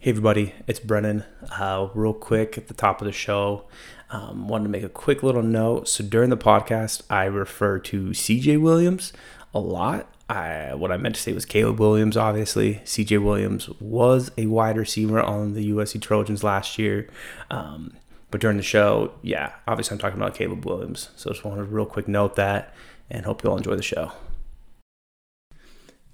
Hey 0.00 0.10
everybody, 0.10 0.54
it's 0.68 0.78
Brennan. 0.78 1.24
Uh, 1.50 1.88
real 1.92 2.12
quick 2.12 2.56
at 2.56 2.68
the 2.68 2.74
top 2.74 3.00
of 3.00 3.06
the 3.06 3.10
show, 3.10 3.64
um, 4.10 4.46
wanted 4.46 4.62
to 4.62 4.70
make 4.70 4.84
a 4.84 4.88
quick 4.88 5.24
little 5.24 5.42
note. 5.42 5.88
So 5.88 6.04
during 6.04 6.30
the 6.30 6.36
podcast, 6.36 7.02
I 7.10 7.24
refer 7.24 7.80
to 7.80 8.10
CJ 8.10 8.60
Williams 8.60 9.12
a 9.52 9.58
lot. 9.58 10.08
I, 10.28 10.72
what 10.74 10.92
I 10.92 10.98
meant 10.98 11.16
to 11.16 11.20
say 11.20 11.32
was 11.32 11.44
Caleb 11.44 11.80
Williams, 11.80 12.16
obviously. 12.16 12.76
CJ 12.84 13.24
Williams 13.24 13.70
was 13.80 14.30
a 14.38 14.46
wide 14.46 14.76
receiver 14.76 15.20
on 15.20 15.54
the 15.54 15.72
USC 15.72 16.00
Trojans 16.00 16.44
last 16.44 16.78
year. 16.78 17.08
Um, 17.50 17.96
but 18.30 18.40
during 18.40 18.56
the 18.56 18.62
show, 18.62 19.14
yeah, 19.22 19.54
obviously 19.66 19.96
I'm 19.96 19.98
talking 19.98 20.20
about 20.20 20.36
Caleb 20.36 20.64
Williams. 20.64 21.08
So 21.16 21.30
just 21.30 21.44
wanted 21.44 21.56
to 21.56 21.64
real 21.64 21.86
quick 21.86 22.06
note 22.06 22.36
that 22.36 22.72
and 23.10 23.26
hope 23.26 23.42
you 23.42 23.50
all 23.50 23.56
enjoy 23.56 23.74
the 23.74 23.82
show. 23.82 24.12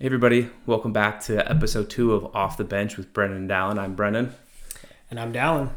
Hey 0.05 0.09
everybody, 0.09 0.50
welcome 0.66 0.93
back 0.93 1.20
to 1.20 1.50
episode 1.50 1.89
two 1.89 2.12
of 2.12 2.37
Off 2.37 2.59
the 2.59 2.64
Bench 2.64 2.98
with 2.98 3.11
Brennan 3.14 3.39
and 3.39 3.50
Dallin. 3.50 3.79
I'm 3.79 3.95
Brennan. 3.95 4.34
And 5.11 5.19
I'm 5.19 5.33
Dallin. 5.33 5.70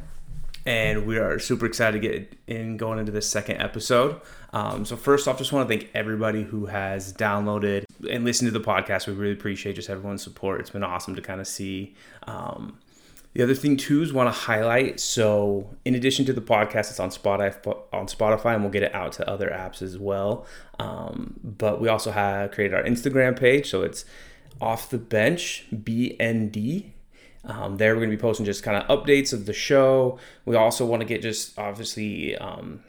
And 0.66 1.08
we 1.08 1.18
are 1.18 1.40
super 1.40 1.66
excited 1.66 2.02
to 2.02 2.06
get 2.06 2.38
in 2.46 2.76
going 2.76 3.00
into 3.00 3.14
this 3.14 3.26
second 3.26 3.62
episode. 3.62 4.20
Um, 4.52 4.84
so 4.84 4.98
first 4.98 5.30
off, 5.30 5.38
just 5.38 5.54
want 5.54 5.70
to 5.70 5.78
thank 5.78 5.90
everybody 5.94 6.44
who 6.44 6.66
has 6.66 7.14
downloaded 7.14 7.86
and 8.12 8.26
listened 8.26 8.52
to 8.52 8.60
the 8.60 8.66
podcast. 8.66 9.08
We 9.08 9.14
really 9.14 9.32
appreciate 9.32 9.78
just 9.78 9.90
everyone's 9.90 10.24
support. 10.24 10.60
It's 10.60 10.72
been 10.72 10.84
awesome 10.84 11.16
to 11.16 11.22
kind 11.22 11.40
of 11.40 11.48
see 11.48 11.96
um, 12.24 12.80
the 13.38 13.44
other 13.44 13.54
thing 13.54 13.78
too 13.78 14.02
is 14.02 14.12
want 14.12 14.28
to 14.28 14.32
highlight. 14.32 15.00
So 15.00 15.70
in 15.86 15.94
addition 15.94 16.26
to 16.26 16.34
the 16.34 16.42
podcast, 16.42 16.90
it's 16.90 17.00
on 17.00 17.12
Spotify 17.12 17.78
on 17.94 18.08
Spotify, 18.08 18.56
and 18.56 18.64
we'll 18.64 18.72
get 18.72 18.82
it 18.82 18.96
out 18.96 19.12
to 19.14 19.30
other 19.30 19.48
apps 19.52 19.84
as 19.84 19.96
well. 19.96 20.48
Um, 20.80 21.40
but 21.44 21.80
we 21.80 21.88
also 21.88 22.10
have 22.10 22.50
created 22.50 22.74
our 22.74 22.82
Instagram 22.82 23.40
page, 23.40 23.70
so 23.70 23.84
it's 23.84 24.06
off 24.60 24.90
the 24.90 24.98
bench 24.98 25.68
BND. 25.72 26.94
Um, 27.46 27.78
there 27.78 27.94
we're 27.94 28.00
going 28.00 28.10
to 28.10 28.18
be 28.18 28.20
posting 28.20 28.44
just 28.44 28.64
kind 28.64 28.84
of 28.84 28.88
updates 28.90 29.34
of 29.34 29.46
the 29.46 29.54
show. 29.54 30.18
We 30.46 30.56
also 30.56 30.84
want 30.88 31.02
to 31.02 31.06
get 31.06 31.22
just 31.22 31.60
obviously 31.60 32.36
um, 32.38 32.84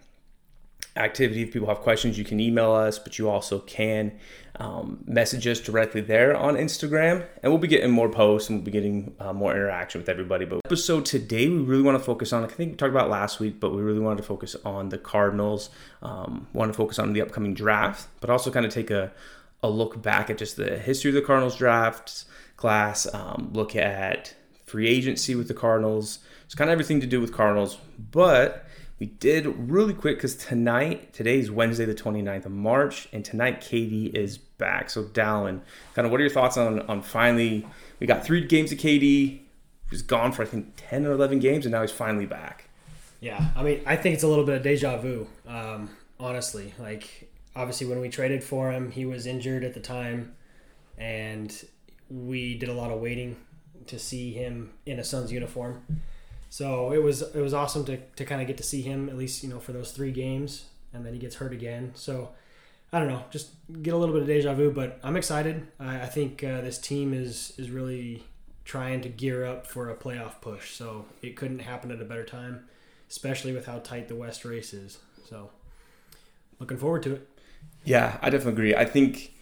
activity. 0.99 1.43
If 1.43 1.53
people 1.53 1.69
have 1.69 1.81
questions, 1.81 2.19
you 2.19 2.25
can 2.25 2.41
email 2.41 2.73
us, 2.73 2.99
but 2.99 3.19
you 3.19 3.29
also 3.29 3.61
can 3.61 4.13
um, 4.57 5.05
message 5.07 5.47
us 5.47 5.61
directly 5.61 6.01
there 6.01 6.37
on 6.37 6.57
Instagram. 6.57 7.27
And 7.43 7.53
we'll 7.53 7.61
be 7.61 7.69
getting 7.69 7.91
more 7.91 8.09
posts 8.09 8.49
and 8.49 8.59
we'll 8.59 8.65
be 8.65 8.71
getting 8.71 9.15
uh, 9.21 9.33
more 9.33 9.53
interaction 9.53 10.01
with 10.01 10.09
everybody. 10.09 10.45
But 10.45 10.61
episode 10.65 11.05
today, 11.07 11.49
we 11.49 11.59
really 11.59 11.83
want 11.83 11.97
to 11.97 12.05
focus 12.05 12.33
on, 12.33 12.45
I 12.45 12.49
think 12.49 12.73
we 12.73 12.77
talked 12.77 12.91
about 12.91 13.09
last 13.09 13.41
week, 13.41 13.61
but 13.61 13.75
we 13.75 13.81
really 13.83 14.01
wanted 14.01 14.19
to 14.19 14.23
focus 14.25 14.57
on 14.65 14.89
the 14.89 14.99
Cardinals. 14.99 15.71
Um, 16.03 16.49
want 16.53 16.73
to 16.73 16.77
focus 16.77 16.99
on 16.99 17.13
the 17.13 17.23
upcoming 17.23 17.55
draft, 17.55 18.09
but 18.21 18.31
also 18.31 18.51
kind 18.51 18.67
of 18.67 18.73
take 18.73 18.91
a, 18.91 19.13
a 19.63 19.71
look 19.71 20.03
back 20.03 20.31
at 20.31 20.39
just 20.39 20.57
the 20.57 20.79
history 20.79 21.11
of 21.11 21.15
the 21.15 21.23
Cardinals 21.23 21.57
drafts 21.57 22.27
class, 22.57 23.07
um, 23.15 23.51
look 23.55 23.75
at 23.75 24.35
free 24.65 24.89
agency 24.89 25.35
with 25.35 25.49
the 25.49 25.55
Cardinals. 25.55 26.19
It's 26.45 26.55
kind 26.55 26.69
of 26.69 26.73
everything 26.73 27.01
to 27.01 27.07
do 27.07 27.21
with 27.21 27.33
Cardinals, 27.33 27.79
but 28.11 28.67
we 28.99 29.07
did 29.07 29.47
really 29.71 29.95
quick 29.95 30.17
because 30.17 30.35
tonight, 30.35 31.13
today's 31.13 31.51
Wednesday, 31.51 31.85
the 31.85 31.95
29th 31.95 32.47
of 32.47 32.53
March, 32.53 33.09
and 33.13 33.25
tonight 33.25 33.61
KD 33.61 34.13
is 34.15 34.39
back. 34.39 34.91
So, 34.91 35.05
Dallin, 35.05 35.61
kind 35.95 36.05
of 36.05 36.11
what 36.11 36.21
are 36.21 36.25
your 36.25 36.33
thoughts 36.33 36.57
on, 36.57 36.81
on 36.83 37.03
finally, 37.03 37.67
we 38.01 38.07
got 38.07 38.25
three 38.25 38.45
games 38.45 38.73
of 38.73 38.79
KD. 38.79 39.01
He 39.01 39.43
was 39.91 40.03
gone 40.03 40.33
for, 40.33 40.43
I 40.43 40.47
think, 40.47 40.73
10 40.77 41.07
or 41.07 41.13
11 41.13 41.39
games, 41.39 41.65
and 41.65 41.73
now 41.73 41.83
he's 41.83 41.93
finally 41.93 42.27
back. 42.27 42.69
Yeah, 43.21 43.51
I 43.57 43.63
mean, 43.63 43.83
I 43.87 43.97
think 43.97 44.15
it's 44.15 44.25
a 44.25 44.29
little 44.29 44.45
bit 44.45 44.57
of 44.57 44.63
deja 44.63 44.97
vu, 44.99 45.29
um, 45.47 45.91
honestly. 46.19 46.75
Like, 46.79 47.31
obviously, 47.55 47.87
when 47.87 48.01
we 48.01 48.09
traded 48.09 48.43
for 48.43 48.73
him, 48.73 48.91
he 48.91 49.07
was 49.07 49.27
injured 49.27 49.63
at 49.63 49.75
the 49.75 49.81
time, 49.81 50.35
and 50.97 51.55
we 52.11 52.59
did 52.59 52.69
a 52.69 52.75
lot 52.75 52.91
of 52.91 53.01
waiting 53.01 53.37
to 53.87 53.99
see 53.99 54.33
him 54.33 54.73
in 54.87 54.99
a 54.99 55.05
Suns 55.05 55.33
uniform. 55.33 55.85
So 56.51 56.93
it 56.93 57.03
was 57.03 57.23
it 57.23 57.41
was 57.41 57.55
awesome 57.55 57.85
to, 57.87 57.99
to 57.99 58.25
kind 58.25 58.41
of 58.41 58.47
get 58.47 58.57
to 58.57 58.63
see 58.63 58.83
him 58.83 59.09
at 59.09 59.17
least 59.17 59.43
you 59.43 59.51
know 59.51 59.61
for 59.61 59.73
those 59.73 59.93
three 59.93 60.13
games, 60.13 60.65
and 60.93 61.05
then 61.05 61.13
he 61.13 61.19
gets 61.19 61.37
hurt 61.37 61.53
again. 61.53 61.93
So 61.95 62.31
I 62.93 62.99
don't 62.99 63.09
know, 63.09 63.23
just 63.31 63.51
get 63.83 63.93
a 63.93 63.97
little 63.97 64.15
bit 64.15 64.23
of 64.23 64.29
deja 64.29 64.55
vu, 64.55 64.71
but 64.71 64.99
I'm 65.03 65.17
excited. 65.17 65.67
I, 65.79 66.03
I 66.03 66.07
think 66.07 66.43
uh, 66.43 66.63
this 66.63 66.79
team 66.79 67.13
is 67.13 67.53
is 67.59 67.71
really 67.71 68.25
trying 68.65 69.01
to 69.01 69.09
gear 69.09 69.47
up 69.47 69.67
for 69.67 69.89
a 69.91 69.97
playoff 69.97 70.41
push. 70.41 70.75
So 70.75 71.07
it 71.23 71.37
couldn't 71.37 71.61
happen 71.61 71.91
at 71.91 72.01
a 72.01 72.05
better 72.05 72.25
time, 72.25 72.69
especially 73.09 73.53
with 73.53 73.67
how 73.67 73.79
tight 73.79 74.09
the 74.09 74.15
West 74.15 74.45
race 74.45 74.73
is. 74.75 74.99
So 75.29 75.51
looking 76.59 76.77
forward 76.77 77.03
to 77.05 77.15
it. 77.15 77.29
Yeah, 77.85 78.19
I 78.21 78.31
definitely 78.31 78.53
agree. 78.53 78.75
I 78.75 78.85
think 78.85 79.33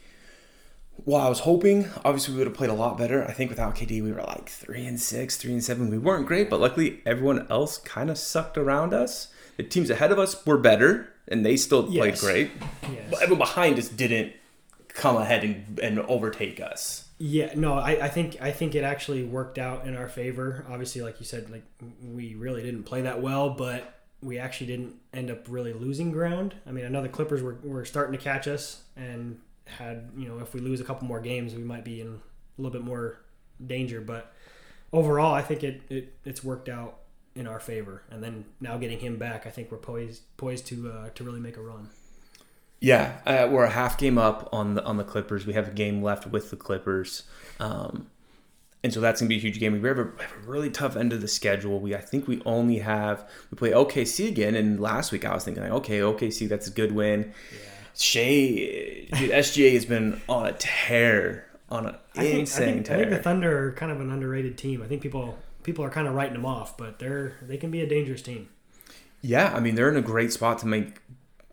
well, 1.04 1.20
I 1.20 1.28
was 1.28 1.40
hoping, 1.40 1.88
obviously, 2.04 2.34
we 2.34 2.38
would 2.38 2.46
have 2.46 2.56
played 2.56 2.70
a 2.70 2.74
lot 2.74 2.96
better. 2.98 3.24
I 3.24 3.32
think 3.32 3.50
without 3.50 3.76
KD, 3.76 4.02
we 4.02 4.12
were 4.12 4.22
like 4.22 4.48
three 4.48 4.86
and 4.86 5.00
six, 5.00 5.36
three 5.36 5.52
and 5.52 5.62
seven. 5.62 5.90
We 5.90 5.98
weren't 5.98 6.26
great, 6.26 6.50
but 6.50 6.60
luckily, 6.60 7.02
everyone 7.04 7.46
else 7.50 7.78
kind 7.78 8.10
of 8.10 8.18
sucked 8.18 8.56
around 8.56 8.94
us. 8.94 9.28
The 9.56 9.62
teams 9.62 9.90
ahead 9.90 10.12
of 10.12 10.18
us 10.18 10.44
were 10.46 10.58
better, 10.58 11.12
and 11.28 11.44
they 11.44 11.56
still 11.56 11.88
yes. 11.88 12.20
played 12.20 12.50
great. 12.50 12.50
Yes. 12.82 13.10
But 13.10 13.22
everyone 13.22 13.38
behind 13.38 13.78
us 13.78 13.88
didn't 13.88 14.32
come 14.88 15.16
ahead 15.16 15.44
and, 15.44 15.78
and 15.80 16.00
overtake 16.00 16.60
us. 16.60 17.08
Yeah, 17.18 17.52
no, 17.54 17.74
I, 17.74 18.04
I 18.04 18.08
think 18.08 18.36
I 18.42 18.50
think 18.50 18.74
it 18.74 18.84
actually 18.84 19.24
worked 19.24 19.58
out 19.58 19.86
in 19.86 19.96
our 19.96 20.08
favor. 20.08 20.66
Obviously, 20.68 21.00
like 21.00 21.18
you 21.18 21.24
said, 21.24 21.48
like 21.50 21.64
we 22.02 22.34
really 22.34 22.62
didn't 22.62 22.82
play 22.82 23.02
that 23.02 23.22
well, 23.22 23.50
but 23.50 24.00
we 24.20 24.38
actually 24.38 24.66
didn't 24.66 24.96
end 25.14 25.30
up 25.30 25.46
really 25.48 25.72
losing 25.72 26.10
ground. 26.10 26.54
I 26.66 26.72
mean, 26.72 26.84
I 26.84 26.88
know 26.88 27.00
the 27.00 27.08
Clippers 27.08 27.42
were, 27.42 27.56
were 27.62 27.84
starting 27.86 28.16
to 28.18 28.22
catch 28.22 28.46
us, 28.46 28.82
and 28.96 29.40
had 29.66 30.10
you 30.16 30.28
know 30.28 30.38
if 30.38 30.54
we 30.54 30.60
lose 30.60 30.80
a 30.80 30.84
couple 30.84 31.06
more 31.06 31.20
games, 31.20 31.54
we 31.54 31.62
might 31.62 31.84
be 31.84 32.00
in 32.00 32.08
a 32.08 32.62
little 32.62 32.72
bit 32.72 32.84
more 32.84 33.20
danger. 33.64 34.00
But 34.00 34.32
overall, 34.92 35.34
I 35.34 35.42
think 35.42 35.62
it, 35.64 35.82
it 35.88 36.14
it's 36.24 36.42
worked 36.42 36.68
out 36.68 36.98
in 37.36 37.46
our 37.46 37.60
favor. 37.60 38.02
And 38.10 38.22
then 38.22 38.46
now 38.60 38.76
getting 38.78 38.98
him 38.98 39.16
back, 39.16 39.46
I 39.46 39.50
think 39.50 39.70
we're 39.70 39.78
poised 39.78 40.22
poised 40.36 40.66
to 40.68 40.90
uh, 40.90 41.08
to 41.10 41.24
really 41.24 41.40
make 41.40 41.56
a 41.56 41.62
run. 41.62 41.90
Yeah, 42.80 43.18
uh, 43.24 43.48
we're 43.50 43.64
a 43.64 43.70
half 43.70 43.96
game 43.98 44.18
up 44.18 44.48
on 44.52 44.74
the 44.74 44.84
on 44.84 44.96
the 44.96 45.04
Clippers. 45.04 45.46
We 45.46 45.54
have 45.54 45.68
a 45.68 45.72
game 45.72 46.02
left 46.02 46.26
with 46.26 46.50
the 46.50 46.56
Clippers, 46.56 47.22
um, 47.58 48.08
and 48.84 48.92
so 48.92 49.00
that's 49.00 49.20
gonna 49.20 49.28
be 49.28 49.36
a 49.36 49.40
huge 49.40 49.58
game. 49.58 49.80
We 49.80 49.88
have 49.88 49.98
a, 49.98 50.10
have 50.20 50.44
a, 50.44 50.46
really 50.46 50.70
tough 50.70 50.94
end 50.94 51.12
of 51.12 51.20
the 51.20 51.28
schedule. 51.28 51.80
We 51.80 51.94
I 51.94 52.00
think 52.00 52.28
we 52.28 52.42
only 52.44 52.78
have 52.80 53.28
we 53.50 53.56
play 53.56 53.70
OKC 53.70 54.28
again. 54.28 54.54
And 54.54 54.78
last 54.78 55.10
week 55.10 55.24
I 55.24 55.34
was 55.34 55.44
thinking 55.44 55.62
like, 55.62 55.72
okay, 55.72 56.00
OKC 56.00 56.48
that's 56.48 56.66
a 56.66 56.70
good 56.70 56.92
win. 56.92 57.32
Yeah. 57.52 57.58
Shai, 57.96 58.20
dude, 58.20 59.30
SGA 59.30 59.72
has 59.72 59.86
been 59.86 60.20
on 60.28 60.46
a 60.46 60.52
tear, 60.52 61.46
on 61.70 61.86
an 61.86 61.96
insane 62.14 62.68
I 62.68 62.72
think, 62.72 62.86
tear. 62.86 62.96
I 62.96 62.98
think 63.00 63.10
the 63.10 63.22
Thunder 63.22 63.68
are 63.68 63.72
kind 63.72 63.90
of 63.90 64.00
an 64.00 64.10
underrated 64.10 64.58
team. 64.58 64.82
I 64.82 64.86
think 64.86 65.02
people 65.02 65.38
people 65.62 65.84
are 65.84 65.90
kind 65.90 66.06
of 66.06 66.14
writing 66.14 66.34
them 66.34 66.46
off, 66.46 66.76
but 66.76 66.98
they're 66.98 67.34
they 67.42 67.56
can 67.56 67.70
be 67.70 67.80
a 67.80 67.86
dangerous 67.86 68.22
team. 68.22 68.48
Yeah, 69.22 69.52
I 69.54 69.60
mean 69.60 69.74
they're 69.74 69.88
in 69.88 69.96
a 69.96 70.02
great 70.02 70.32
spot 70.32 70.58
to 70.58 70.66
make 70.66 71.00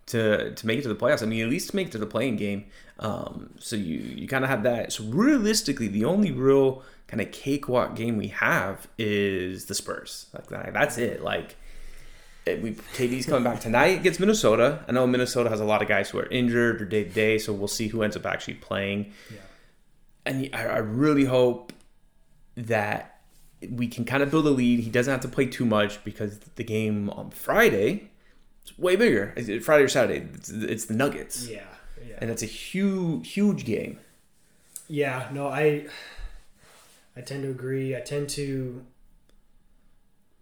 to 0.07 0.53
to 0.53 0.67
make 0.67 0.79
it 0.79 0.83
to 0.83 0.89
the 0.89 0.95
playoffs. 0.95 1.23
I 1.23 1.25
mean 1.25 1.43
at 1.43 1.49
least 1.49 1.73
make 1.73 1.87
it 1.87 1.91
to 1.93 1.97
the 1.97 2.05
play-in 2.05 2.35
game. 2.35 2.65
Um, 2.99 3.55
so 3.59 3.75
you 3.75 3.97
you 3.97 4.27
kind 4.27 4.43
of 4.43 4.49
have 4.49 4.63
that. 4.63 4.93
So 4.93 5.03
realistically, 5.05 5.87
the 5.87 6.05
only 6.05 6.31
real 6.31 6.83
kind 7.07 7.21
of 7.21 7.31
cakewalk 7.31 7.95
game 7.95 8.17
we 8.17 8.27
have 8.27 8.87
is 8.97 9.65
the 9.65 9.75
Spurs. 9.75 10.27
Like 10.33 10.73
that's 10.73 10.97
it. 10.97 11.23
Like 11.23 11.55
we 12.45 12.71
KD's 12.93 13.25
coming 13.25 13.43
back 13.43 13.59
tonight 13.59 13.99
against 13.99 14.19
Minnesota. 14.19 14.83
I 14.87 14.91
know 14.91 15.07
Minnesota 15.07 15.49
has 15.49 15.59
a 15.59 15.65
lot 15.65 15.81
of 15.81 15.87
guys 15.87 16.09
who 16.09 16.19
are 16.19 16.27
injured 16.27 16.81
or 16.81 16.85
day 16.85 17.03
to 17.03 17.09
day, 17.09 17.37
so 17.37 17.53
we'll 17.53 17.67
see 17.67 17.87
who 17.87 18.03
ends 18.03 18.15
up 18.15 18.25
actually 18.25 18.55
playing. 18.55 19.13
Yeah. 19.31 19.39
And 20.25 20.49
I, 20.53 20.63
I 20.63 20.77
really 20.77 21.25
hope 21.25 21.73
that 22.55 23.21
we 23.69 23.87
can 23.87 24.05
kind 24.05 24.21
of 24.21 24.29
build 24.29 24.45
a 24.45 24.49
lead. 24.49 24.79
He 24.81 24.89
doesn't 24.89 25.11
have 25.11 25.21
to 25.21 25.27
play 25.27 25.45
too 25.45 25.65
much 25.65 26.03
because 26.03 26.39
the 26.39 26.63
game 26.63 27.09
on 27.11 27.31
Friday 27.31 28.09
is 28.65 28.77
way 28.77 28.95
bigger. 28.95 29.33
It's 29.37 29.65
Friday 29.65 29.83
or 29.83 29.89
Saturday. 29.89 30.27
It's, 30.33 30.49
it's 30.49 30.85
the 30.85 30.93
Nuggets. 30.95 31.47
Yeah, 31.47 31.63
yeah. 32.05 32.15
And 32.19 32.29
it's 32.29 32.43
a 32.43 32.47
huge, 32.47 33.31
huge 33.31 33.65
game. 33.65 33.99
Yeah. 34.87 35.29
No, 35.31 35.47
I 35.47 35.87
I 37.15 37.21
tend 37.21 37.43
to 37.43 37.49
agree. 37.49 37.95
I 37.95 38.01
tend 38.01 38.29
to 38.31 38.83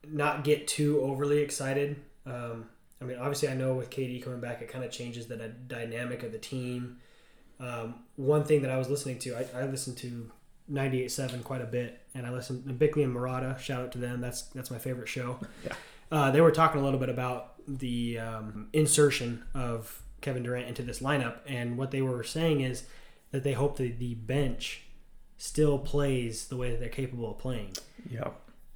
not 0.08 0.44
get 0.44 0.68
too 0.68 1.02
overly 1.02 1.40
excited. 1.40 1.98
Um, 2.26 2.70
I 3.02 3.06
mean, 3.06 3.18
obviously, 3.18 3.50
I 3.50 3.56
know 3.56 3.74
with 3.74 3.90
KD 3.90 4.24
coming 4.24 4.40
back, 4.40 4.62
it 4.62 4.70
kind 4.70 4.84
of 4.84 4.92
changes 4.92 5.28
the 5.28 5.38
dynamic 5.38 6.24
of 6.24 6.32
the 6.32 6.38
team. 6.38 6.98
Um, 7.60 7.96
one 8.16 8.44
thing 8.44 8.62
that 8.62 8.72
I 8.72 8.78
was 8.78 8.90
listening 8.90 9.20
to, 9.20 9.36
I, 9.36 9.62
I 9.62 9.66
listened 9.66 9.98
to 9.98 10.32
98.7 10.72 11.44
quite 11.44 11.62
a 11.62 11.66
bit, 11.66 12.02
and 12.14 12.26
I 12.26 12.32
listened 12.32 12.68
to 12.68 12.74
Bickley 12.74 13.04
and 13.04 13.16
Marotta. 13.16 13.60
Shout 13.60 13.82
out 13.82 13.92
to 13.94 13.98
them. 13.98 14.22
That's 14.22 14.44
that's 14.44 14.72
my 14.72 14.78
favorite 14.78 15.08
show. 15.08 15.40
Yeah. 15.66 15.74
Uh, 16.12 16.30
they 16.30 16.42
were 16.42 16.52
talking 16.52 16.82
a 16.82 16.84
little 16.84 17.00
bit 17.00 17.08
about 17.08 17.54
the 17.66 18.20
um, 18.20 18.68
insertion 18.74 19.46
of 19.54 20.04
Kevin 20.20 20.44
Durant 20.44 20.68
into 20.68 20.84
this 20.84 21.00
lineup, 21.00 21.38
and 21.48 21.78
what 21.78 21.92
they 21.92 22.02
were 22.02 22.22
saying 22.24 22.60
is 22.60 22.84
that 23.32 23.44
they 23.44 23.54
hope 23.54 23.78
that 23.78 23.98
the 23.98 24.16
bench 24.16 24.84
still 25.38 25.80
plays 25.80 26.48
the 26.48 26.58
way 26.58 26.70
that 26.72 26.82
they're 26.82 26.90
capable 26.90 27.32
of 27.32 27.38
playing. 27.38 27.72
Yeah. 28.10 28.32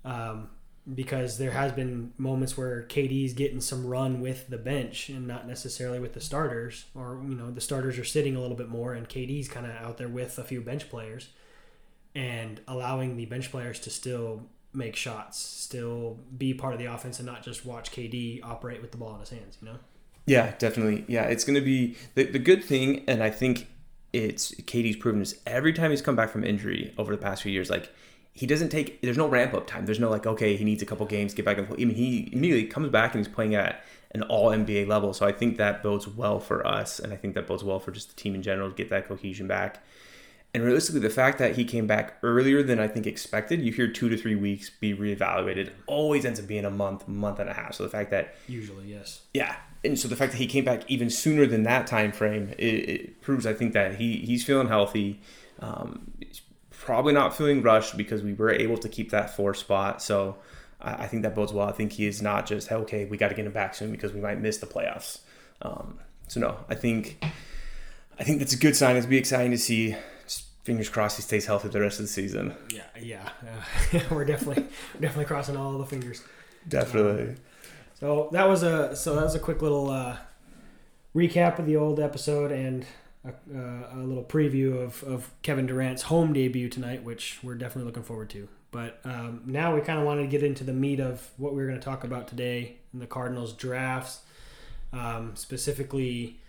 Um, 0.05 0.49
because 0.93 1.37
there 1.37 1.51
has 1.51 1.71
been 1.71 2.13
moments 2.17 2.55
where 2.55 2.83
KD's 2.83 3.33
getting 3.33 3.59
some 3.59 3.85
run 3.85 4.21
with 4.21 4.49
the 4.49 4.57
bench 4.57 5.09
and 5.09 5.25
not 5.27 5.47
necessarily 5.47 5.99
with 5.99 6.13
the 6.13 6.21
starters, 6.21 6.85
or 6.93 7.21
you 7.27 7.35
know 7.35 7.49
the 7.49 7.61
starters 7.61 7.97
are 7.97 8.03
sitting 8.03 8.35
a 8.35 8.41
little 8.41 8.57
bit 8.57 8.69
more, 8.69 8.93
and 8.93 9.09
KD's 9.09 9.47
kind 9.47 9.65
of 9.65 9.71
out 9.73 9.97
there 9.97 10.07
with 10.07 10.37
a 10.37 10.43
few 10.43 10.61
bench 10.61 10.89
players, 10.89 11.29
and 12.13 12.61
allowing 12.67 13.17
the 13.17 13.25
bench 13.25 13.49
players 13.49 13.79
to 13.81 13.89
still 13.89 14.43
make 14.73 14.95
shots, 14.95 15.39
still 15.39 16.19
be 16.37 16.53
part 16.53 16.73
of 16.73 16.79
the 16.79 16.85
offense, 16.85 17.19
and 17.19 17.25
not 17.25 17.41
just 17.41 17.65
watch 17.65 17.91
KD 17.91 18.43
operate 18.43 18.81
with 18.81 18.91
the 18.91 18.97
ball 18.97 19.15
in 19.15 19.21
his 19.21 19.29
hands. 19.29 19.57
You 19.61 19.69
know. 19.69 19.77
Yeah, 20.27 20.53
definitely. 20.57 21.05
Yeah, 21.07 21.23
it's 21.23 21.43
going 21.43 21.55
to 21.55 21.65
be 21.65 21.95
the, 22.15 22.23
the 22.25 22.39
good 22.39 22.63
thing, 22.63 23.03
and 23.07 23.23
I 23.23 23.29
think 23.29 23.67
it's 24.13 24.51
KD's 24.51 24.95
proven 24.97 25.19
this 25.19 25.39
every 25.45 25.73
time 25.73 25.91
he's 25.91 26.01
come 26.01 26.15
back 26.15 26.29
from 26.29 26.43
injury 26.43 26.93
over 26.97 27.15
the 27.15 27.21
past 27.21 27.43
few 27.43 27.51
years. 27.51 27.69
Like 27.69 27.91
he 28.35 28.45
doesn't 28.45 28.69
take. 28.69 29.01
There's 29.01 29.17
no 29.17 29.27
ramp 29.27 29.53
up 29.53 29.65
time. 29.65 29.85
There's 29.85 29.99
no 29.99 30.09
like 30.09 30.27
okay, 30.27 30.57
he 30.57 30.65
needs 30.65 30.83
a 30.83 30.85
couple 30.85 31.05
games, 31.05 31.33
get 31.33 31.45
back 31.45 31.57
and 31.57 31.67
play. 31.67 31.77
I 31.81 31.85
mean, 31.85 31.95
he 31.95 32.29
immediately 32.33 32.67
comes 32.67 32.89
back 32.89 33.15
and 33.15 33.25
he's 33.25 33.33
playing 33.33 33.55
at 33.55 33.83
an 34.11 34.23
All 34.23 34.49
NBA 34.49 34.87
level. 34.87 35.13
So 35.13 35.25
I 35.25 35.31
think 35.31 35.57
that 35.57 35.81
bodes 35.81 36.07
well 36.07 36.39
for 36.39 36.67
us, 36.67 36.99
and 36.99 37.13
I 37.13 37.15
think 37.15 37.33
that 37.35 37.47
bodes 37.47 37.63
well 37.63 37.79
for 37.79 37.91
just 37.91 38.09
the 38.09 38.15
team 38.15 38.35
in 38.35 38.43
general 38.43 38.69
to 38.69 38.75
get 38.75 38.89
that 38.89 39.07
cohesion 39.07 39.47
back. 39.47 39.81
And 40.53 40.63
realistically, 40.63 41.01
the 41.01 41.09
fact 41.09 41.37
that 41.39 41.55
he 41.55 41.63
came 41.63 41.87
back 41.87 42.17
earlier 42.23 42.61
than 42.61 42.79
I 42.79 42.87
think 42.87 43.07
expected, 43.07 43.61
you 43.61 43.71
hear 43.71 43.87
two 43.89 44.09
to 44.09 44.17
three 44.17 44.35
weeks 44.35 44.69
be 44.69 44.93
reevaluated, 44.93 45.71
always 45.87 46.25
ends 46.25 46.39
up 46.39 46.47
being 46.47 46.65
a 46.65 46.69
month, 46.69 47.07
month 47.07 47.39
and 47.39 47.49
a 47.49 47.53
half. 47.53 47.75
So 47.75 47.83
the 47.83 47.89
fact 47.89 48.11
that 48.11 48.35
usually 48.47 48.87
yes, 48.87 49.21
yeah, 49.33 49.55
and 49.85 49.97
so 49.97 50.09
the 50.09 50.15
fact 50.17 50.33
that 50.33 50.39
he 50.39 50.47
came 50.47 50.65
back 50.65 50.83
even 50.89 51.09
sooner 51.09 51.45
than 51.45 51.63
that 51.63 51.87
time 51.87 52.11
frame, 52.11 52.53
it, 52.57 52.89
it 52.89 53.21
proves 53.21 53.45
I 53.45 53.53
think 53.53 53.71
that 53.73 53.95
he 53.95 54.17
he's 54.17 54.43
feeling 54.43 54.67
healthy. 54.67 55.21
Um, 55.59 56.11
probably 56.85 57.13
not 57.13 57.35
feeling 57.35 57.61
rushed 57.61 57.97
because 57.97 58.21
we 58.21 58.33
were 58.33 58.51
able 58.51 58.77
to 58.77 58.87
keep 58.87 59.09
that 59.09 59.35
four 59.35 59.53
spot. 59.53 60.01
So 60.01 60.37
I, 60.79 61.03
I 61.03 61.07
think 61.07 61.23
that 61.23 61.35
bodes 61.35 61.51
well. 61.51 61.67
I 61.67 61.71
think 61.71 61.93
he 61.93 62.05
is 62.05 62.21
not 62.21 62.45
just 62.45 62.71
okay, 62.71 63.05
we 63.05 63.17
got 63.17 63.29
to 63.29 63.35
get 63.35 63.45
him 63.45 63.51
back 63.51 63.75
soon 63.75 63.91
because 63.91 64.13
we 64.13 64.21
might 64.21 64.39
miss 64.39 64.57
the 64.57 64.67
playoffs. 64.67 65.19
Um, 65.61 65.99
so 66.27 66.39
no, 66.39 66.57
I 66.69 66.75
think 66.75 67.23
I 68.19 68.23
think 68.23 68.39
that's 68.39 68.53
a 68.53 68.57
good 68.57 68.75
sign. 68.75 68.95
It's 68.95 69.05
be 69.05 69.17
exciting 69.17 69.51
to 69.51 69.57
see 69.57 69.95
fingers 70.63 70.89
crossed 70.89 71.17
he 71.17 71.21
stays 71.21 71.45
healthy 71.45 71.67
the 71.69 71.79
rest 71.79 71.99
of 71.99 72.05
the 72.05 72.11
season. 72.11 72.55
Yeah, 72.73 72.83
yeah, 72.99 73.29
uh, 73.43 73.99
we're 74.11 74.25
definitely 74.25 74.63
we're 74.93 75.01
definitely 75.01 75.25
crossing 75.25 75.57
all 75.57 75.77
the 75.77 75.85
fingers. 75.85 76.21
Definitely. 76.67 77.29
Um, 77.29 77.35
so 77.99 78.29
that 78.31 78.47
was 78.47 78.63
a 78.63 78.95
so 78.95 79.15
that 79.15 79.23
was 79.23 79.35
a 79.35 79.39
quick 79.39 79.61
little 79.61 79.89
uh, 79.89 80.17
recap 81.15 81.59
of 81.59 81.65
the 81.65 81.77
old 81.77 81.99
episode 81.99 82.51
and 82.51 82.85
a, 83.25 83.57
uh, 83.57 83.95
a, 83.95 84.03
little 84.03 84.23
preview 84.23 84.81
of, 84.83 85.03
of 85.03 85.31
Kevin 85.41 85.65
Durant's 85.65 86.03
home 86.03 86.33
debut 86.33 86.69
tonight, 86.69 87.03
which 87.03 87.39
we're 87.43 87.55
definitely 87.55 87.85
looking 87.85 88.03
forward 88.03 88.29
to. 88.31 88.47
But 88.71 88.99
um, 89.03 89.41
now 89.45 89.73
we 89.73 89.81
kind 89.81 89.99
of 89.99 90.05
wanted 90.05 90.23
to 90.23 90.27
get 90.27 90.43
into 90.43 90.63
the 90.63 90.73
meat 90.73 90.99
of 90.99 91.29
what 91.37 91.53
we 91.53 91.57
we're 91.57 91.67
going 91.67 91.79
to 91.79 91.85
talk 91.85 92.03
about 92.03 92.27
today 92.27 92.77
in 92.93 92.99
the 92.99 93.07
Cardinals 93.07 93.53
drafts, 93.53 94.21
um, 94.91 95.31
specifically 95.35 96.39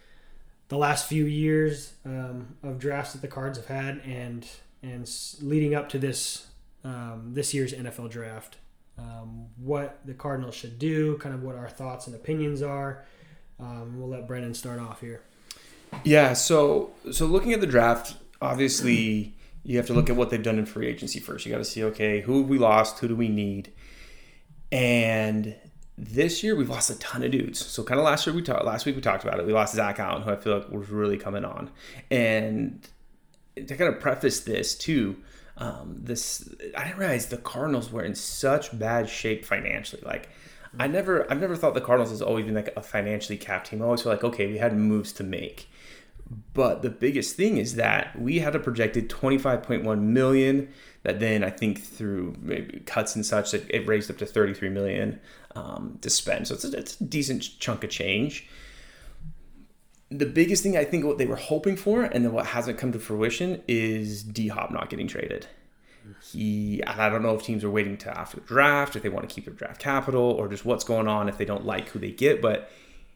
the 0.69 0.77
last 0.77 1.09
few 1.09 1.25
years 1.25 1.95
um, 2.05 2.57
of 2.63 2.79
drafts 2.79 3.13
that 3.13 3.23
the 3.23 3.29
Cards 3.29 3.59
have 3.59 3.69
had, 3.69 4.01
and 4.05 4.47
and 4.83 5.09
leading 5.41 5.75
up 5.75 5.89
to 5.91 5.99
this 5.99 6.49
um, 6.85 7.31
this 7.33 7.55
year's 7.55 7.73
NFL 7.73 8.11
draft, 8.11 8.57
um, 8.99 9.47
what 9.57 10.01
the 10.05 10.15
Cardinals 10.15 10.55
should 10.55 10.79
do, 10.79 11.17
kind 11.19 11.35
of 11.35 11.43
what 11.43 11.57
our 11.57 11.69
thoughts 11.69 12.07
and 12.07 12.17
opinions 12.17 12.63
are. 12.63 13.05
Um, 13.59 13.99
we'll 13.99 14.09
let 14.09 14.27
Brennan 14.27 14.55
start 14.55 14.81
off 14.81 15.01
here. 15.01 15.23
Yeah, 16.05 16.33
so 16.35 16.91
so 17.13 17.27
looking 17.27 17.53
at 17.53 17.61
the 17.61 17.67
draft, 17.67 18.17
obviously 18.41 19.35
you 19.65 19.77
have 19.79 19.87
to 19.87 19.93
look 19.93 20.09
at 20.09 20.17
what 20.17 20.31
they've 20.31 20.43
done 20.43 20.59
in 20.59 20.67
free 20.67 20.87
agency 20.87 21.19
first. 21.19 21.45
You 21.45 21.53
got 21.53 21.59
to 21.59 21.65
see, 21.65 21.83
okay, 21.85 22.21
who 22.21 22.41
have 22.41 22.49
we 22.49 22.59
lost? 22.59 23.01
Who 23.01 23.09
do 23.09 23.17
we 23.17 23.29
need? 23.29 23.73
And 24.71 25.57
this 25.99 26.43
year 26.43 26.55
we've 26.55 26.69
lost 26.69 26.91
a 26.91 26.99
ton 26.99 27.23
of 27.25 27.33
dudes. 27.33 27.65
So 27.65 27.83
kind 27.83 27.99
of 27.99 28.05
last 28.05 28.27
year 28.27 28.35
we 28.35 28.43
talked 28.43 28.65
last 28.65 28.87
week 28.87 28.97
we 28.97 29.03
talked 29.03 29.25
about 29.25 29.41
it. 29.41 29.47
We 29.47 29.53
lost 29.53 29.75
Zach 29.75 29.99
Allen, 29.99 30.23
who 30.23 30.31
I 30.31 30.37
feel 30.37 30.59
like 30.59 30.71
was 30.71 30.89
really 30.89 31.17
coming 31.17 31.45
on. 31.45 31.71
And 32.11 32.87
to 33.57 33.77
kind 33.77 33.93
of 33.93 34.01
preface 34.01 34.41
this 34.41 34.75
too, 34.77 35.17
um, 35.57 35.97
this 36.03 36.49
I 36.77 36.85
didn't 36.85 36.99
realize 36.99 37.27
the 37.27 37.39
Cardinals 37.39 37.91
were 37.91 38.05
in 38.05 38.15
such 38.15 38.79
bad 38.79 39.09
shape 39.09 39.45
financially. 39.45 40.03
Like 40.05 40.29
I 40.79 40.87
never 40.87 41.31
I've 41.31 41.41
never 41.41 41.57
thought 41.57 41.75
the 41.75 41.81
Cardinals 41.81 42.11
has 42.11 42.21
always 42.23 42.45
been 42.45 42.55
like 42.55 42.73
a 42.77 42.83
financially 42.83 43.39
capped 43.39 43.69
team. 43.69 43.81
I 43.81 43.87
always 43.87 44.03
feel 44.03 44.13
like 44.13 44.25
okay, 44.25 44.47
we 44.47 44.59
had 44.59 44.77
moves 44.77 45.13
to 45.15 45.25
make. 45.25 45.69
But 46.55 46.83
the 46.83 46.91
biggest 46.91 47.37
thing 47.37 47.57
is 47.57 47.77
that 47.77 48.19
we 48.21 48.41
had 48.41 48.55
a 48.55 48.59
projected 48.59 49.09
25.1 49.09 50.01
million 50.01 50.69
that 51.03 51.21
then 51.21 51.45
I 51.45 51.51
think 51.51 51.81
through 51.81 52.35
maybe 52.41 52.81
cuts 52.81 53.15
and 53.15 53.25
such 53.25 53.53
that 53.53 53.69
it 53.71 53.87
raised 53.87 54.11
up 54.11 54.19
to 54.19 54.27
33 54.27 54.71
million 54.71 55.21
um, 55.55 55.99
to 56.01 56.11
spend. 56.11 56.49
So 56.49 56.55
it's 56.55 56.65
a, 56.65 56.77
it's 56.77 57.01
a 57.01 57.05
decent 57.05 57.61
chunk 57.61 57.85
of 57.85 57.91
change. 57.91 58.49
The 60.11 60.27
biggest 60.27 60.63
thing 60.63 60.77
I 60.77 60.85
think 60.85 61.05
what 61.05 61.19
they 61.19 61.27
were 61.27 61.37
hoping 61.37 61.77
for 61.77 62.03
and 62.03 62.25
then 62.25 62.33
what 62.33 62.47
hasn't 62.47 62.79
come 62.79 62.93
to 62.93 62.99
fruition 62.99 63.63
is 63.69 64.23
D 64.23 64.49
Hop 64.49 64.73
not 64.73 64.91
getting 64.91 65.07
traded. 65.07 65.47
He, 66.23 66.83
I 66.85 67.09
don't 67.09 67.23
know 67.23 67.35
if 67.35 67.43
teams 67.43 67.65
are 67.65 67.71
waiting 67.71 67.97
to 67.99 68.17
after 68.17 68.41
the 68.41 68.47
draft, 68.47 68.95
if 68.97 69.03
they 69.03 69.09
want 69.09 69.29
to 69.29 69.35
keep 69.35 69.45
their 69.45 69.55
draft 69.55 69.81
capital, 69.81 70.23
or 70.23 70.49
just 70.49 70.65
what's 70.65 70.85
going 70.85 71.09
on 71.09 71.29
if 71.29 71.37
they 71.37 71.45
don't 71.45 71.65
like 71.65 71.89
who 71.89 71.99
they 71.99 72.13
get. 72.13 72.41
But 72.41 72.71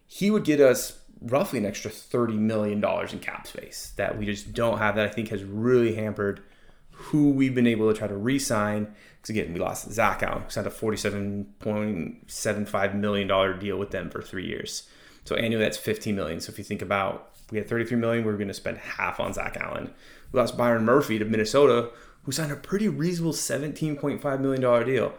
he 0.07 0.31
would 0.31 0.45
get 0.45 0.61
us 0.61 1.00
roughly 1.23 1.59
an 1.59 1.67
extra 1.67 1.91
$30 1.91 2.39
million 2.39 2.83
in 2.83 3.19
cap 3.19 3.47
space 3.47 3.93
that 3.97 4.19
we 4.19 4.25
just 4.27 4.53
don't 4.53 4.79
have 4.79 4.97
that 4.97 5.07
I 5.07 5.11
think 5.11 5.29
has 5.29 5.45
really 5.45 5.95
hampered 5.95 6.43
who 6.91 7.31
we've 7.31 7.55
been 7.55 7.67
able 7.67 7.91
to 7.93 7.99
try 7.99 8.07
to 8.07 8.17
re-sign. 8.17 8.95
Because 9.17 9.31
again, 9.31 9.53
we 9.53 9.59
lost 9.61 9.93
Zach 9.93 10.23
Allen, 10.23 10.43
who 10.43 10.51
signed 10.51 10.67
a 10.67 10.71
$47.75 10.71 12.95
million 12.95 13.59
deal 13.59 13.79
with 13.79 13.91
them 13.91 14.11
for 14.11 14.23
three 14.23 14.47
years. 14.47 14.89
So 15.25 15.35
annually 15.37 15.65
that's 15.65 15.79
15 15.79 16.15
million. 16.15 16.41
So 16.41 16.53
if 16.53 16.59
you 16.59 16.65
think 16.65 16.83
about 16.83 17.27
we 17.51 17.59
had 17.59 17.69
33 17.69 17.99
million, 17.99 18.25
we 18.25 18.33
are 18.33 18.37
going 18.37 18.49
to 18.49 18.55
spend 18.55 18.79
half 18.79 19.19
on 19.19 19.33
Zach 19.33 19.57
Allen. 19.59 19.93
We 20.33 20.39
lost 20.39 20.57
Byron 20.57 20.85
Murphy 20.85 21.19
to 21.19 21.25
Minnesota, 21.25 21.91
who 22.23 22.31
signed 22.33 22.53
a 22.53 22.57
pretty 22.57 22.89
reasonable 22.89 23.33
17.5 23.33 24.41
million 24.41 24.63
dollar 24.63 24.85
deal. 24.85 25.15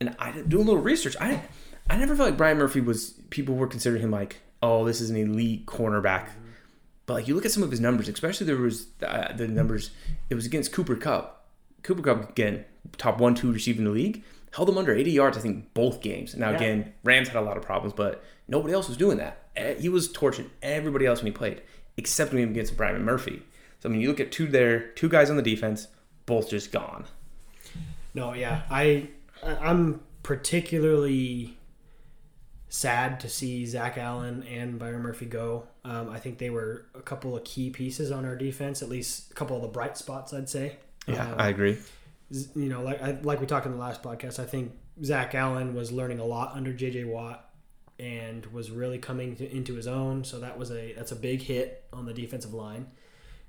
And 0.00 0.16
I 0.18 0.32
did 0.32 0.48
do 0.48 0.58
a 0.58 0.62
little 0.62 0.80
research. 0.80 1.16
I 1.20 1.42
I 1.88 1.96
never 1.96 2.16
felt 2.16 2.30
like 2.30 2.38
Byron 2.38 2.58
Murphy 2.58 2.80
was 2.80 3.10
people 3.30 3.54
were 3.54 3.66
considering 3.66 4.02
him 4.02 4.10
like 4.10 4.40
oh, 4.62 4.84
this 4.84 5.00
is 5.00 5.10
an 5.10 5.16
elite 5.16 5.66
cornerback. 5.66 6.28
But 7.06 7.14
like 7.14 7.28
you 7.28 7.34
look 7.34 7.44
at 7.44 7.52
some 7.52 7.62
of 7.62 7.70
his 7.70 7.80
numbers, 7.80 8.08
especially 8.08 8.46
there 8.46 8.56
was 8.56 8.88
uh, 9.02 9.32
the 9.32 9.46
numbers. 9.46 9.90
It 10.28 10.34
was 10.34 10.46
against 10.46 10.72
Cooper 10.72 10.96
Kupp. 10.96 11.46
Cooper 11.82 12.02
Kupp 12.02 12.30
again, 12.30 12.64
top 12.98 13.20
one 13.20 13.34
two 13.34 13.52
receiver 13.52 13.78
in 13.78 13.84
the 13.84 13.90
league, 13.90 14.24
held 14.52 14.68
them 14.68 14.76
under 14.78 14.94
80 14.94 15.10
yards. 15.12 15.38
I 15.38 15.40
think 15.40 15.72
both 15.72 16.00
games. 16.00 16.34
Now 16.34 16.50
yeah. 16.50 16.56
again, 16.56 16.92
Rams 17.04 17.28
had 17.28 17.36
a 17.36 17.44
lot 17.46 17.56
of 17.56 17.62
problems, 17.62 17.92
but 17.94 18.24
nobody 18.48 18.74
else 18.74 18.88
was 18.88 18.96
doing 18.96 19.18
that. 19.18 19.38
He 19.78 19.88
was 19.88 20.10
torching 20.10 20.50
everybody 20.62 21.06
else 21.06 21.20
when 21.20 21.32
he 21.32 21.36
played, 21.36 21.62
except 21.96 22.32
when 22.32 22.38
he 22.38 22.44
against 22.44 22.76
Byron 22.76 23.04
Murphy. 23.04 23.42
So 23.78 23.88
I 23.88 23.92
mean, 23.92 24.00
you 24.00 24.08
look 24.08 24.20
at 24.20 24.32
two 24.32 24.48
there, 24.48 24.88
two 24.90 25.08
guys 25.08 25.30
on 25.30 25.36
the 25.36 25.42
defense, 25.42 25.86
both 26.26 26.50
just 26.50 26.72
gone. 26.72 27.04
No, 28.14 28.32
yeah, 28.32 28.62
I 28.70 29.10
I'm 29.42 30.00
particularly 30.22 31.55
sad 32.68 33.20
to 33.20 33.28
see 33.28 33.64
Zach 33.66 33.96
Allen 33.96 34.42
and 34.44 34.78
Byron 34.78 35.02
Murphy 35.02 35.26
go. 35.26 35.68
Um, 35.84 36.10
I 36.10 36.18
think 36.18 36.38
they 36.38 36.50
were 36.50 36.86
a 36.94 37.00
couple 37.00 37.36
of 37.36 37.44
key 37.44 37.70
pieces 37.70 38.10
on 38.10 38.24
our 38.24 38.36
defense, 38.36 38.82
at 38.82 38.88
least 38.88 39.30
a 39.30 39.34
couple 39.34 39.56
of 39.56 39.62
the 39.62 39.68
bright 39.68 39.96
spots, 39.96 40.32
I'd 40.32 40.48
say. 40.48 40.76
Yeah, 41.06 41.30
um, 41.30 41.34
I 41.38 41.48
agree. 41.48 41.78
You 42.30 42.68
know, 42.68 42.82
like 42.82 43.00
I, 43.00 43.18
like 43.22 43.40
we 43.40 43.46
talked 43.46 43.66
in 43.66 43.72
the 43.72 43.78
last 43.78 44.02
podcast, 44.02 44.38
I 44.40 44.44
think 44.44 44.72
Zach 45.04 45.34
Allen 45.34 45.74
was 45.74 45.92
learning 45.92 46.18
a 46.18 46.24
lot 46.24 46.56
under 46.56 46.72
JJ 46.72 47.06
Watt 47.06 47.48
and 47.98 48.44
was 48.46 48.70
really 48.70 48.98
coming 48.98 49.36
to, 49.36 49.50
into 49.50 49.74
his 49.74 49.86
own. 49.86 50.24
So 50.24 50.40
that 50.40 50.58
was 50.58 50.70
a 50.70 50.92
that's 50.94 51.12
a 51.12 51.16
big 51.16 51.42
hit 51.42 51.84
on 51.92 52.04
the 52.04 52.12
defensive 52.12 52.52
line. 52.52 52.88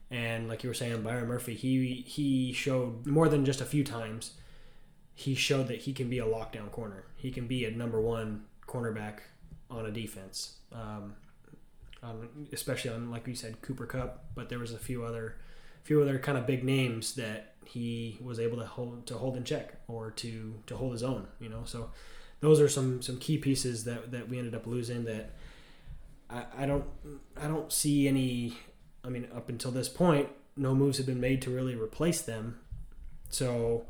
And 0.10 0.48
like 0.48 0.64
you 0.64 0.70
were 0.70 0.76
saying, 0.76 1.02
Byron 1.02 1.28
Murphy, 1.28 1.56
he 1.56 2.06
he 2.08 2.54
showed 2.54 3.08
more 3.08 3.28
than 3.28 3.46
just 3.46 3.62
a 3.62 3.66
few 3.66 3.84
times. 3.84 4.34
He 5.16 5.34
showed 5.34 5.68
that 5.70 5.80
he 5.80 5.94
can 5.94 6.10
be 6.10 6.20
a 6.20 6.26
lockdown 6.26 6.72
corner. 6.72 7.06
He 7.16 7.32
can 7.32 7.48
be 7.48 7.66
a 7.66 7.72
number 7.72 8.00
one 8.00 8.44
cornerback 8.68 9.20
on 9.70 9.86
a 9.86 9.92
defense, 9.92 10.58
um, 10.72 11.16
on, 12.04 12.48
especially 12.52 12.92
on 12.92 13.10
like 13.10 13.28
you 13.28 13.36
said 13.36 13.62
Cooper 13.62 13.86
Kupp, 13.86 14.26
But 14.36 14.50
there 14.50 14.60
was 14.60 14.74
a 14.74 14.78
few 14.78 15.04
other, 15.04 15.38
few 15.84 16.02
other 16.02 16.20
kind 16.20 16.38
of 16.38 16.46
big 16.46 16.64
names 16.64 17.16
that 17.16 17.56
he 17.66 18.18
was 18.22 18.40
able 18.40 18.58
to 18.58 18.66
hold 18.66 19.06
to 19.08 19.16
hold 19.16 19.36
in 19.36 19.44
check 19.44 19.76
or 19.88 20.12
to 20.12 20.62
to 20.68 20.78
hold 20.78 20.94
his 20.94 21.04
own. 21.04 21.28
You 21.40 21.50
know, 21.50 21.62
so 21.66 21.92
those 22.40 22.60
are 22.60 22.70
some 22.70 23.02
some 23.02 23.18
key 23.18 23.38
pieces 23.38 23.84
that 23.86 24.12
that 24.12 24.30
we 24.30 24.38
ended 24.38 24.56
up 24.56 24.68
losing. 24.68 25.06
That 25.06 25.32
I, 26.30 26.44
I 26.60 26.66
don't 26.66 26.86
I 27.42 27.48
don't 27.48 27.72
see 27.72 28.08
any. 28.08 28.58
I 29.04 29.10
mean, 29.10 29.28
up 29.34 29.48
until 29.48 29.72
this 29.72 29.88
point, 29.88 30.30
no 30.56 30.76
moves 30.76 30.98
have 30.98 31.06
been 31.06 31.22
made 31.22 31.42
to 31.44 31.50
really 31.50 31.76
replace 31.76 32.22
them. 32.22 32.60
So 33.30 33.86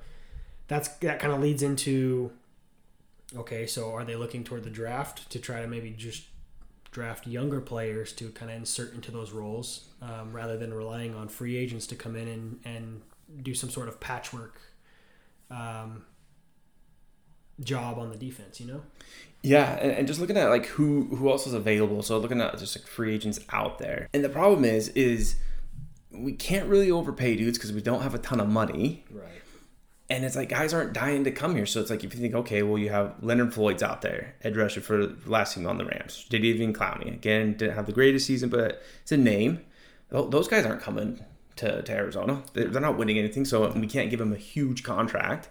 that's 0.68 0.90
that 0.98 1.20
kind 1.20 1.34
of 1.34 1.42
leads 1.42 1.64
into 1.64 2.32
okay, 3.36 3.68
so 3.68 3.94
are 3.94 4.04
they 4.04 4.16
looking 4.16 4.44
toward 4.44 4.64
the 4.64 4.70
draft 4.70 5.30
to 5.32 5.40
try 5.40 5.62
to 5.62 5.68
maybe 5.68 5.92
just 5.92 6.24
draft 6.92 7.28
younger 7.28 7.60
players 7.60 8.14
to 8.14 8.30
kind 8.30 8.50
of 8.50 8.58
insert 8.58 8.94
into 8.94 9.12
those 9.12 9.32
roles 9.32 9.90
um, 10.02 10.32
rather 10.32 10.58
than 10.58 10.74
relying 10.74 11.14
on 11.14 11.28
free 11.28 11.58
agents 11.58 11.86
to 11.88 11.96
come 11.96 12.16
in 12.16 12.28
and, 12.28 12.60
and 12.66 13.02
do 13.44 13.54
some 13.54 13.70
sort 13.70 13.88
of 13.88 14.00
patchwork 14.00 14.60
um, 15.52 16.04
job 17.60 18.00
on 18.00 18.10
the 18.10 18.16
defense, 18.16 18.60
you 18.60 18.68
know? 18.68 18.82
Yeah, 19.44 19.78
and, 19.80 19.92
and, 19.92 20.08
just 20.08 20.20
looking 20.20 20.36
at 20.36 20.50
like 20.50 20.66
who 20.66 21.04
who 21.16 21.30
else 21.30 21.46
is 21.46 21.54
available. 21.54 22.02
So 22.02 22.18
looking 22.18 22.42
at 22.42 22.58
just 22.58 22.78
like 22.78 22.88
free 22.88 23.14
agents 23.14 23.40
out 23.52 23.78
there, 23.78 24.10
and 24.14 24.24
the 24.24 24.30
problem 24.30 24.66
is 24.66 24.90
is 24.90 25.36
we 26.12 26.34
can't 26.34 26.68
really 26.68 26.90
overpay 26.90 27.36
dudes 27.36 27.58
because 27.58 27.72
we 27.72 27.82
don't 27.82 28.02
have 28.02 28.16
a 28.16 28.18
ton 28.18 28.40
of 28.40 28.50
money. 28.50 29.06
Right 29.12 29.42
and 30.10 30.24
it's 30.24 30.36
like 30.36 30.50
guys 30.50 30.74
aren't 30.74 30.94
dying 30.94 31.24
to 31.26 31.32
come 31.32 31.56
here. 31.56 31.66
So 31.66 31.82
it's 31.82 31.90
like 31.90 32.04
if 32.04 32.14
you 32.14 32.22
think, 32.22 32.34
okay, 32.36 32.64
well 32.64 32.78
you 32.78 32.90
have 32.90 33.16
Leonard 33.22 33.54
Floyd's 33.54 33.84
out 33.84 34.02
there, 34.02 34.36
edge 34.44 34.56
rusher 34.56 34.82
for 34.82 35.08
last 35.26 35.56
team 35.56 35.68
on 35.68 35.78
the 35.78 35.86
Rams, 35.86 36.26
Jadeveon 36.30 36.74
Clowney 36.74 37.14
again 37.14 37.54
didn't 37.54 37.76
have 37.76 37.86
the 37.86 37.94
greatest 37.94 38.26
season, 38.26 38.50
but 38.50 38.82
it's 39.02 39.12
a 39.12 39.18
name. 39.18 39.62
Those 40.10 40.48
guys 40.48 40.66
aren't 40.66 40.82
coming 40.82 41.20
to, 41.58 41.82
to 41.82 41.92
Arizona. 41.92 42.44
They're, 42.54 42.68
they're 42.70 42.82
not 42.82 42.98
winning 42.98 43.18
anything, 43.18 43.44
so 43.44 43.70
we 43.72 43.88
can't 43.88 44.10
give 44.10 44.20
them 44.20 44.32
a 44.32 44.38
huge 44.38 44.84
contract. 44.84 45.50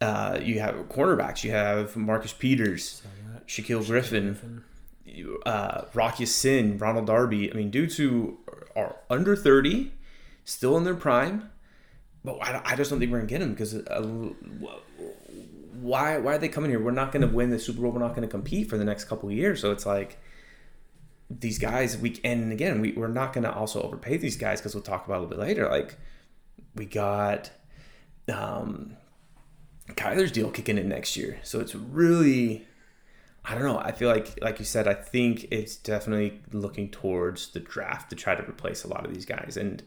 Uh, 0.00 0.38
you 0.40 0.60
have 0.60 0.74
cornerbacks. 0.88 1.42
You 1.42 1.50
have 1.50 1.96
Marcus 1.96 2.32
Peters, 2.32 3.02
Shaquill 3.46 3.84
Griffin, 3.86 4.62
Griffin. 5.04 5.36
Uh, 5.46 5.84
Rock 5.94 6.20
Ya-Sin, 6.20 6.78
Ronald 6.78 7.06
Darby. 7.06 7.50
I 7.50 7.54
mean, 7.54 7.70
dudes 7.70 7.96
who 7.96 8.38
are 8.76 8.96
under 9.10 9.34
30, 9.34 9.92
still 10.44 10.76
in 10.76 10.84
their 10.84 10.94
prime, 10.94 11.50
but 12.24 12.42
I, 12.42 12.60
I 12.64 12.76
just 12.76 12.90
don't 12.90 12.98
think 12.98 13.12
we're 13.12 13.20
to 13.20 13.26
get 13.26 13.40
them 13.40 13.50
because 13.50 13.74
uh, 13.74 14.02
why, 15.80 16.18
why 16.18 16.34
are 16.34 16.38
they 16.38 16.48
coming 16.48 16.70
here? 16.70 16.80
We're 16.80 16.90
not 16.90 17.12
to 17.22 17.28
win 17.28 17.50
the 17.50 17.58
Super 17.58 17.82
Bowl. 17.82 17.90
We're 17.90 18.00
not 18.00 18.14
to 18.22 18.28
compete 18.28 18.70
for 18.70 18.78
the 18.78 18.84
next 18.84 19.04
couple 19.04 19.30
years. 19.30 19.60
So 19.60 19.70
it's 19.70 19.86
like 19.86 20.18
these 21.28 21.58
guys, 21.58 21.96
we 21.98 22.20
and 22.24 22.52
again, 22.52 22.80
we, 22.80 22.92
we're 22.92 23.08
not 23.08 23.32
to 23.44 23.52
also 23.52 23.82
overpay 23.82 24.16
these 24.16 24.36
guys 24.36 24.60
because 24.60 24.74
we'll 24.74 24.82
talk 24.82 25.06
about 25.06 25.18
a 25.18 25.20
little 25.20 25.36
bit 25.36 25.38
later. 25.38 25.68
Like, 25.68 25.96
we 26.74 26.86
got 26.86 27.50
um, 28.32 28.96
Kyler's 29.90 30.32
deal 30.32 30.50
kicking 30.50 30.78
in 30.78 30.88
next 30.88 31.16
year. 31.16 31.38
So 31.42 31.60
it's 31.60 31.74
really 31.74 32.66
I 33.44 33.54
don't 33.54 33.64
know. 33.64 33.78
I 33.78 33.92
feel 33.92 34.08
like, 34.08 34.38
like 34.40 34.58
you 34.58 34.64
said, 34.64 34.88
I 34.88 34.94
think 34.94 35.48
it's 35.50 35.76
definitely 35.76 36.40
looking 36.52 36.90
towards 36.90 37.48
the 37.48 37.60
draft 37.60 38.08
to 38.10 38.16
try 38.16 38.34
to 38.34 38.42
replace 38.42 38.84
a 38.84 38.88
lot 38.88 39.04
of 39.04 39.12
these 39.12 39.26
guys. 39.26 39.58
And 39.58 39.82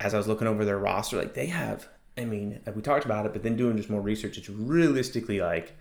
as 0.00 0.14
I 0.14 0.18
was 0.18 0.28
looking 0.28 0.46
over 0.46 0.64
their 0.64 0.78
roster, 0.78 1.16
like 1.16 1.34
they 1.34 1.46
have, 1.46 1.88
I 2.16 2.24
mean, 2.24 2.60
we 2.74 2.82
talked 2.82 3.04
about 3.04 3.26
it, 3.26 3.32
but 3.32 3.42
then 3.42 3.56
doing 3.56 3.76
just 3.76 3.90
more 3.90 4.00
research, 4.00 4.38
it's 4.38 4.48
realistically 4.48 5.40
like 5.40 5.76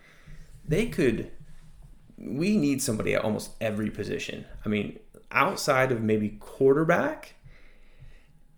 they 0.67 0.87
could. 0.87 1.31
We 2.17 2.57
need 2.57 2.81
somebody 2.81 3.13
at 3.13 3.23
almost 3.23 3.51
every 3.61 3.91
position. 3.91 4.45
I 4.65 4.69
mean, 4.69 4.99
outside 5.31 5.91
of 5.91 6.01
maybe 6.01 6.37
quarterback. 6.39 7.35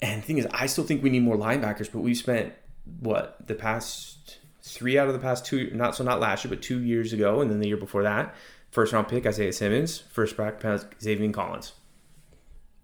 And 0.01 0.22
the 0.22 0.25
thing 0.25 0.38
is, 0.38 0.48
I 0.51 0.68
still 0.68 0.86
think 0.86 1.04
we 1.04 1.10
need 1.10 1.24
more 1.24 1.36
linebackers, 1.36 1.92
but 1.92 2.00
we've 2.00 2.18
spent 2.18 2.54
what 3.00 3.36
the 3.46 3.56
past 3.56 4.38
three 4.62 4.98
out 4.98 5.08
of 5.08 5.13
the 5.13 5.20
past 5.20 5.46
two, 5.46 5.72
not 5.74 5.96
so 5.96 6.04
not 6.04 6.20
last 6.20 6.46
year, 6.46 6.50
but 6.50 6.62
two 6.62 6.80
years 6.80 7.12
ago, 7.12 7.42
and 7.42 7.51
then 7.51 7.60
the 7.60 7.68
year 7.68 7.78
before 7.78 8.04
that, 8.04 8.34
first 8.72 8.94
round 8.94 9.08
pick 9.08 9.25
Isaiah 9.25 9.51
Simmons, 9.51 10.00
first 10.00 10.38
back 10.38 10.62
Zaven 10.62 11.34
Collins. 11.34 11.74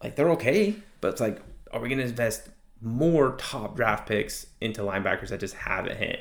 Like 0.04 0.16
they're 0.16 0.32
okay, 0.32 0.76
but 1.00 1.10
it's 1.10 1.22
like, 1.22 1.42
are 1.72 1.80
we 1.80 1.88
going 1.88 2.00
to 2.00 2.06
invest 2.06 2.50
more 2.82 3.36
top 3.38 3.76
draft 3.76 4.08
picks 4.08 4.48
into 4.62 4.82
linebackers 4.82 5.30
that 5.30 5.40
just 5.40 5.56
haven't 5.56 5.98
hit? 5.98 6.20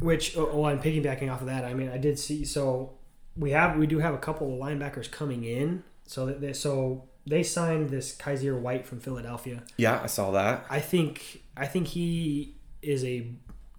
Which, 0.00 0.36
oh, 0.36 0.50
oh, 0.52 0.64
I'm 0.64 0.80
piggybacking 0.80 1.32
off 1.32 1.40
of 1.40 1.46
that. 1.46 1.64
I 1.64 1.74
mean, 1.74 1.88
I 1.88 1.98
did 1.98 2.18
see. 2.18 2.44
So 2.44 2.92
we 3.36 3.50
have, 3.52 3.76
we 3.76 3.86
do 3.86 3.98
have 3.98 4.14
a 4.14 4.18
couple 4.18 4.52
of 4.52 4.60
linebackers 4.60 5.10
coming 5.10 5.44
in. 5.44 5.84
So 6.08 6.26
that 6.26 6.40
they, 6.40 6.52
so 6.52 7.08
they 7.26 7.42
signed 7.42 7.90
this 7.90 8.16
Kyzir 8.16 8.58
White 8.58 8.86
from 8.86 9.00
Philadelphia. 9.00 9.62
Yeah, 9.76 10.00
I 10.02 10.06
saw 10.06 10.30
that. 10.32 10.66
I 10.70 10.80
think, 10.80 11.42
I 11.56 11.66
think 11.66 11.88
he 11.88 12.56
is 12.82 13.04
a 13.04 13.28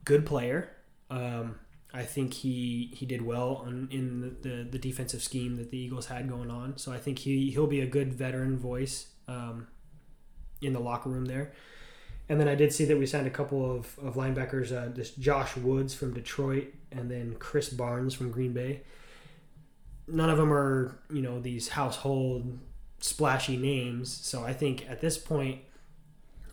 good 0.04 0.26
player. 0.26 0.70
Um, 1.10 1.56
I 1.94 2.04
think 2.04 2.34
he 2.34 2.92
he 2.94 3.06
did 3.06 3.22
well 3.22 3.64
on, 3.66 3.88
in 3.92 4.22
the, 4.22 4.50
the, 4.50 4.64
the, 4.64 4.78
defensive 4.78 5.24
scheme 5.24 5.56
that 5.56 5.72
the 5.72 5.78
Eagles 5.78 6.06
had 6.08 6.30
going 6.30 6.52
on. 6.52 6.78
So 6.78 6.92
I 6.92 6.98
think 6.98 7.20
he 7.20 7.50
he'll 7.50 7.66
be 7.66 7.82
a 7.82 7.88
good 7.88 8.14
veteran 8.14 8.58
voice 8.58 9.08
um, 9.28 9.68
in 10.62 10.74
the 10.74 10.80
locker 10.80 11.10
room 11.10 11.26
there. 11.26 11.54
And 12.30 12.40
then 12.40 12.48
I 12.48 12.56
did 12.56 12.74
see 12.74 12.86
that 12.86 12.98
we 12.98 13.06
signed 13.06 13.28
a 13.28 13.32
couple 13.32 13.70
of, 13.70 13.98
of 14.00 14.16
linebackers, 14.16 14.76
uh, 14.76 14.94
this 14.94 15.12
Josh 15.12 15.56
Woods 15.56 15.94
from 15.94 16.14
Detroit 16.14 16.74
and 16.92 17.10
then 17.10 17.36
Krys 17.40 17.76
Barnes 17.76 18.14
from 18.14 18.32
Green 18.32 18.54
Bay. 18.54 18.82
None 20.08 20.30
of 20.30 20.38
them 20.38 20.52
are, 20.52 21.00
you 21.12 21.22
know, 21.22 21.40
these 21.40 21.70
household 21.70 22.60
splashy 23.00 23.56
names. 23.56 24.12
So 24.12 24.44
I 24.44 24.54
think 24.54 24.90
at 24.90 25.00
this 25.00 25.18
point, 25.18 25.62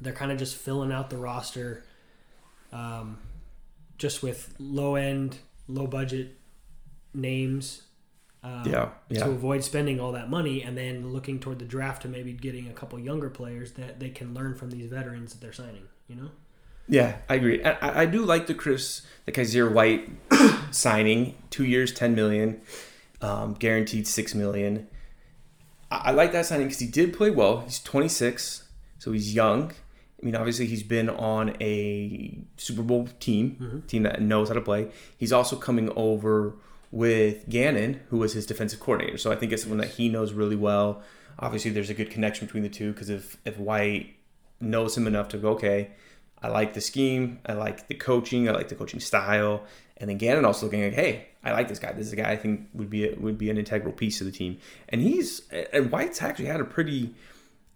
they're 0.01 0.13
kind 0.13 0.31
of 0.31 0.39
just 0.39 0.57
filling 0.57 0.93
out 0.93 1.11
the 1.11 1.17
roster. 1.17 1.85
Um, 2.73 3.19
just 3.99 4.23
with 4.23 4.55
low 4.59 4.97
end, 4.97 5.39
low 5.69 5.87
budget 5.87 6.37
names. 7.13 7.83
Um, 8.45 8.63
yeah, 8.67 8.91
yeah. 9.09 9.25
To 9.25 9.31
avoid 9.31 9.65
spending 9.65 9.99
all 9.99 10.13
that 10.13 10.29
money 10.29 10.63
and 10.63 10.77
then 10.77 11.11
looking 11.11 11.41
toward 11.41 11.59
the 11.59 11.65
draft 11.65 12.03
to 12.03 12.09
maybe 12.09 12.35
getting 12.35 12.69
a 12.69 12.75
couple 12.75 13.01
younger 13.01 13.31
players 13.31 13.73
that 13.73 14.01
they 14.01 14.11
can 14.11 14.35
learn 14.35 14.55
from 14.55 14.71
these 14.71 14.91
veterans 14.91 15.33
that 15.33 15.41
they're 15.41 15.55
signing. 15.55 15.89
You 16.09 16.17
know. 16.17 16.31
Yeah, 16.87 17.17
I 17.27 17.37
agree. 17.37 17.65
I, 17.65 18.03
I 18.03 18.07
do 18.07 18.23
like 18.23 18.47
the 18.47 18.53
Chris, 18.53 19.01
the 19.25 19.33
Kyzir 19.33 19.73
White 19.73 20.11
signing. 20.71 21.37
Two 21.49 21.65
years, 21.65 21.91
ten 21.91 22.15
million, 22.15 22.61
um, 23.23 23.55
guaranteed 23.55 24.07
six 24.07 24.35
million. 24.35 24.89
I, 25.91 25.97
I 25.97 26.11
like 26.11 26.33
that 26.33 26.45
signing 26.45 26.67
because 26.67 26.81
he 26.81 26.87
did 26.87 27.15
play 27.15 27.31
well. 27.31 27.61
He's 27.61 27.79
twenty 27.79 28.09
six, 28.09 28.69
so 28.99 29.13
he's 29.13 29.35
young. 29.35 29.73
I 30.21 30.27
mean, 30.27 30.37
obviously, 30.37 30.67
he's 30.67 30.83
been 30.83 31.09
on 31.09 31.57
a 31.63 32.39
Super 32.59 32.83
Bowl 32.83 33.09
team, 33.21 33.57
mm-hmm. 33.59 33.81
team 33.87 34.03
that 34.03 34.21
knows 34.21 34.49
how 34.49 34.55
to 34.55 34.61
play. 34.61 34.91
He's 35.17 35.33
also 35.33 35.57
coming 35.57 35.91
over 35.97 36.57
with 36.95 37.49
Gannon, 37.49 38.01
who 38.09 38.19
was 38.19 38.35
his 38.35 38.47
defensive 38.47 38.79
coordinator. 38.79 39.19
So 39.19 39.33
I 39.33 39.35
think 39.35 39.51
it's 39.51 39.63
someone 39.63 39.81
that 39.81 39.91
he 39.91 40.09
knows 40.09 40.33
really 40.33 40.55
well. 40.55 41.03
Obviously, 41.41 41.73
there's 41.73 41.91
a 41.91 41.95
good 41.95 42.09
connection 42.09 42.47
between 42.47 42.63
the 42.63 42.69
two 42.69 42.93
because 42.93 43.11
if, 43.11 43.37
if 43.45 43.59
White 43.59 44.15
knows 44.61 44.97
him 44.97 45.09
enough 45.09 45.27
to 45.31 45.39
go, 45.39 45.51
okay, 45.51 45.91
I 46.41 46.49
like 46.49 46.73
the 46.73 46.81
scheme, 46.81 47.41
I 47.47 47.55
like 47.55 47.89
the 47.89 47.97
coaching, 47.97 48.49
I 48.49 48.53
like 48.53 48.69
the 48.69 48.77
coaching 48.77 49.01
style, 49.01 49.65
and 49.97 50.09
then 50.09 50.19
Gannon 50.19 50.45
also 50.45 50.67
looking 50.67 50.85
like, 50.85 50.95
hey, 50.95 51.27
I 51.43 51.51
like 51.51 51.67
this 51.67 51.81
guy. 51.81 51.91
This 51.91 52.07
is 52.07 52.13
a 52.13 52.17
guy 52.17 52.31
I 52.31 52.37
think 52.37 52.69
would 52.75 52.91
be 52.91 53.09
a, 53.09 53.17
would 53.17 53.39
be 53.39 53.51
an 53.51 53.59
integral 53.59 53.93
piece 53.93 54.21
of 54.21 54.27
the 54.29 54.33
team. 54.33 54.59
And 54.89 55.01
he's 55.01 55.43
and 55.73 55.91
White's 55.91 56.23
actually 56.23 56.47
had 56.47 56.61
a 56.61 56.65
pretty 56.65 57.13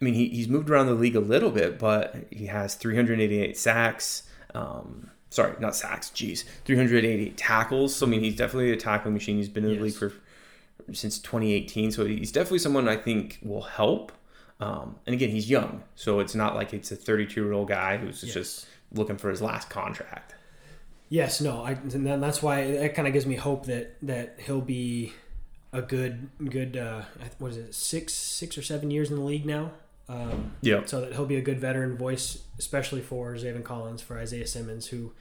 I 0.00 0.04
mean, 0.04 0.14
he, 0.14 0.28
he's 0.28 0.46
moved 0.46 0.70
around 0.70 0.86
the 0.86 0.94
league 0.94 1.16
a 1.16 1.20
little 1.20 1.50
bit, 1.50 1.76
but 1.76 2.14
he 2.30 2.46
has 2.46 2.76
388 2.76 3.58
sacks. 3.58 4.22
Um, 4.54 5.10
sorry, 5.30 5.54
not 5.60 5.76
sacks. 5.76 6.10
Jeez, 6.10 6.44
388 6.64 7.36
tackles. 7.36 7.94
So 7.94 8.06
I 8.06 8.08
mean, 8.08 8.20
he's 8.20 8.36
definitely 8.36 8.72
a 8.72 8.76
tackling 8.76 9.14
machine. 9.14 9.36
He's 9.36 9.48
been 9.48 9.64
in 9.64 9.70
the 9.70 9.76
yes. 9.76 9.82
league 9.82 9.94
for 9.94 10.12
since 10.92 11.18
2018. 11.18 11.92
So 11.92 12.06
he's 12.06 12.32
definitely 12.32 12.60
someone 12.60 12.88
I 12.88 12.96
think 12.96 13.38
will 13.42 13.62
help. 13.62 14.12
Um, 14.60 14.96
and 15.06 15.14
again, 15.14 15.30
he's 15.30 15.48
young, 15.48 15.84
so 15.94 16.18
it's 16.18 16.34
not 16.34 16.56
like 16.56 16.74
it's 16.74 16.90
a 16.90 16.96
32 16.96 17.40
year 17.40 17.52
old 17.52 17.68
guy 17.68 17.96
who's 17.96 18.24
yes. 18.24 18.34
just 18.34 18.66
looking 18.92 19.16
for 19.16 19.30
his 19.30 19.40
last 19.40 19.70
contract. 19.70 20.34
Yes, 21.08 21.40
no, 21.40 21.62
I, 21.62 21.72
and 21.72 22.22
that's 22.22 22.42
why 22.42 22.60
it 22.60 22.94
kind 22.94 23.06
of 23.06 23.14
gives 23.14 23.24
me 23.24 23.36
hope 23.36 23.66
that 23.66 23.96
that 24.02 24.34
he'll 24.44 24.60
be 24.60 25.12
a 25.72 25.80
good 25.80 26.28
good 26.44 26.76
uh, 26.76 27.02
what 27.38 27.52
is 27.52 27.56
it 27.56 27.74
six 27.74 28.14
six 28.14 28.58
or 28.58 28.62
seven 28.62 28.90
years 28.90 29.10
in 29.10 29.16
the 29.16 29.22
league 29.22 29.46
now. 29.46 29.70
Um, 30.08 30.52
yeah. 30.62 30.84
So 30.86 31.02
that 31.02 31.12
he'll 31.12 31.26
be 31.26 31.36
a 31.36 31.42
good 31.42 31.60
veteran 31.60 31.96
voice, 31.96 32.42
especially 32.58 33.02
for 33.02 33.34
Zaven 33.34 33.64
Collins, 33.64 34.00
for 34.00 34.18
Isaiah 34.18 34.46
Simmons, 34.46 34.86
who, 34.86 35.12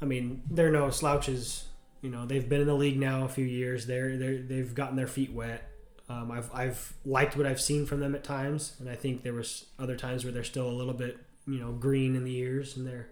I 0.00 0.06
mean, 0.06 0.42
they're 0.50 0.70
no 0.70 0.90
slouches. 0.90 1.64
You 2.00 2.10
know, 2.10 2.24
they've 2.24 2.48
been 2.48 2.62
in 2.62 2.66
the 2.66 2.74
league 2.74 2.98
now 2.98 3.24
a 3.24 3.28
few 3.28 3.44
years. 3.44 3.86
They're 3.86 4.16
they're 4.16 4.38
they've 4.38 4.74
gotten 4.74 4.96
their 4.96 5.06
feet 5.06 5.32
wet. 5.32 5.68
Um, 6.08 6.30
I've 6.30 6.52
I've 6.54 6.94
liked 7.04 7.36
what 7.36 7.46
I've 7.46 7.60
seen 7.60 7.84
from 7.86 8.00
them 8.00 8.14
at 8.14 8.24
times, 8.24 8.74
and 8.80 8.88
I 8.88 8.94
think 8.94 9.22
there 9.22 9.34
was 9.34 9.66
other 9.78 9.96
times 9.96 10.24
where 10.24 10.32
they're 10.32 10.42
still 10.42 10.68
a 10.68 10.72
little 10.72 10.94
bit 10.94 11.18
you 11.46 11.58
know 11.58 11.72
green 11.72 12.16
in 12.16 12.24
the 12.24 12.36
ears, 12.36 12.76
and 12.76 12.86
they're 12.86 13.10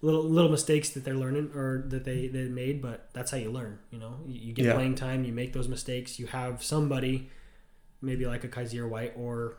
little 0.00 0.22
little 0.24 0.50
mistakes 0.50 0.90
that 0.90 1.04
they're 1.04 1.14
learning 1.14 1.50
or 1.54 1.84
that 1.88 2.04
they 2.04 2.28
they 2.28 2.44
made. 2.44 2.80
But 2.80 3.10
that's 3.12 3.30
how 3.30 3.36
you 3.36 3.50
learn. 3.50 3.78
You 3.90 3.98
know, 3.98 4.16
you, 4.26 4.40
you 4.40 4.52
get 4.54 4.64
yeah. 4.64 4.74
playing 4.74 4.94
time, 4.94 5.24
you 5.24 5.32
make 5.32 5.52
those 5.52 5.68
mistakes, 5.68 6.18
you 6.18 6.26
have 6.28 6.62
somebody, 6.62 7.30
maybe 8.00 8.26
like 8.26 8.44
a 8.44 8.48
Kyzir 8.48 8.88
White 8.88 9.12
or 9.16 9.58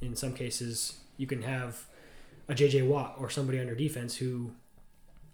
in 0.00 0.16
some 0.16 0.32
cases, 0.32 1.00
you 1.16 1.26
can 1.26 1.42
have 1.42 1.86
a 2.48 2.54
JJ 2.54 2.86
Watt 2.86 3.16
or 3.18 3.30
somebody 3.30 3.60
on 3.60 3.66
your 3.66 3.76
defense 3.76 4.16
who 4.16 4.52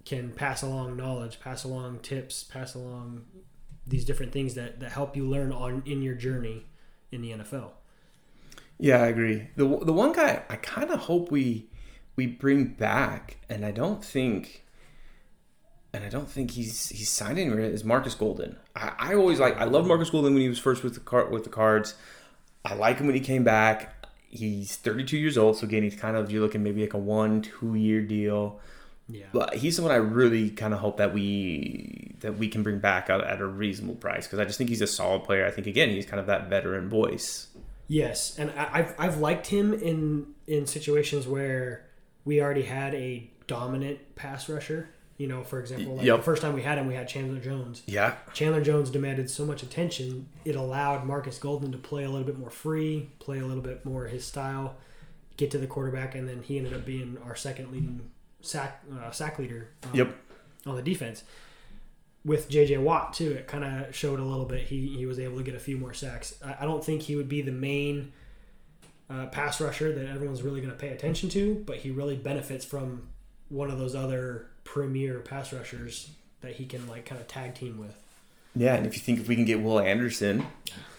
can 0.04 0.32
pass 0.32 0.62
along 0.62 0.96
knowledge, 0.96 1.40
pass 1.40 1.64
along 1.64 2.00
tips, 2.00 2.44
pass 2.44 2.74
along 2.74 3.24
these 3.86 4.04
different 4.04 4.32
things 4.32 4.54
that, 4.54 4.80
that 4.80 4.92
help 4.92 5.16
you 5.16 5.24
learn 5.24 5.52
on 5.52 5.82
in 5.86 6.02
your 6.02 6.14
journey 6.14 6.64
in 7.10 7.22
the 7.22 7.30
NFL. 7.30 7.70
Yeah, 8.78 9.02
I 9.02 9.06
agree. 9.06 9.48
The 9.56 9.64
the 9.64 9.92
one 9.92 10.12
guy 10.12 10.42
I 10.50 10.56
kind 10.56 10.90
of 10.90 11.00
hope 11.00 11.30
we 11.30 11.70
we 12.14 12.26
bring 12.26 12.66
back, 12.66 13.38
and 13.48 13.64
I 13.64 13.70
don't 13.70 14.04
think, 14.04 14.64
and 15.94 16.04
I 16.04 16.10
don't 16.10 16.28
think 16.28 16.50
he's 16.50 16.90
he's 16.90 17.08
signed 17.08 17.38
anywhere 17.38 17.60
is 17.60 17.84
Marcus 17.84 18.14
Golden. 18.14 18.56
I, 18.74 18.92
I 18.98 19.14
always 19.14 19.40
like 19.40 19.56
I 19.56 19.64
love 19.64 19.86
Marcus 19.86 20.10
Golden 20.10 20.34
when 20.34 20.42
he 20.42 20.48
was 20.48 20.58
first 20.58 20.82
with 20.84 20.92
the 20.94 21.00
card 21.00 21.30
with 21.30 21.44
the 21.44 21.50
Cards. 21.50 21.94
I 22.66 22.74
like 22.74 22.98
him 22.98 23.06
when 23.06 23.14
he 23.14 23.20
came 23.20 23.44
back 23.44 23.95
he's 24.36 24.76
32 24.76 25.16
years 25.16 25.38
old, 25.38 25.56
so 25.56 25.66
again, 25.66 25.82
he's 25.82 25.96
kind 25.96 26.16
of 26.16 26.30
you're 26.30 26.42
looking 26.42 26.62
maybe 26.62 26.82
like 26.82 26.94
a 26.94 26.98
one 26.98 27.42
two 27.42 27.74
year 27.74 28.00
deal. 28.02 28.60
Yeah, 29.08 29.26
but 29.32 29.54
he's 29.54 29.76
someone 29.76 29.94
I 29.94 29.98
really 29.98 30.50
kind 30.50 30.74
of 30.74 30.80
hope 30.80 30.96
that 30.96 31.14
we 31.14 32.16
that 32.20 32.38
we 32.38 32.48
can 32.48 32.62
bring 32.62 32.78
back 32.78 33.08
at, 33.08 33.20
at 33.20 33.40
a 33.40 33.46
reasonable 33.46 33.94
price 33.94 34.26
because 34.26 34.38
I 34.38 34.44
just 34.44 34.58
think 34.58 34.70
he's 34.70 34.80
a 34.80 34.86
solid 34.86 35.24
player. 35.24 35.46
I 35.46 35.50
think 35.50 35.66
again 35.66 35.90
he's 35.90 36.06
kind 36.06 36.20
of 36.20 36.26
that 36.26 36.48
veteran 36.48 36.88
voice. 36.88 37.48
Yes, 37.88 38.36
and 38.38 38.50
I've 38.50 38.94
I've 38.98 39.18
liked 39.18 39.46
him 39.46 39.72
in 39.72 40.34
in 40.46 40.66
situations 40.66 41.26
where 41.26 41.86
we 42.24 42.42
already 42.42 42.62
had 42.62 42.94
a 42.94 43.30
dominant 43.46 44.16
pass 44.16 44.48
rusher. 44.48 44.88
You 45.18 45.28
know, 45.28 45.42
for 45.42 45.60
example, 45.60 45.96
like 45.96 46.04
Yep. 46.04 46.18
the 46.18 46.22
first 46.22 46.42
time 46.42 46.52
we 46.52 46.60
had 46.62 46.76
him, 46.76 46.86
we 46.86 46.94
had 46.94 47.08
Chandler 47.08 47.40
Jones. 47.40 47.82
Yeah. 47.86 48.16
Chandler 48.34 48.60
Jones 48.62 48.90
demanded 48.90 49.30
so 49.30 49.46
much 49.46 49.62
attention, 49.62 50.28
it 50.44 50.56
allowed 50.56 51.06
Marcus 51.06 51.38
Golden 51.38 51.72
to 51.72 51.78
play 51.78 52.04
a 52.04 52.10
little 52.10 52.26
bit 52.26 52.38
more 52.38 52.50
free, 52.50 53.08
play 53.18 53.38
a 53.38 53.46
little 53.46 53.62
bit 53.62 53.84
more 53.86 54.06
his 54.08 54.26
style, 54.26 54.76
get 55.38 55.50
to 55.52 55.58
the 55.58 55.66
quarterback, 55.66 56.14
and 56.14 56.28
then 56.28 56.42
he 56.42 56.58
ended 56.58 56.74
up 56.74 56.84
being 56.84 57.16
our 57.24 57.34
second 57.34 57.72
leading 57.72 58.10
sack 58.42 58.82
uh, 58.94 59.10
sack 59.10 59.38
leader. 59.38 59.68
um, 59.84 59.90
Yep. 59.94 60.16
On 60.66 60.76
the 60.76 60.82
defense. 60.82 61.24
With 62.24 62.50
JJ 62.50 62.82
Watt 62.82 63.12
too, 63.14 63.30
it 63.32 63.46
kind 63.46 63.64
of 63.64 63.94
showed 63.94 64.18
a 64.18 64.24
little 64.24 64.44
bit. 64.46 64.66
He 64.66 64.88
he 64.98 65.06
was 65.06 65.18
able 65.20 65.38
to 65.38 65.44
get 65.44 65.54
a 65.54 65.60
few 65.60 65.78
more 65.78 65.94
sacks. 65.94 66.34
I, 66.44 66.56
I 66.60 66.64
don't 66.66 66.84
think 66.84 67.02
he 67.02 67.14
would 67.16 67.28
be 67.28 67.40
the 67.40 67.52
main 67.52 68.12
uh, 69.08 69.26
pass 69.26 69.60
rusher 69.60 69.92
that 69.94 70.06
everyone's 70.08 70.42
really 70.42 70.60
going 70.60 70.72
to 70.72 70.78
pay 70.78 70.88
attention 70.88 71.28
to, 71.30 71.62
but 71.66 71.76
he 71.78 71.90
really 71.92 72.16
benefits 72.16 72.64
from 72.64 73.08
one 73.48 73.70
of 73.70 73.78
those 73.78 73.94
other 73.94 74.48
premier 74.66 75.20
pass 75.20 75.52
rushers 75.52 76.10
that 76.42 76.52
he 76.56 76.66
can 76.66 76.86
like 76.86 77.06
kind 77.06 77.20
of 77.20 77.26
tag 77.26 77.54
team 77.54 77.78
with. 77.78 77.96
Yeah, 78.54 78.74
and 78.74 78.86
if 78.86 78.94
you 78.94 79.00
think 79.00 79.20
if 79.20 79.28
we 79.28 79.34
can 79.36 79.44
get 79.46 79.62
Will 79.62 79.78
Anderson, 79.80 80.44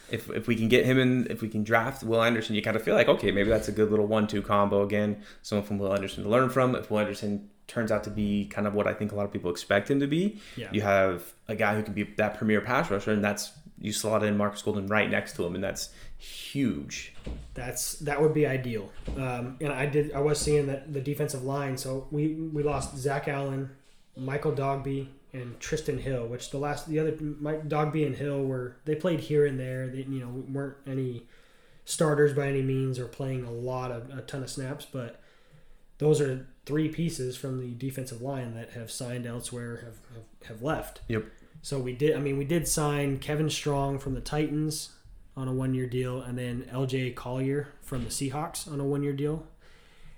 if 0.10 0.30
if 0.32 0.48
we 0.48 0.56
can 0.56 0.68
get 0.70 0.86
him 0.86 0.98
in, 0.98 1.28
if 1.30 1.42
we 1.42 1.50
can 1.50 1.64
draft 1.64 2.04
Will 2.04 2.24
Anderson, 2.24 2.56
you 2.56 2.62
kind 2.62 2.76
of 2.78 2.84
feel 2.84 2.96
like 2.96 3.08
okay, 3.08 3.32
maybe 3.32 3.50
that's 3.50 3.68
a 3.68 3.72
good 3.72 3.92
little 3.92 4.08
one-two 4.08 4.42
combo 4.42 4.82
again. 4.84 5.22
Someone 5.44 5.66
from 5.68 5.78
Will 5.78 5.94
Anderson 5.94 6.24
to 6.24 6.30
learn 6.30 6.50
from. 6.50 6.76
If 6.76 6.90
Will 6.90 7.00
Anderson 7.00 7.50
turns 7.68 7.92
out 7.92 8.04
to 8.06 8.10
be 8.10 8.46
kind 8.46 8.66
of 8.66 8.74
what 8.74 8.88
I 8.88 8.94
think 8.94 9.12
a 9.12 9.16
lot 9.16 9.26
of 9.26 9.34
people 9.34 9.52
expect 9.52 9.92
him 9.92 10.00
to 10.00 10.08
be, 10.08 10.40
Yeah. 10.56 10.70
you 10.72 10.80
have 10.82 11.34
a 11.50 11.56
guy 11.56 11.76
who 11.76 11.84
can 11.84 11.94
be 11.94 12.04
that 12.16 12.38
premier 12.38 12.62
pass 12.62 12.90
rusher, 12.90 13.12
and 13.12 13.24
that's 13.24 13.52
you 13.80 13.92
slot 13.92 14.24
in 14.24 14.38
Marcus 14.38 14.62
Golden 14.62 14.88
right 14.88 15.10
next 15.10 15.36
to 15.36 15.46
him, 15.46 15.54
and 15.56 15.64
that's 15.64 15.90
huge. 16.18 17.14
That's 17.54 17.94
that 18.00 18.22
would 18.22 18.34
be 18.34 18.46
ideal. 18.46 18.92
Um, 19.16 19.58
and 19.62 19.72
I 19.72 19.86
did 19.86 20.12
I 20.14 20.20
was 20.20 20.40
seeing 20.40 20.68
that 20.68 20.94
the 20.94 21.02
defensive 21.02 21.44
line. 21.44 21.78
So 21.78 22.08
we 22.12 22.34
we 22.34 22.64
lost 22.64 22.98
Zach 22.98 23.28
Allen, 23.28 23.70
Michael 24.16 24.52
Dogbe, 24.52 25.08
and 25.34 25.60
Trysten 25.60 26.00
Hill. 26.00 26.28
Which 26.28 26.50
the 26.52 26.58
last 26.58 26.88
the 26.88 27.00
other 27.00 27.16
Mike 27.40 27.68
Dogbe 27.68 28.06
and 28.06 28.16
Hill 28.16 28.44
were 28.44 28.78
they 28.86 28.96
played 28.96 29.22
here 29.22 29.46
and 29.46 29.60
there. 29.60 29.88
They 29.88 30.00
you 30.00 30.20
know 30.20 30.44
weren't 30.52 30.78
any 30.88 31.28
starters 31.86 32.34
by 32.34 32.48
any 32.48 32.62
means 32.62 33.00
or 33.00 33.06
playing 33.06 33.46
a 33.46 33.52
lot 33.52 33.92
of 33.92 34.10
a 34.10 34.22
ton 34.22 34.44
of 34.44 34.50
snaps, 34.50 34.86
but 34.86 35.22
those 36.00 36.20
are 36.20 36.48
three 36.66 36.90
pieces 36.90 37.38
from 37.38 37.60
the 37.60 37.74
defensive 37.74 38.22
line 38.22 38.54
that 38.56 38.72
have 38.72 38.92
signed 38.92 39.26
elsewhere 39.26 39.78
have 39.78 40.00
have, 40.14 40.50
have 40.50 40.62
left. 40.62 41.02
Yep. 41.08 41.26
So 41.62 41.80
we 41.80 41.94
did. 41.94 42.16
I 42.16 42.20
mean, 42.20 42.38
we 42.38 42.46
did 42.46 42.68
sign 42.68 43.20
Kevin 43.20 43.50
Strong 43.50 44.00
from 44.00 44.14
the 44.14 44.22
Titans 44.22 44.92
on 45.38 45.48
a 45.48 45.54
one-year 45.54 45.88
deal, 45.88 46.22
and 46.22 46.38
then 46.38 46.68
L.J. 46.72 47.12
Collier 47.12 47.70
from 47.82 48.04
the 48.04 48.10
Seahawks 48.10 48.70
on 48.70 48.80
a 48.82 48.84
one-year 48.84 49.14
deal. 49.14 49.46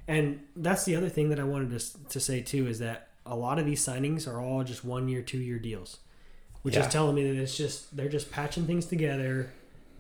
And 0.08 0.40
that's 0.56 0.86
the 0.86 0.96
other 0.96 1.10
thing 1.10 1.30
that 1.30 1.40
I 1.40 1.44
wanted 1.44 1.78
to 1.78 2.08
to 2.10 2.20
say 2.20 2.42
too 2.42 2.66
is 2.68 2.80
that 2.80 3.10
a 3.26 3.36
lot 3.36 3.60
of 3.60 3.66
these 3.66 3.86
signings 3.86 4.28
are 4.28 4.42
all 4.42 4.64
just 4.64 4.84
one-year, 4.84 5.22
two-year 5.22 5.60
deals, 5.60 6.00
which 6.64 6.76
Yeah. 6.76 6.88
is 6.88 6.92
telling 6.92 7.14
me 7.16 7.28
that 7.32 7.40
it's 7.40 7.56
just 7.56 7.96
they're 7.96 8.10
just 8.10 8.32
patching 8.32 8.66
things 8.66 8.88
together 8.88 9.52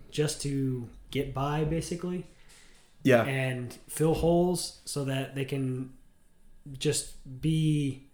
just 0.09 0.41
to 0.41 0.89
get 1.11 1.33
by, 1.33 1.63
basically, 1.63 2.25
Yeah. 3.03 3.23
and 3.25 3.73
fill 3.87 4.15
holes 4.15 4.79
so 4.85 5.03
that 5.05 5.35
they 5.35 5.45
can 5.45 5.91
just 6.77 7.41
be 7.41 8.08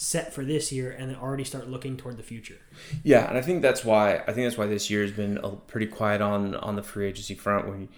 set 0.00 0.32
for 0.32 0.44
this 0.44 0.70
year 0.70 0.92
and 0.92 1.10
then 1.10 1.16
already 1.16 1.42
start 1.42 1.68
looking 1.68 1.96
toward 1.96 2.16
the 2.16 2.22
future. 2.22 2.58
Yeah, 3.02 3.28
and 3.28 3.36
I 3.36 3.42
think 3.42 3.62
that's 3.62 3.84
why 3.84 4.18
I 4.18 4.32
think 4.32 4.46
that's 4.46 4.56
why 4.56 4.66
this 4.66 4.88
year 4.88 5.02
has 5.02 5.10
been 5.10 5.38
a, 5.42 5.50
pretty 5.50 5.86
quiet 5.86 6.20
on 6.20 6.54
on 6.54 6.76
the 6.76 6.84
free 6.84 7.08
agency 7.08 7.34
front. 7.34 7.66
Where 7.66 7.78
you 7.78 7.88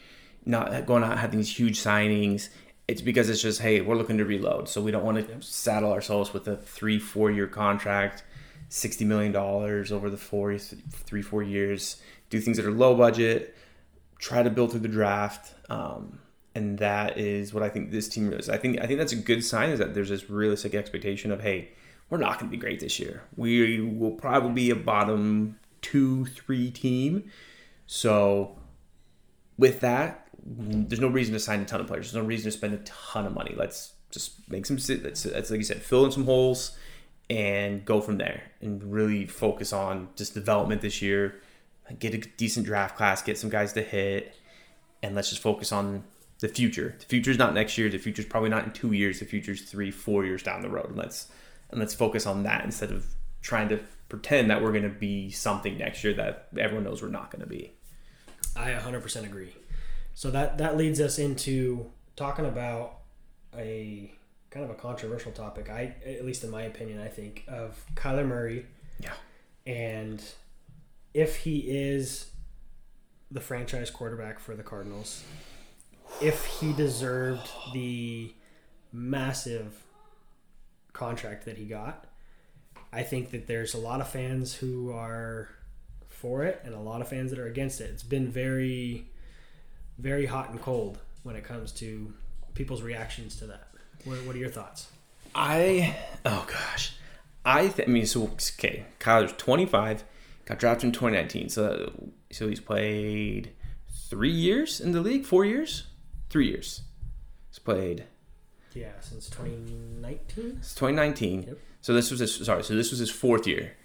not 0.46 0.86
going 0.86 1.04
out 1.04 1.10
and 1.10 1.20
having 1.20 1.38
these 1.38 1.54
huge 1.54 1.78
signings. 1.78 2.48
It's 2.88 3.02
because 3.02 3.28
it's 3.28 3.42
just 3.42 3.60
hey, 3.60 3.82
we're 3.82 3.96
looking 3.96 4.16
to 4.16 4.24
reload, 4.24 4.68
so 4.68 4.80
we 4.80 4.90
don't 4.90 5.04
want 5.04 5.28
to 5.28 5.42
saddle 5.42 5.92
ourselves 5.92 6.32
with 6.32 6.48
a 6.48 6.56
three 6.56 6.98
four 6.98 7.30
year 7.30 7.46
contract, 7.46 8.24
sixty 8.70 9.04
million 9.04 9.30
dollars 9.30 9.92
over 9.92 10.08
the 10.08 10.16
four 10.16 10.56
three 10.56 11.22
four 11.22 11.42
years. 11.42 12.00
Do 12.30 12.40
things 12.40 12.56
that 12.56 12.64
are 12.64 12.72
low 12.72 12.94
budget. 12.94 13.54
Try 14.18 14.42
to 14.42 14.50
build 14.50 14.70
through 14.70 14.80
the 14.80 14.88
draft. 14.88 15.54
Um, 15.68 16.18
and 16.54 16.78
that 16.78 17.18
is 17.18 17.52
what 17.54 17.62
I 17.62 17.68
think 17.68 17.90
this 17.90 18.08
team 18.08 18.32
is. 18.32 18.48
I 18.48 18.56
think 18.56 18.80
I 18.80 18.86
think 18.86 18.98
that's 18.98 19.12
a 19.12 19.16
good 19.16 19.44
sign 19.44 19.68
is 19.68 19.78
that 19.78 19.94
there's 19.94 20.08
this 20.08 20.30
realistic 20.30 20.74
expectation 20.74 21.30
of 21.30 21.42
hey, 21.42 21.68
we're 22.10 22.18
not 22.18 22.38
going 22.38 22.50
to 22.50 22.56
be 22.56 22.60
great 22.60 22.80
this 22.80 22.98
year. 22.98 23.22
We 23.36 23.80
will 23.80 24.12
probably 24.12 24.52
be 24.52 24.70
a 24.70 24.76
bottom 24.76 25.58
two, 25.80 26.26
three 26.26 26.70
team. 26.70 27.30
So, 27.86 28.58
with 29.56 29.80
that, 29.80 30.28
there's 30.44 31.00
no 31.00 31.08
reason 31.08 31.32
to 31.34 31.40
sign 31.40 31.60
a 31.60 31.64
ton 31.64 31.80
of 31.80 31.86
players. 31.86 32.12
There's 32.12 32.22
no 32.22 32.28
reason 32.28 32.50
to 32.50 32.56
spend 32.56 32.74
a 32.74 32.78
ton 32.78 33.26
of 33.26 33.32
money. 33.32 33.54
Let's 33.56 33.94
just 34.10 34.48
make 34.50 34.66
some. 34.66 34.76
Let's, 34.76 35.24
let's 35.24 35.50
like 35.50 35.58
you 35.58 35.64
said, 35.64 35.82
fill 35.82 36.04
in 36.04 36.12
some 36.12 36.24
holes 36.24 36.76
and 37.28 37.84
go 37.84 38.00
from 38.00 38.18
there, 38.18 38.42
and 38.60 38.82
really 38.92 39.24
focus 39.24 39.72
on 39.72 40.08
just 40.16 40.34
development 40.34 40.82
this 40.82 41.00
year. 41.00 41.40
Get 41.98 42.14
a 42.14 42.18
decent 42.18 42.66
draft 42.66 42.96
class, 42.96 43.22
get 43.22 43.38
some 43.38 43.50
guys 43.50 43.72
to 43.74 43.82
hit, 43.82 44.34
and 45.02 45.14
let's 45.14 45.30
just 45.30 45.42
focus 45.42 45.72
on 45.72 46.04
the 46.40 46.48
future. 46.48 46.96
The 46.98 47.06
future's 47.06 47.38
not 47.38 47.54
next 47.54 47.78
year. 47.78 47.88
The 47.88 47.98
future's 47.98 48.26
probably 48.26 48.50
not 48.50 48.64
in 48.64 48.72
two 48.72 48.92
years. 48.92 49.20
The 49.20 49.26
future's 49.26 49.62
three, 49.62 49.90
four 49.90 50.24
years 50.24 50.42
down 50.42 50.62
the 50.62 50.68
road. 50.68 50.88
And 50.88 50.96
let's 50.96 51.28
and 51.70 51.80
let's 51.80 51.94
focus 51.94 52.26
on 52.26 52.42
that 52.44 52.64
instead 52.64 52.90
of 52.90 53.06
trying 53.42 53.68
to 53.70 53.80
pretend 54.08 54.50
that 54.50 54.62
we're 54.62 54.72
going 54.72 54.82
to 54.82 54.88
be 54.88 55.30
something 55.30 55.78
next 55.78 56.02
year 56.04 56.12
that 56.14 56.48
everyone 56.58 56.84
knows 56.84 57.02
we're 57.02 57.08
not 57.08 57.30
going 57.30 57.40
to 57.42 57.48
be. 57.48 57.72
I 58.56 58.70
100% 58.72 59.24
agree. 59.24 59.52
So 60.14 60.30
that 60.32 60.58
that 60.58 60.76
leads 60.76 61.00
us 61.00 61.18
into 61.18 61.90
talking 62.16 62.44
about 62.44 62.98
a 63.56 64.12
kind 64.50 64.64
of 64.64 64.70
a 64.70 64.74
controversial 64.74 65.32
topic. 65.32 65.70
I 65.70 65.94
at 66.04 66.24
least 66.24 66.42
in 66.44 66.50
my 66.50 66.62
opinion, 66.62 67.00
I 67.00 67.08
think 67.08 67.44
of 67.48 67.82
Kyler 67.94 68.26
Murray 68.26 68.66
Yeah. 68.98 69.12
and 69.66 70.22
if 71.14 71.36
he 71.36 71.58
is 71.60 72.30
the 73.30 73.40
franchise 73.40 73.90
quarterback 73.90 74.40
for 74.40 74.56
the 74.56 74.62
Cardinals, 74.64 75.22
if 76.20 76.44
he 76.44 76.72
deserved 76.72 77.48
the 77.72 78.32
massive 78.92 79.72
contract 81.00 81.46
that 81.46 81.56
he 81.56 81.64
got, 81.64 82.04
I 82.92 83.02
think 83.02 83.30
that 83.30 83.46
there's 83.46 83.72
a 83.72 83.78
lot 83.78 84.02
of 84.02 84.08
fans 84.08 84.54
who 84.54 84.92
are 84.92 85.48
for 86.08 86.44
it 86.44 86.60
and 86.62 86.74
a 86.74 86.78
lot 86.78 87.00
of 87.00 87.08
fans 87.08 87.30
that 87.30 87.38
are 87.38 87.46
against 87.46 87.80
it. 87.80 87.84
It's 87.84 88.02
been 88.02 88.28
very, 88.28 89.06
very 89.98 90.26
hot 90.26 90.50
and 90.50 90.60
cold 90.60 90.98
when 91.22 91.36
it 91.36 91.42
comes 91.42 91.72
to 91.72 92.12
people's 92.52 92.82
reactions 92.82 93.36
to 93.36 93.46
that. 93.46 93.68
What, 94.04 94.18
what 94.26 94.36
are 94.36 94.38
your 94.38 94.50
thoughts? 94.50 94.88
I 95.34 95.96
oh 96.24 96.44
gosh, 96.46 96.94
I 97.44 97.68
th- 97.68 97.88
I 97.88 97.90
mean 97.90 98.04
so 98.04 98.24
okay. 98.58 98.84
Kyler's 98.98 99.32
25, 99.36 100.04
got 100.44 100.58
drafted 100.58 100.86
in 100.88 100.92
2019. 100.92 101.48
So 101.48 101.92
so 102.30 102.48
he's 102.48 102.60
played 102.60 103.52
three 104.08 104.32
years 104.32 104.80
in 104.80 104.92
the 104.92 105.00
league, 105.00 105.24
four 105.24 105.44
years, 105.44 105.84
three 106.28 106.48
years. 106.48 106.82
He's 107.48 107.60
played 107.60 108.04
Yeah, 108.72 108.92
since 109.00 109.28
2019. 109.30 110.56
It's 110.58 110.74
2019. 110.74 111.42
Yep. 111.42 111.58
So 111.80 111.94
this 111.94 112.10
was 112.10 112.20
his 112.20 112.44
sorry. 112.44 112.62
So 112.62 112.74
this 112.74 112.90
was 112.90 112.98
his 112.98 113.10
fourth 113.10 113.46
year. 113.46 113.76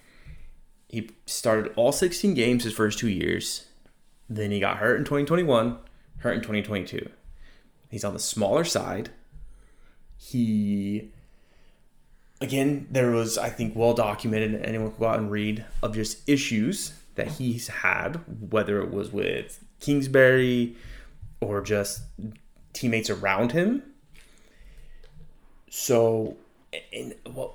He 0.88 1.10
started 1.26 1.74
all 1.76 1.92
16 1.92 2.34
games 2.34 2.64
his 2.64 2.74
first 2.74 3.00
two 3.00 3.10
years. 3.10 3.68
Then 4.30 4.52
he 4.52 4.60
got 4.60 4.78
hurt 4.78 4.98
in 4.98 5.04
2021, 5.04 5.78
hurt 6.18 6.34
in 6.34 6.42
2022. 6.42 7.10
He's 7.90 8.04
on 8.04 8.14
the 8.14 8.20
smaller 8.20 8.64
side. 8.64 9.10
He 10.18 11.12
again, 12.42 12.88
there 12.92 13.12
was 13.12 13.38
I 13.38 13.50
think 13.50 13.76
well 13.76 13.94
documented. 13.94 14.62
Anyone 14.64 14.92
could 14.92 15.00
go 15.00 15.08
out 15.08 15.20
and 15.20 15.32
read 15.32 15.66
of 15.82 15.96
just 15.96 16.28
issues 16.30 16.94
that 17.16 17.28
he's 17.28 17.68
had, 17.68 18.22
whether 18.52 18.82
it 18.82 18.92
was 18.92 19.12
with 19.12 19.64
Kingsbury 19.80 20.76
or 21.40 21.62
just 21.62 22.02
teammates 22.74 23.10
around 23.10 23.54
him. 23.54 23.84
So, 25.86 26.36
and 26.92 27.14
what 27.32 27.52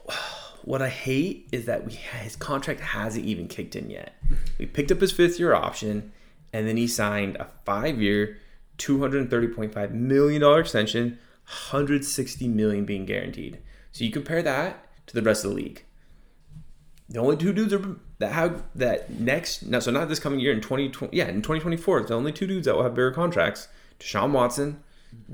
what 0.63 0.81
I 0.81 0.89
hate 0.89 1.49
is 1.51 1.67
that 1.67 1.85
we 1.85 1.95
his 1.95 2.37
contract 2.37 2.79
hasn't 2.79 3.25
even 3.25 3.49
kicked 3.49 3.75
in 3.75 3.91
yet. 3.91 4.15
We 4.57 4.67
picked 4.67 4.93
up 4.93 5.01
his 5.01 5.11
fifth 5.11 5.41
year 5.41 5.53
option, 5.53 6.13
and 6.53 6.69
then 6.69 6.77
he 6.77 6.87
signed 6.87 7.35
a 7.39 7.49
five 7.65 8.01
year, 8.01 8.39
two 8.79 9.01
hundred 9.01 9.29
thirty 9.31 9.49
point 9.49 9.75
five 9.75 9.93
million 9.93 10.43
dollar 10.43 10.61
extension, 10.61 11.19
hundred 11.43 12.05
sixty 12.05 12.47
million 12.47 12.85
being 12.85 13.05
guaranteed. 13.05 13.59
So 13.91 14.05
you 14.05 14.13
compare 14.13 14.45
that 14.45 14.87
to 15.09 15.15
the 15.15 15.23
rest 15.23 15.45
of 15.45 15.51
the 15.51 15.57
league. 15.57 15.83
The 17.09 17.19
only 17.19 17.37
two 17.37 17.53
dudes 17.53 17.73
are, 17.73 17.97
that 18.21 18.31
have 18.31 18.63
that 18.77 19.11
next 19.11 19.65
no, 19.65 19.81
so 19.81 19.91
not 19.91 20.09
this 20.09 20.21
coming 20.21 20.39
year 20.39 20.53
in 20.53 20.61
twenty 20.61 20.89
twenty 20.89 21.17
yeah 21.17 21.27
in 21.27 21.43
twenty 21.43 21.61
twenty 21.61 21.77
four. 21.77 22.01
The 22.01 22.15
only 22.15 22.31
two 22.31 22.47
dudes 22.47 22.67
that 22.67 22.77
will 22.77 22.85
have 22.85 22.95
bigger 22.95 23.11
contracts: 23.11 23.67
Deshaun 23.99 24.31
Watson, 24.31 24.85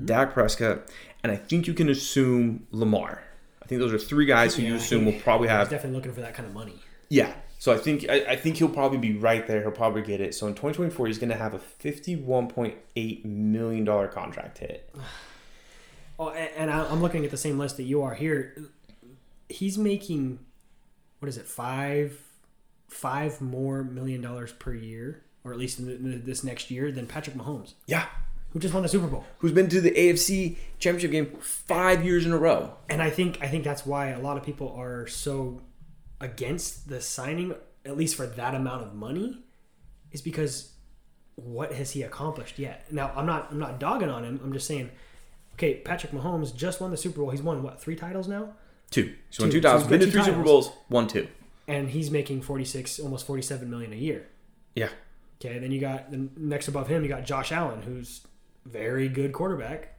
Dak 0.03 0.33
Prescott, 0.33 0.89
and 1.27 1.37
I 1.37 1.39
think 1.39 1.67
you 1.67 1.73
can 1.73 1.89
assume 1.89 2.67
Lamar. 2.71 3.23
I 3.61 3.65
think 3.67 3.79
those 3.81 3.93
are 3.93 3.99
three 3.99 4.25
guys 4.25 4.55
who 4.55 4.61
you 4.63 4.69
Yeah, 4.71 4.77
assume 4.77 5.05
will 5.05 5.13
probably 5.19 5.47
He's 5.47 5.57
have 5.57 5.69
definitely 5.69 5.95
looking 5.97 6.13
for 6.13 6.21
that 6.21 6.33
kind 6.33 6.47
of 6.47 6.53
money. 6.53 6.75
yeah. 7.09 7.33
So 7.59 7.73
I 7.73 7.77
think 7.77 8.05
I, 8.07 8.23
I 8.29 8.35
think 8.35 8.57
he'll 8.57 8.69
probably 8.69 8.99
be 8.99 9.17
right 9.17 9.45
there. 9.47 9.61
He'll 9.61 9.71
probably 9.71 10.03
get 10.03 10.21
it. 10.21 10.35
So 10.35 10.45
in 10.45 10.53
2024, 10.53 11.07
he's 11.07 11.17
going 11.17 11.29
to 11.31 11.35
have 11.35 11.55
a 11.55 11.59
51.8 11.59 13.25
million 13.25 13.83
dollar 13.85 14.07
contract 14.07 14.59
hit. 14.59 14.89
Oh, 16.19 16.29
and 16.31 16.71
I- 16.71 16.89
I'm 16.89 16.99
looking 16.99 17.25
at 17.25 17.29
the 17.31 17.37
same 17.37 17.59
list 17.59 17.77
that 17.77 17.83
you 17.83 18.01
are 18.01 18.15
here. 18.15 18.57
He's 19.49 19.77
making 19.77 20.39
what 21.19 21.29
is 21.29 21.37
it 21.37 21.45
five 21.45 22.19
five 22.87 23.39
more 23.39 23.83
million 23.83 24.21
dollars 24.21 24.51
per 24.53 24.73
year, 24.73 25.21
or 25.43 25.51
at 25.53 25.59
least 25.59 25.77
in, 25.77 25.85
the, 25.85 25.93
in 25.93 26.25
this 26.25 26.43
next 26.43 26.71
year, 26.71 26.91
than 26.91 27.05
Patrick 27.05 27.35
Mahomes, 27.35 27.73
Yeah. 27.85 28.05
Who 28.57 28.61
just 28.61 28.73
won 28.73 28.81
the 28.83 28.89
Super 28.89 29.07
Bowl. 29.07 29.23
Who's 29.39 29.51
been 29.51 29.69
to 29.69 29.79
the 29.81 29.91
AFC 29.91 30.55
Championship 30.79 31.11
game 31.11 31.37
five 31.41 32.03
years 32.03 32.25
in 32.25 32.31
a 32.31 32.37
row? 32.37 32.73
And 32.89 33.01
I 33.01 33.09
think 33.11 33.37
I 33.41 33.47
think 33.47 33.63
that's 33.63 33.85
why 33.85 34.07
a 34.09 34.19
lot 34.19 34.35
of 34.37 34.43
people 34.43 34.73
are 34.77 35.05
so 35.07 35.61
against 36.19 36.89
the 36.89 37.01
signing, 37.01 37.53
at 37.85 37.95
least 37.97 38.15
for 38.15 38.25
that 38.25 38.55
amount 38.55 38.81
of 38.83 38.93
money, 38.95 39.39
is 40.11 40.21
because 40.21 40.71
what 41.35 41.71
has 41.73 41.91
he 41.91 42.01
accomplished 42.01 42.57
yet? 42.57 42.91
Now 42.91 43.11
I'm 43.15 43.25
not 43.25 43.49
I'm 43.51 43.59
not 43.59 43.79
dogging 43.79 44.09
on 44.09 44.23
him. 44.23 44.39
I'm 44.43 44.53
just 44.53 44.65
saying, 44.67 44.89
okay, 45.53 45.75
Patrick 45.75 46.11
Mahomes 46.11 46.55
just 46.55 46.81
won 46.81 46.91
the 46.91 46.97
Super 46.97 47.19
Bowl. 47.21 47.29
He's 47.29 47.41
won 47.43 47.61
what 47.63 47.79
three 47.79 47.95
titles 47.95 48.27
now, 48.27 48.53
Two. 48.89 49.13
He's 49.29 49.39
won 49.39 49.49
Two. 49.49 49.59
two 49.59 49.61
So 49.61 49.69
titles. 49.69 49.83
he's 49.83 49.89
Been 49.91 49.99
to 49.99 50.11
three 50.11 50.23
Super. 50.23 50.41
Bowls. 50.43 50.71
Won 50.89 51.07
two. 51.07 51.27
and 51.67 51.89
he's 51.89 52.09
making 52.09 52.41
46, 52.41 52.99
almost 53.01 53.27
47 53.27 53.69
million 53.69 53.91
a 53.93 53.97
year. 53.97 54.25
Yeah. 54.73 54.89
Okay, 55.39 55.59
then 55.59 55.71
you 55.71 55.79
got 55.81 56.09
the 56.09 56.29
next 56.37 56.67
above 56.69 56.87
him, 56.87 57.03
you 57.03 57.09
got 57.09 57.23
Josh 57.25 57.51
Allen, 57.51 57.81
who's 57.83 58.21
very 58.71 59.07
good 59.09 59.33
quarterback, 59.33 59.95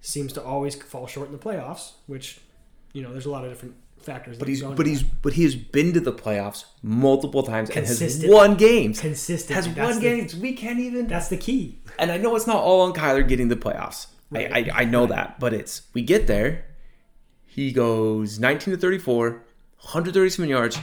seems 0.00 0.32
to 0.34 0.42
always 0.42 0.74
fall 0.74 1.06
short 1.06 1.26
in 1.28 1.32
the 1.32 1.38
playoffs, 1.38 1.92
which 2.06 2.40
you 2.92 3.02
know 3.02 3.12
there's 3.12 3.26
a 3.26 3.30
lot 3.30 3.44
of 3.44 3.50
different 3.50 3.74
factors. 4.00 4.38
But 4.38 4.48
he's 4.48 4.62
but 4.62 4.86
he's 4.86 5.02
but 5.02 5.32
he 5.34 5.42
has 5.44 5.54
been 5.56 5.92
to 5.94 6.00
the 6.00 6.12
playoffs 6.12 6.64
multiple 6.82 7.42
times 7.42 7.68
and 7.70 7.86
has 7.86 8.24
won 8.26 8.54
games. 8.56 9.00
consistent. 9.00 9.54
Has 9.56 9.66
That's 9.66 9.78
won 9.78 9.94
the- 9.96 10.00
games. 10.00 10.36
We 10.36 10.52
can't 10.54 10.78
even. 10.80 11.06
That's 11.06 11.28
the 11.28 11.36
key. 11.36 11.78
And 11.98 12.10
I 12.10 12.16
know 12.16 12.34
it's 12.36 12.46
not 12.46 12.56
all 12.62 12.82
on 12.82 12.92
Kyler 12.92 13.26
getting 13.26 13.48
the 13.48 13.56
playoffs. 13.56 14.06
Right. 14.30 14.52
I, 14.52 14.58
I 14.58 14.80
I 14.82 14.84
know 14.84 15.06
that, 15.06 15.40
but 15.40 15.52
it's 15.54 15.82
we 15.94 16.02
get 16.02 16.26
there. 16.26 16.64
He 17.46 17.72
goes 17.72 18.38
19 18.38 18.74
to 18.74 18.80
34, 18.80 19.30
137 19.30 20.48
yards, 20.48 20.78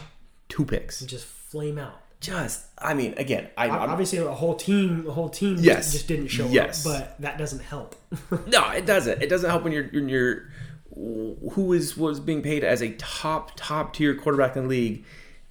two 0.50 0.66
picks. 0.66 1.02
Just 1.02 1.26
flame 1.26 1.78
out. 1.78 2.02
Just 2.26 2.66
I 2.78 2.94
mean, 2.94 3.14
again, 3.18 3.50
I 3.58 3.66
I'm, 3.70 3.90
Obviously, 3.92 4.18
a 4.20 4.32
whole 4.32 4.56
team, 4.56 5.06
a 5.08 5.12
whole 5.12 5.30
team, 5.30 5.58
Yes. 5.60 5.92
just 5.92 6.08
didn't 6.08 6.28
show 6.28 6.48
Yes. 6.48 6.86
up. 6.86 6.92
But 6.92 7.22
that 7.22 7.38
doesn't 7.38 7.60
help. 7.62 7.96
no, 8.48 8.70
it 8.72 8.86
doesn't. 8.86 9.22
It 9.22 9.30
doesn't 9.30 9.50
help 9.50 9.64
when 9.64 9.74
you're 9.74 9.88
when 9.90 10.10
you're 10.10 10.50
who 10.96 11.74
is 11.74 11.96
was 11.98 12.20
being 12.20 12.42
paid 12.42 12.64
as 12.64 12.82
a 12.82 12.90
top 12.94 13.52
top 13.56 13.94
tier 13.94 14.16
quarterback 14.16 14.56
in 14.56 14.64
the 14.64 14.70
league 14.70 15.06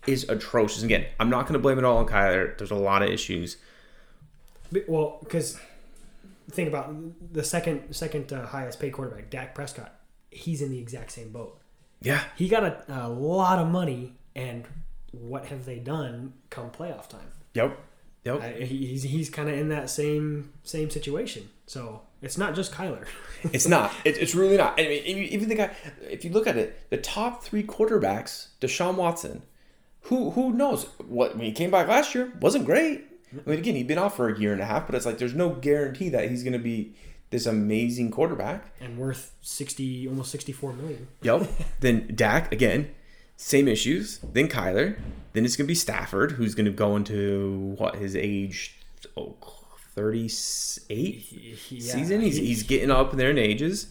is 0.07 0.29
atrocious. 0.29 0.83
Again, 0.83 1.07
I'm 1.21 1.31
not 1.31 1.43
going 1.43 1.53
to 1.55 1.59
blame 1.59 1.79
it 1.79 1.85
all 1.85 1.99
on 1.99 2.07
Kyler. 2.07 2.57
There's 2.59 2.71
a 2.71 2.75
lot 2.77 3.03
of 3.03 3.09
issues. 3.11 3.57
Well, 4.89 5.19
because 5.23 5.59
think 6.51 6.69
about 6.69 6.95
the 7.33 7.45
second 7.45 7.95
second 7.95 8.33
uh, 8.33 8.47
highest 8.47 8.81
paid 8.81 8.93
quarterback, 8.93 9.31
Dak 9.31 9.55
Prescott. 9.55 9.95
He's 10.31 10.61
in 10.61 10.71
the 10.71 10.79
exact 10.79 11.13
same 11.13 11.31
boat. 11.31 11.59
Yeah, 12.03 12.23
He 12.37 12.49
got 12.49 12.65
a, 12.65 12.85
a 12.89 13.09
lot 13.09 13.59
of 13.61 13.69
money, 13.69 14.13
and 14.37 14.65
what 15.21 15.47
have 15.47 15.65
they 15.65 15.79
done 15.79 16.33
come 16.51 16.71
playoff 16.71 17.09
time? 17.09 17.29
Yep. 17.55 17.79
Yep. 18.25 18.41
I, 18.43 18.53
he's 18.65 19.03
he's 19.03 19.29
kind 19.31 19.49
of 19.49 19.59
in 19.59 19.69
that 19.69 19.91
same 19.91 20.53
same 20.63 20.91
situation. 20.91 21.49
So 21.67 22.03
it's 22.23 22.39
not 22.39 22.55
just 22.55 22.73
Kyler. 22.73 23.07
It's 23.53 23.69
not. 23.69 23.93
It, 24.07 24.17
it's 24.17 24.35
really 24.35 24.57
not. 24.57 24.81
I 24.81 24.85
mean, 24.85 25.03
if 25.05 25.17
you- 25.17 25.23
even 25.25 25.51
the 25.51 25.55
guy, 25.55 25.71
if 26.11 26.25
you 26.25 26.31
look 26.31 26.47
at 26.47 26.57
it, 26.57 26.89
the 26.89 26.97
top 26.97 27.45
three 27.45 27.63
quarterbacks, 27.63 28.49
Deshaun 28.63 28.95
Watson, 28.95 29.43
who 30.03 30.31
who 30.31 30.53
knows 30.55 30.85
what 31.07 31.37
when 31.37 31.45
he 31.45 31.53
came 31.53 31.71
back 31.71 31.87
last 31.89 32.15
year 32.15 32.33
wasn't 32.41 32.65
great. 32.65 33.05
I 33.47 33.51
mean, 33.51 33.59
again, 33.59 33.75
he'd 33.75 33.87
been 33.89 33.99
off 33.99 34.17
for 34.17 34.29
a 34.31 34.39
year 34.39 34.53
and 34.53 34.63
a 34.63 34.65
half, 34.65 34.87
but 34.87 34.95
it's 34.95 35.05
like 35.05 35.19
there's 35.19 35.35
no 35.35 35.51
guarantee 35.51 36.09
that 36.11 36.31
he's 36.31 36.43
going 36.43 36.53
to 36.55 36.59
be 36.59 36.95
this 37.31 37.45
amazing 37.47 38.11
quarterback. 38.13 38.65
and 38.81 38.97
worth 38.97 39.33
sixty, 39.43 40.09
almost 40.09 40.31
sixty-four 40.31 40.73
million. 40.73 41.09
Yep. 41.23 41.49
then 41.81 42.13
Dak 42.15 42.51
again, 42.53 42.95
same 43.37 43.69
issues. 43.69 44.19
Then 44.19 44.49
Kyler. 44.49 44.99
Then 45.33 45.45
it's 45.45 45.57
going 45.57 45.67
to 45.67 45.69
be 45.69 45.75
Stafford, 45.75 46.33
who's 46.33 46.55
going 46.55 46.67
to 46.67 46.71
go 46.73 46.95
into 46.95 47.75
what 47.77 47.97
his 47.97 48.15
age, 48.15 48.79
oh, 49.17 49.35
38 49.95 51.27
Yeah, 51.71 51.93
season. 51.93 52.21
He's, 52.21 52.37
he's 52.37 52.63
getting 52.63 52.91
up 52.91 53.13
there 53.13 53.31
in 53.31 53.39
ages. 53.39 53.89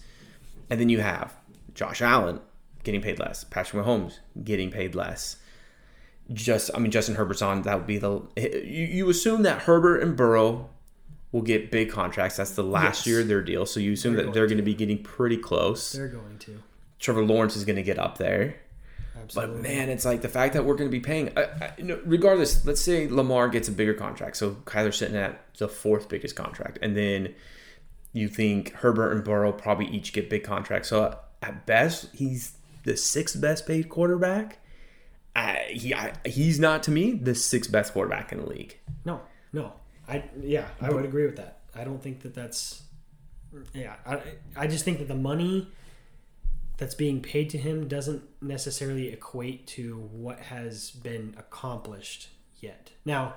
And 0.69 0.79
then 0.79 0.89
you 0.89 1.01
have 1.01 1.33
Josh 1.73 2.01
Allen 2.01 2.39
getting 2.83 3.01
paid 3.01 3.19
less, 3.19 3.43
Patrick 3.43 3.83
Mahomes 3.85 4.19
getting 4.43 4.71
paid 4.71 4.95
less. 4.95 5.37
Just, 6.31 6.71
I 6.73 6.79
mean, 6.79 6.91
Justin 6.91 7.15
Herbert's 7.15 7.41
on. 7.41 7.63
That 7.63 7.77
would 7.77 7.87
be 7.87 7.97
the. 7.97 8.21
You, 8.37 8.85
you 8.85 9.09
assume 9.09 9.43
that 9.43 9.63
Herbert 9.63 10.01
and 10.01 10.15
Burrow 10.15 10.69
will 11.33 11.41
get 11.41 11.69
big 11.71 11.91
contracts. 11.91 12.37
That's 12.37 12.51
the 12.51 12.63
last 12.63 12.99
Yes. 12.99 13.07
year 13.07 13.19
of 13.21 13.27
their 13.27 13.41
deal. 13.41 13.65
So 13.65 13.81
you 13.81 13.91
assume 13.93 14.15
They're 14.15 14.25
that 14.25 14.33
they're 14.33 14.47
going 14.47 14.57
to 14.57 14.63
be 14.63 14.73
getting 14.73 15.03
pretty 15.03 15.35
close. 15.37 15.91
they're 15.91 16.07
going 16.07 16.37
to. 16.39 16.63
Trevor 16.99 17.25
Lawrence 17.25 17.57
is 17.57 17.65
going 17.65 17.75
to 17.75 17.83
get 17.83 17.99
up 17.99 18.17
there. 18.17 18.55
But 19.33 19.55
man, 19.55 19.89
it's 19.89 20.05
like 20.05 20.21
the 20.21 20.29
fact 20.29 20.53
that 20.53 20.65
we're 20.65 20.75
going 20.75 20.89
to 20.89 20.91
be 20.91 20.99
paying. 20.99 21.31
I, 21.37 21.43
I, 21.43 21.73
you 21.77 21.83
know, 21.83 21.99
regardless, 22.05 22.65
let's 22.65 22.81
say 22.81 23.07
Lamar 23.07 23.49
gets 23.49 23.67
a 23.67 23.71
bigger 23.71 23.93
contract, 23.93 24.37
so 24.37 24.51
Kyler's 24.65 24.97
sitting 24.97 25.15
at 25.15 25.39
the 25.57 25.67
fourth 25.67 26.09
biggest 26.09 26.35
contract, 26.35 26.79
and 26.81 26.95
then 26.95 27.33
you 28.11 28.27
think 28.27 28.73
Herbert 28.73 29.11
and 29.11 29.23
Burrow 29.23 29.51
probably 29.51 29.87
each 29.87 30.13
get 30.13 30.29
big 30.29 30.43
contracts. 30.43 30.89
So 30.89 31.17
at 31.41 31.65
best, 31.65 32.09
he's 32.13 32.53
the 32.83 32.97
sixth 32.97 33.39
best 33.39 33.65
paid 33.67 33.89
quarterback. 33.89 34.59
I, 35.35 35.67
he 35.71 35.93
I, 35.93 36.13
he's 36.25 36.59
not 36.59 36.83
to 36.83 36.91
me 36.91 37.13
the 37.13 37.33
sixth 37.33 37.71
best 37.71 37.93
quarterback 37.93 38.31
in 38.31 38.39
the 38.39 38.45
league. 38.45 38.77
No, 39.03 39.21
no. 39.51 39.73
I 40.07 40.23
yeah, 40.41 40.67
I 40.81 40.91
would 40.91 41.05
agree 41.05 41.25
with 41.25 41.37
that. 41.37 41.59
I 41.73 41.83
don't 41.83 42.01
think 42.01 42.21
that 42.21 42.33
that's. 42.33 42.83
Yeah, 43.73 43.95
I 44.05 44.21
I 44.55 44.67
just 44.67 44.83
think 44.85 44.99
that 44.99 45.07
the 45.07 45.15
money 45.15 45.69
that's 46.83 46.95
being 46.95 47.21
paid 47.21 47.49
to 47.49 47.57
him 47.57 47.87
doesn't 47.87 48.21
necessarily 48.41 49.07
equate 49.07 49.65
to 49.65 50.09
what 50.11 50.37
has 50.37 50.91
been 50.91 51.33
accomplished 51.37 52.27
yet. 52.59 52.91
Now, 53.05 53.35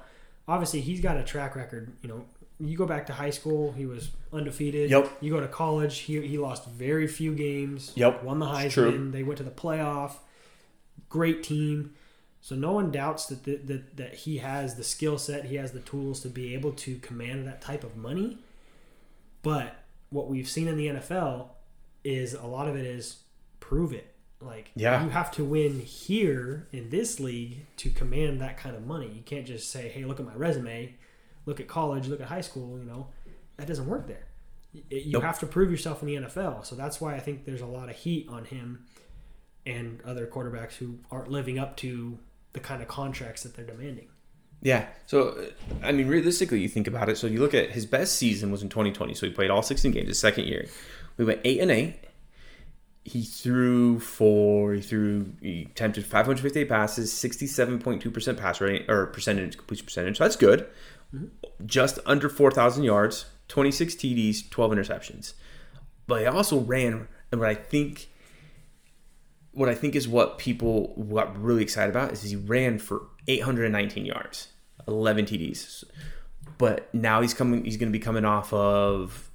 obviously, 0.48 0.80
he's 0.80 1.00
got 1.00 1.16
a 1.16 1.22
track 1.22 1.54
record. 1.54 1.92
You 2.02 2.08
know, 2.08 2.24
you 2.58 2.76
go 2.76 2.86
back 2.86 3.06
to 3.06 3.12
high 3.12 3.30
school, 3.30 3.70
he 3.70 3.86
was 3.86 4.10
undefeated. 4.32 4.90
Yep. 4.90 5.18
You 5.20 5.30
go 5.30 5.38
to 5.38 5.46
college, 5.46 5.98
he, 5.98 6.26
he 6.26 6.38
lost 6.38 6.66
very 6.66 7.06
few 7.06 7.36
games. 7.36 7.92
Yep. 7.94 8.24
Won 8.24 8.40
the 8.40 8.46
Heisman. 8.46 9.12
They 9.12 9.22
went 9.22 9.38
to 9.38 9.44
the 9.44 9.52
playoff. 9.52 10.14
Great 11.08 11.44
team. 11.44 11.94
So 12.40 12.56
no 12.56 12.72
one 12.72 12.90
doubts 12.90 13.26
that, 13.26 13.44
the, 13.44 13.58
that 13.58 13.96
that 13.96 14.14
he 14.14 14.38
has 14.38 14.74
the 14.74 14.82
skill 14.82 15.18
set, 15.18 15.44
he 15.44 15.54
has 15.54 15.70
the 15.70 15.80
tools 15.80 16.18
to 16.22 16.28
be 16.28 16.52
able 16.54 16.72
to 16.72 16.96
command 16.96 17.46
that 17.46 17.60
type 17.60 17.84
of 17.84 17.96
money. 17.96 18.38
But 19.42 19.76
what 20.10 20.28
we've 20.28 20.48
seen 20.48 20.66
in 20.66 20.76
the 20.76 20.88
NFL 20.88 21.50
is 22.02 22.34
a 22.34 22.46
lot 22.46 22.66
of 22.66 22.74
it 22.74 22.86
is 22.86 23.18
prove 23.68 23.92
it. 23.92 24.12
Like 24.40 24.70
Yeah. 24.76 25.02
you 25.02 25.10
have 25.10 25.30
to 25.32 25.44
win 25.44 25.80
here 25.80 26.68
in 26.72 26.90
this 26.90 27.18
league 27.18 27.66
to 27.78 27.90
command 27.90 28.40
that 28.40 28.56
kind 28.58 28.76
of 28.76 28.86
money. 28.86 29.10
You 29.14 29.22
can't 29.22 29.46
just 29.46 29.70
say, 29.70 29.88
"Hey, 29.88 30.04
look 30.04 30.20
at 30.20 30.26
my 30.26 30.34
resume, 30.34 30.94
look 31.46 31.58
at 31.58 31.66
college, 31.68 32.06
look 32.06 32.20
at 32.20 32.28
high 32.28 32.42
school." 32.42 32.78
You 32.78 32.84
know, 32.84 33.08
that 33.56 33.66
doesn't 33.66 33.86
work 33.88 34.06
there. 34.06 34.26
You 34.90 35.12
Nope. 35.12 35.22
have 35.22 35.38
to 35.40 35.46
prove 35.46 35.70
yourself 35.70 36.02
in 36.02 36.06
the 36.08 36.16
NFL. 36.16 36.62
So 36.64 36.76
that's 36.76 37.00
why 37.00 37.14
I 37.14 37.20
think 37.20 37.44
there's 37.46 37.62
a 37.62 37.66
lot 37.66 37.88
of 37.88 37.96
heat 37.96 38.28
on 38.28 38.44
him 38.44 38.84
and 39.64 40.00
other 40.02 40.26
quarterbacks 40.26 40.74
who 40.74 40.98
aren't 41.10 41.30
living 41.30 41.58
up 41.58 41.76
to 41.78 42.18
the 42.52 42.60
kind 42.60 42.82
of 42.82 42.88
contracts 42.88 43.42
that 43.42 43.54
they're 43.56 43.64
demanding. 43.66 44.08
Yeah. 44.62 44.86
So, 45.06 45.28
uh, 45.30 45.44
I 45.82 45.92
mean, 45.92 46.08
realistically, 46.08 46.60
you 46.60 46.68
think 46.68 46.86
about 46.86 47.08
it. 47.08 47.16
So 47.18 47.26
you 47.26 47.40
look 47.40 47.54
at 47.54 47.70
his 47.70 47.84
best 47.86 48.16
season 48.16 48.50
was 48.50 48.62
in 48.62 48.68
2020. 48.68 49.14
So 49.14 49.26
he 49.26 49.32
played 49.32 49.50
all 49.50 49.62
16 49.62 49.92
games 49.92 50.08
his 50.08 50.18
second 50.18 50.44
year. 50.46 50.66
We 51.16 51.24
went 51.24 51.40
eight 51.44 51.60
and 51.60 51.70
eight. 51.70 51.96
He 53.06 53.22
threw 53.22 54.00
for 54.00 54.74
he 54.74 54.80
threw 54.80 55.32
he 55.40 55.62
attempted 55.70 56.04
558 56.04 56.68
passes, 56.68 57.12
67.2% 57.12 58.36
pass 58.36 58.60
rate 58.60 58.84
or 58.88 59.06
percentage 59.06 59.56
completion 59.56 59.86
percentage. 59.86 60.18
So 60.18 60.24
that's 60.24 60.34
good. 60.34 60.66
Mm-hmm. 61.14 61.26
Just 61.64 62.00
under 62.04 62.28
4,000 62.28 62.82
yards, 62.82 63.26
26 63.46 63.94
TDs, 63.94 64.50
12 64.50 64.72
interceptions. 64.72 65.34
But 66.08 66.22
he 66.22 66.26
also 66.26 66.58
ran, 66.58 67.06
and 67.30 67.40
what 67.40 67.48
I 67.48 67.54
think 67.54 68.08
what 69.52 69.68
I 69.68 69.74
think 69.74 69.94
is 69.94 70.08
what 70.08 70.36
people 70.36 70.94
got 71.10 71.40
really 71.40 71.62
excited 71.62 71.90
about 71.90 72.12
is 72.12 72.22
he 72.22 72.34
ran 72.34 72.80
for 72.80 73.02
819 73.28 74.04
yards, 74.04 74.48
11 74.88 75.26
TDs. 75.26 75.84
But 76.58 76.92
now 76.92 77.22
he's 77.22 77.34
coming. 77.34 77.64
He's 77.64 77.76
going 77.76 77.90
to 77.90 77.98
be 77.98 78.02
coming 78.02 78.24
off 78.24 78.52
of 78.52 79.25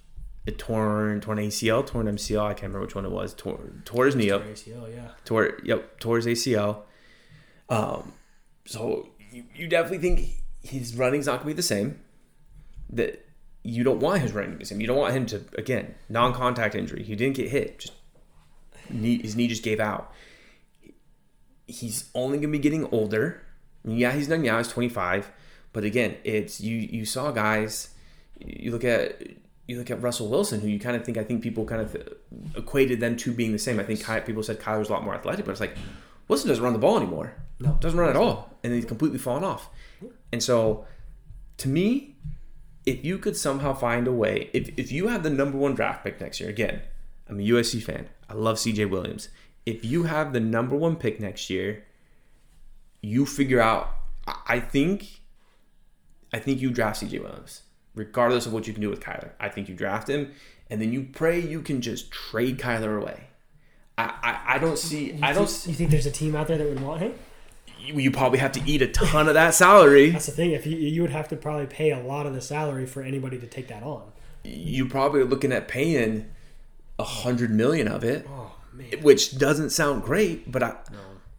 a 0.47 0.51
torn 0.51 1.21
torn 1.21 1.37
ACL, 1.37 1.85
torn 1.85 2.07
MCL. 2.07 2.43
I 2.43 2.53
can't 2.53 2.63
remember 2.63 2.81
which 2.81 2.95
one 2.95 3.05
it 3.05 3.11
was. 3.11 3.33
Tore, 3.33 3.59
tore 3.85 4.05
his 4.05 4.15
knee 4.15 4.31
up. 4.31 4.43
ACL, 4.43 4.93
yeah. 4.93 5.09
Tore 5.25 5.59
yep, 5.63 5.99
tore 5.99 6.17
his 6.17 6.25
ACL. 6.25 6.83
Um, 7.69 8.13
so 8.65 9.09
you, 9.31 9.45
you 9.55 9.67
definitely 9.67 9.99
think 9.99 10.29
his 10.63 10.95
running's 10.95 11.27
not 11.27 11.33
going 11.33 11.41
to 11.41 11.47
be 11.47 11.53
the 11.53 11.63
same. 11.63 11.99
That 12.89 13.25
you 13.63 13.83
don't 13.83 13.99
want 13.99 14.21
his 14.21 14.33
running 14.33 14.51
to 14.51 14.57
be 14.57 14.63
the 14.63 14.67
same. 14.67 14.81
You 14.81 14.87
don't 14.87 14.97
want 14.97 15.13
him 15.13 15.25
to 15.27 15.43
again 15.57 15.95
non-contact 16.09 16.75
injury. 16.75 17.03
He 17.03 17.15
didn't 17.15 17.35
get 17.35 17.49
hit. 17.49 17.79
Just 17.79 17.93
knee, 18.89 19.21
his 19.21 19.35
knee 19.35 19.47
just 19.47 19.63
gave 19.63 19.79
out. 19.79 20.11
He's 21.67 22.09
only 22.15 22.37
going 22.39 22.51
to 22.51 22.57
be 22.57 22.59
getting 22.59 22.85
older. 22.87 23.43
Yeah, 23.85 24.11
he's 24.11 24.27
done 24.27 24.41
now. 24.41 24.57
He's 24.57 24.67
25, 24.67 25.31
but 25.71 25.83
again, 25.83 26.17
it's 26.23 26.59
you. 26.59 26.77
You 26.77 27.05
saw 27.05 27.31
guys. 27.31 27.89
You 28.39 28.71
look 28.71 28.83
at 28.83 29.21
you 29.71 29.77
look 29.79 29.89
at 29.91 30.01
Russell 30.01 30.27
Wilson, 30.29 30.59
who 30.61 30.67
you 30.67 30.79
kind 30.79 30.95
of 30.95 31.03
think. 31.05 31.17
I 31.17 31.23
think 31.23 31.41
people 31.41 31.65
kind 31.65 31.81
of 31.81 31.95
equated 32.55 32.99
them 32.99 33.15
to 33.17 33.31
being 33.33 33.51
the 33.51 33.59
same. 33.59 33.79
I 33.79 33.83
think 33.83 34.05
Ky- 34.05 34.21
people 34.21 34.43
said 34.43 34.59
Kyler's 34.59 34.89
a 34.89 34.93
lot 34.93 35.03
more 35.03 35.15
athletic, 35.15 35.45
but 35.45 35.51
it's 35.51 35.61
like 35.61 35.75
Wilson 36.27 36.49
doesn't 36.49 36.63
run 36.63 36.73
the 36.73 36.79
ball 36.79 36.97
anymore. 36.97 37.33
No. 37.59 37.77
doesn't 37.79 37.99
run 37.99 38.09
at 38.09 38.15
all, 38.15 38.57
and 38.63 38.73
he's 38.73 38.85
completely 38.85 39.17
fallen 39.19 39.43
off. 39.43 39.69
And 40.31 40.41
so, 40.41 40.85
to 41.57 41.67
me, 41.69 42.15
if 42.85 43.05
you 43.05 43.17
could 43.19 43.37
somehow 43.37 43.73
find 43.73 44.07
a 44.07 44.11
way, 44.11 44.49
if, 44.53 44.69
if 44.77 44.91
you 44.91 45.07
have 45.09 45.21
the 45.23 45.29
number 45.29 45.57
one 45.57 45.75
draft 45.75 46.03
pick 46.03 46.19
next 46.19 46.39
year, 46.39 46.49
again, 46.49 46.81
I'm 47.29 47.39
a 47.39 47.43
USC 47.43 47.81
fan. 47.83 48.09
I 48.29 48.33
love 48.33 48.57
CJ 48.57 48.89
Williams. 48.89 49.29
If 49.65 49.85
you 49.85 50.03
have 50.03 50.33
the 50.33 50.39
number 50.39 50.75
one 50.75 50.95
pick 50.95 51.19
next 51.19 51.49
year, 51.49 51.85
you 53.01 53.25
figure 53.25 53.61
out. 53.61 53.89
I- 54.27 54.41
I 54.47 54.59
think, 54.59 55.21
I 56.33 56.39
think 56.39 56.61
you 56.61 56.71
draft 56.71 57.01
CJ 57.01 57.21
Williams, 57.21 57.61
regardless 57.95 58.45
of 58.45 58.53
what 58.53 58.67
you 58.67 58.73
can 58.73 58.81
do 58.81 58.89
with 58.89 58.99
Kyler. 59.01 59.31
I 59.39 59.49
think 59.49 59.69
you 59.69 59.75
draft 59.75 60.09
him, 60.09 60.31
and 60.69 60.81
then 60.81 60.91
you 60.93 61.07
pray 61.11 61.39
you 61.39 61.61
can 61.61 61.81
just 61.81 62.11
trade 62.11 62.57
Kyler 62.57 62.99
away. 63.01 63.25
I, 63.97 64.03
I, 64.23 64.55
I 64.55 64.57
don't 64.57 64.77
see. 64.77 65.19
I 65.21 65.33
don't. 65.33 65.49
You 65.67 65.73
think 65.73 65.91
there's 65.91 66.05
a 66.05 66.11
team 66.11 66.35
out 66.35 66.47
there 66.47 66.57
that 66.57 66.67
would 66.67 66.79
want 66.81 67.01
him? 67.01 67.13
You, 67.79 67.95
you 67.95 68.11
probably 68.11 68.39
have 68.39 68.51
to 68.53 68.61
eat 68.65 68.81
a 68.81 68.87
ton 68.87 69.27
of 69.27 69.33
that 69.33 69.53
salary. 69.53 70.11
That's 70.11 70.27
the 70.27 70.31
thing. 70.31 70.51
If 70.51 70.65
you 70.65 70.77
you 70.77 71.01
would 71.01 71.11
have 71.11 71.27
to 71.29 71.35
probably 71.35 71.65
pay 71.67 71.91
a 71.91 71.99
lot 71.99 72.25
of 72.25 72.33
the 72.33 72.41
salary 72.41 72.85
for 72.85 73.01
anybody 73.01 73.37
to 73.39 73.47
take 73.47 73.67
that 73.67 73.83
on. 73.83 74.11
You 74.43 74.87
probably 74.87 75.21
are 75.21 75.25
looking 75.25 75.51
at 75.51 75.67
paying 75.67 76.29
a 76.97 77.03
hundred 77.03 77.51
million 77.51 77.87
of 77.87 78.03
it, 78.03 78.25
Oh 78.29 78.51
man. 78.73 78.87
which 79.01 79.37
doesn't 79.37 79.69
sound 79.71 80.03
great. 80.03 80.51
But 80.51 80.63
I, 80.63 80.75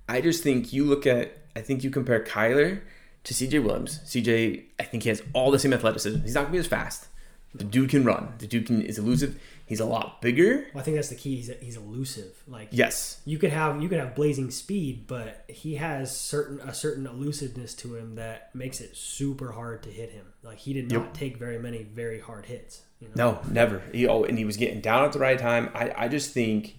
I 0.08 0.20
just 0.20 0.42
think 0.42 0.72
you 0.72 0.84
look 0.84 1.06
at. 1.06 1.38
I 1.56 1.60
think 1.60 1.82
you 1.84 1.90
compare 1.90 2.22
Kyler 2.24 2.80
to 3.24 3.34
CJ 3.34 3.62
Williams. 3.62 4.00
CJ, 4.04 4.64
I 4.80 4.82
think 4.84 5.04
he 5.04 5.08
has 5.08 5.22
all 5.32 5.50
the 5.50 5.58
same 5.58 5.72
athleticism. 5.72 6.22
He's 6.22 6.34
not 6.34 6.42
gonna 6.42 6.52
be 6.52 6.58
as 6.58 6.66
fast. 6.66 7.08
The 7.54 7.64
dude 7.64 7.90
can 7.90 8.02
run. 8.04 8.32
The 8.38 8.46
dude 8.46 8.66
can 8.66 8.80
is 8.80 8.98
elusive. 8.98 9.38
He's 9.66 9.78
a 9.78 9.84
lot 9.84 10.22
bigger. 10.22 10.66
Well, 10.72 10.80
I 10.80 10.84
think 10.84 10.96
that's 10.96 11.10
the 11.10 11.16
key. 11.16 11.36
He's 11.36 11.50
he's 11.60 11.76
elusive. 11.76 12.42
Like 12.48 12.68
Yes. 12.70 13.20
you 13.26 13.38
could 13.38 13.50
have 13.52 13.80
you 13.82 13.88
could 13.90 13.98
have 13.98 14.14
blazing 14.14 14.50
speed, 14.50 15.06
but 15.06 15.44
he 15.48 15.74
has 15.76 16.16
certain 16.16 16.60
a 16.60 16.72
certain 16.72 17.06
elusiveness 17.06 17.74
to 17.74 17.94
him 17.94 18.14
that 18.14 18.54
makes 18.54 18.80
it 18.80 18.96
super 18.96 19.52
hard 19.52 19.82
to 19.82 19.90
hit 19.90 20.10
him. 20.10 20.26
Like 20.42 20.58
he 20.58 20.72
did 20.72 20.90
not 20.90 21.14
take 21.14 21.36
very 21.36 21.58
many 21.58 21.82
very 21.82 22.20
hard 22.20 22.46
hits. 22.46 22.82
You 23.00 23.08
know? 23.14 23.32
No, 23.32 23.40
never. 23.50 23.82
He 23.92 24.06
oh, 24.08 24.22
and 24.24 24.38
he 24.38 24.46
was 24.46 24.56
getting 24.56 24.80
down 24.80 25.04
at 25.04 25.12
the 25.12 25.18
right 25.18 25.38
time. 25.38 25.70
I, 25.74 25.92
I 25.96 26.08
just 26.08 26.32
think, 26.32 26.76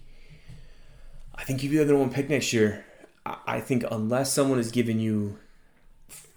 I 1.34 1.44
think 1.44 1.62
if 1.62 1.70
you 1.70 1.78
have 1.78 1.88
the 1.88 1.96
one 1.96 2.10
pick 2.10 2.28
next 2.28 2.52
year, 2.52 2.84
I, 3.24 3.36
I 3.46 3.60
think 3.60 3.84
unless 3.90 4.32
someone 4.32 4.58
is 4.58 4.70
giving 4.72 4.98
you 4.98 5.38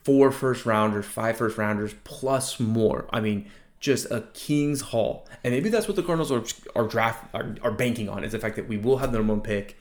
four 0.07 0.31
first 0.31 0.65
rounders, 0.65 1.05
five 1.05 1.37
first 1.37 1.57
rounders 1.57 1.93
plus 2.05 2.61
more, 2.61 3.09
I 3.11 3.19
mean, 3.19 3.51
just 3.81 4.09
a 4.09 4.21
king's 4.33 4.79
haul, 4.79 5.27
and 5.43 5.53
maybe 5.53 5.67
that's 5.67 5.85
what 5.85 5.97
the 5.97 6.01
Cardinals 6.01 6.31
are 6.31 6.43
are 6.77 6.87
draft 6.87 7.25
are, 7.35 7.57
are 7.61 7.71
banking 7.71 8.07
on 8.07 8.23
is 8.23 8.31
the 8.31 8.39
fact 8.39 8.55
that 8.55 8.69
we 8.69 8.77
will 8.77 8.99
have 8.99 9.11
the 9.11 9.17
number 9.17 9.33
one 9.33 9.41
pick. 9.41 9.77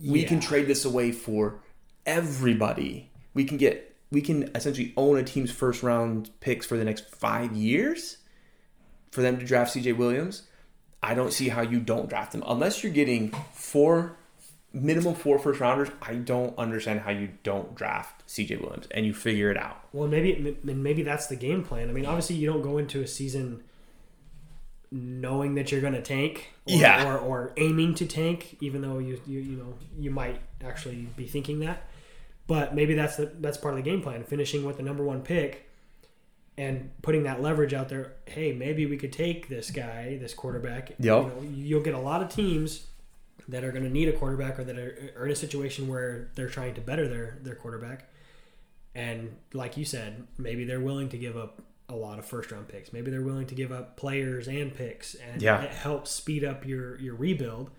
We 0.00 0.22
can 0.22 0.38
trade 0.38 0.68
this 0.68 0.84
away 0.84 1.10
for 1.10 1.60
everybody. 2.06 3.10
We 3.34 3.44
can 3.44 3.56
get 3.56 3.96
we 4.12 4.20
can 4.20 4.48
essentially 4.54 4.94
own 4.96 5.18
a 5.18 5.24
team's 5.24 5.50
first 5.50 5.82
round 5.82 6.30
picks 6.38 6.64
for 6.64 6.76
the 6.76 6.84
next 6.84 7.10
five 7.10 7.52
years 7.52 8.18
for 9.10 9.22
them 9.22 9.38
to 9.38 9.44
draft 9.44 9.74
CJ 9.74 9.96
Williams, 9.96 10.44
I 11.02 11.14
don't 11.14 11.32
see 11.32 11.48
how 11.48 11.62
you 11.62 11.80
don't 11.80 12.08
draft 12.08 12.32
him 12.32 12.44
unless 12.46 12.84
you're 12.84 12.92
getting 12.92 13.32
four 13.52 14.17
minimum 14.80 15.14
four 15.14 15.38
first 15.38 15.60
rounders. 15.60 15.88
I 16.02 16.14
don't 16.14 16.56
understand 16.58 17.00
how 17.00 17.10
you 17.10 17.30
don't 17.42 17.74
draft 17.74 18.26
CJ 18.26 18.60
Williams 18.60 18.86
and 18.90 19.04
you 19.06 19.14
figure 19.14 19.50
it 19.50 19.56
out. 19.56 19.80
Well, 19.92 20.08
maybe 20.08 20.56
and 20.66 20.82
maybe 20.82 21.02
that's 21.02 21.26
the 21.26 21.36
game 21.36 21.64
plan. 21.64 21.88
I 21.88 21.92
mean, 21.92 22.06
obviously, 22.06 22.36
you 22.36 22.46
don't 22.50 22.62
go 22.62 22.78
into 22.78 23.00
a 23.02 23.06
season 23.06 23.62
knowing 24.90 25.54
that 25.56 25.70
you're 25.70 25.80
going 25.82 25.92
to 25.92 26.02
tank, 26.02 26.50
or, 26.66 26.74
Yeah. 26.74 27.12
or, 27.12 27.18
or 27.18 27.52
aiming 27.56 27.94
to 27.96 28.06
tank, 28.06 28.56
even 28.60 28.80
though 28.80 28.98
you, 28.98 29.20
you 29.26 29.40
you 29.40 29.56
know 29.56 29.74
you 29.98 30.10
might 30.10 30.40
actually 30.64 31.08
be 31.16 31.26
thinking 31.26 31.60
that. 31.60 31.82
But 32.46 32.74
maybe 32.74 32.94
that's 32.94 33.16
the 33.16 33.26
that's 33.40 33.58
part 33.58 33.74
of 33.76 33.84
the 33.84 33.88
game 33.90 34.00
plan. 34.00 34.24
Finishing 34.24 34.64
with 34.64 34.78
the 34.78 34.82
number 34.82 35.04
one 35.04 35.20
pick 35.22 35.68
and 36.56 36.90
putting 37.02 37.24
that 37.24 37.42
leverage 37.42 37.74
out 37.74 37.88
there. 37.90 38.14
Hey, 38.26 38.52
maybe 38.52 38.86
we 38.86 38.96
could 38.96 39.12
take 39.12 39.48
this 39.48 39.70
guy, 39.70 40.16
this 40.18 40.32
quarterback. 40.32 40.90
Yep. 40.98 40.98
You 40.98 41.10
know, 41.10 41.32
you'll 41.54 41.82
get 41.82 41.94
a 41.94 41.98
lot 42.00 42.22
of 42.22 42.30
teams 42.30 42.86
that 43.46 43.64
are 43.64 43.72
going 43.72 43.84
to 43.84 43.90
need 43.90 44.08
a 44.08 44.12
quarterback 44.12 44.58
or 44.58 44.64
that 44.64 44.78
are, 44.78 45.12
are 45.16 45.26
in 45.26 45.32
a 45.32 45.36
situation 45.36 45.88
where 45.88 46.28
they're 46.34 46.48
trying 46.48 46.74
to 46.74 46.80
better 46.80 47.06
their 47.08 47.38
their 47.42 47.54
quarterback. 47.54 48.04
And 48.94 49.36
like 49.52 49.76
you 49.76 49.84
said, 49.84 50.26
maybe 50.38 50.64
they're 50.64 50.80
willing 50.80 51.08
to 51.10 51.18
give 51.18 51.36
up 51.36 51.62
a 51.88 51.94
lot 51.94 52.18
of 52.18 52.26
first 52.26 52.50
round 52.50 52.68
picks. 52.68 52.92
Maybe 52.92 53.10
they're 53.10 53.22
willing 53.22 53.46
to 53.46 53.54
give 53.54 53.72
up 53.72 53.96
players 53.96 54.48
and 54.48 54.74
picks, 54.74 55.14
and 55.14 55.40
Yeah. 55.40 55.62
it 55.62 55.70
helps 55.70 56.10
speed 56.10 56.44
up 56.44 56.66
your 56.66 56.98
your 57.00 57.14
rebuild. 57.14 57.70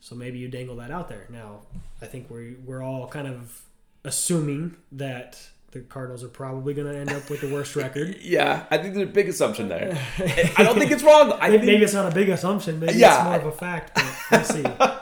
So 0.00 0.14
maybe 0.16 0.38
you 0.38 0.48
dangle 0.48 0.76
that 0.76 0.90
out 0.90 1.08
there. 1.08 1.26
Now, 1.30 1.60
I 2.00 2.06
think 2.06 2.28
we 2.30 2.56
we're 2.64 2.82
all 2.82 3.08
kind 3.08 3.26
of 3.28 3.62
assuming 4.04 4.76
that 4.92 5.38
the 5.70 5.80
Cardinals 5.80 6.22
are 6.22 6.28
probably 6.28 6.74
going 6.74 6.92
to 6.92 6.98
end 6.98 7.10
up 7.10 7.30
with 7.30 7.40
the 7.40 7.50
worst 7.50 7.74
record. 7.76 8.16
Yeah, 8.20 8.66
I 8.70 8.76
think 8.78 8.94
there's 8.94 9.08
a 9.08 9.12
big 9.12 9.28
assumption 9.30 9.68
there. 9.68 9.96
I 10.58 10.64
don't 10.64 10.76
think 10.78 10.90
it's 10.90 11.02
wrong. 11.02 11.32
I 11.40 11.48
maybe, 11.48 11.66
think, 11.66 11.82
it's 11.82 11.94
not 11.94 12.10
a 12.12 12.14
big 12.14 12.28
assumption. 12.28 12.78
Maybe 12.78 12.98
Yeah. 12.98 13.14
it's 13.16 13.24
more 13.24 13.36
of 13.36 13.46
a 13.46 13.52
fact. 13.56 13.92
But 13.94 14.04
we'll 14.32 14.44
see. 14.44 14.64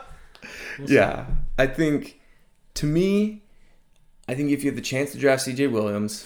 We'll 0.78 0.88
see. 0.88 0.94
yeah, 0.94 1.26
I 1.58 1.66
think 1.66 2.20
to 2.74 2.86
me, 2.86 3.42
I 4.28 4.34
think 4.34 4.50
if 4.50 4.62
you 4.64 4.70
have 4.70 4.76
the 4.76 4.82
chance 4.82 5.12
to 5.12 5.18
draft 5.18 5.46
CJ 5.46 5.70
Williams, 5.70 6.24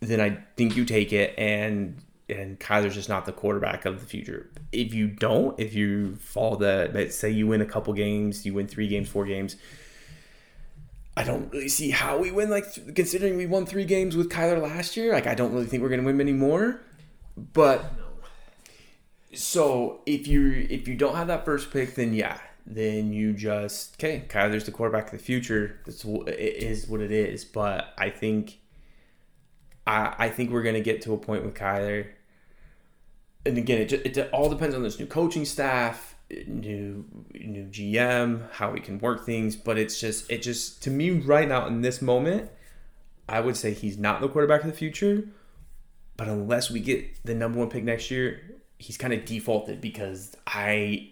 then 0.00 0.20
I 0.20 0.38
think 0.56 0.76
you 0.76 0.84
take 0.84 1.12
it 1.12 1.34
and 1.36 1.96
and 2.28 2.60
Kyler's 2.60 2.94
just 2.94 3.08
not 3.08 3.26
the 3.26 3.32
quarterback 3.32 3.84
of 3.84 4.00
the 4.00 4.06
future. 4.06 4.50
If 4.70 4.94
you 4.94 5.08
don't, 5.08 5.58
if 5.58 5.74
you 5.74 6.16
fall 6.16 6.56
the 6.56 6.90
let's 6.94 7.16
say 7.16 7.30
you 7.30 7.46
win 7.48 7.60
a 7.60 7.66
couple 7.66 7.92
games, 7.94 8.46
you 8.46 8.54
win 8.54 8.68
three 8.68 8.86
games, 8.86 9.08
four 9.08 9.24
games. 9.24 9.56
I 11.16 11.24
don't 11.24 11.50
really 11.52 11.68
see 11.68 11.90
how 11.90 12.18
we 12.18 12.30
win. 12.30 12.50
Like 12.50 12.72
th- 12.72 12.94
considering 12.94 13.36
we 13.36 13.46
won 13.46 13.66
three 13.66 13.84
games 13.84 14.16
with 14.16 14.28
Kyler 14.30 14.62
last 14.62 14.96
year, 14.96 15.12
like 15.12 15.26
I 15.26 15.34
don't 15.34 15.52
really 15.52 15.66
think 15.66 15.82
we're 15.82 15.88
gonna 15.88 16.04
win 16.04 16.16
many 16.16 16.32
more. 16.32 16.80
But 17.36 17.84
so 19.34 20.00
if 20.06 20.26
you 20.26 20.66
if 20.68 20.86
you 20.86 20.94
don't 20.94 21.16
have 21.16 21.28
that 21.28 21.44
first 21.44 21.70
pick, 21.70 21.94
then 21.94 22.14
yeah, 22.14 22.38
then 22.66 23.12
you 23.12 23.32
just 23.32 23.94
okay. 23.96 24.24
Kyler's 24.28 24.64
the 24.64 24.72
quarterback 24.72 25.06
of 25.06 25.12
the 25.12 25.24
future. 25.24 25.80
That's 25.86 26.04
it 26.04 26.38
is 26.38 26.86
what 26.86 27.00
it 27.00 27.10
is. 27.10 27.44
But 27.44 27.94
I 27.96 28.10
think 28.10 28.58
I 29.86 30.14
I 30.18 30.28
think 30.28 30.50
we're 30.50 30.62
gonna 30.62 30.80
get 30.80 31.02
to 31.02 31.14
a 31.14 31.18
point 31.18 31.44
with 31.44 31.54
Kyler. 31.54 32.08
And 33.44 33.58
again, 33.58 33.80
it, 33.80 33.88
just, 33.88 34.06
it 34.06 34.30
all 34.32 34.48
depends 34.48 34.76
on 34.76 34.84
this 34.84 35.00
new 35.00 35.06
coaching 35.06 35.44
staff, 35.44 36.14
new 36.46 37.04
new 37.34 37.64
GM, 37.64 38.50
how 38.52 38.70
we 38.70 38.80
can 38.80 38.98
work 38.98 39.24
things. 39.24 39.56
But 39.56 39.78
it's 39.78 39.98
just 39.98 40.30
it 40.30 40.42
just 40.42 40.82
to 40.84 40.90
me 40.90 41.10
right 41.10 41.48
now 41.48 41.66
in 41.66 41.80
this 41.80 42.02
moment, 42.02 42.50
I 43.28 43.40
would 43.40 43.56
say 43.56 43.72
he's 43.72 43.98
not 43.98 44.20
the 44.20 44.28
quarterback 44.28 44.60
of 44.60 44.70
the 44.70 44.76
future. 44.76 45.28
But 46.18 46.28
unless 46.28 46.70
we 46.70 46.80
get 46.80 47.24
the 47.24 47.34
number 47.34 47.58
one 47.58 47.70
pick 47.70 47.82
next 47.82 48.10
year, 48.10 48.61
he's 48.82 48.96
kind 48.96 49.12
of 49.12 49.24
defaulted 49.24 49.80
because 49.80 50.36
I 50.46 51.08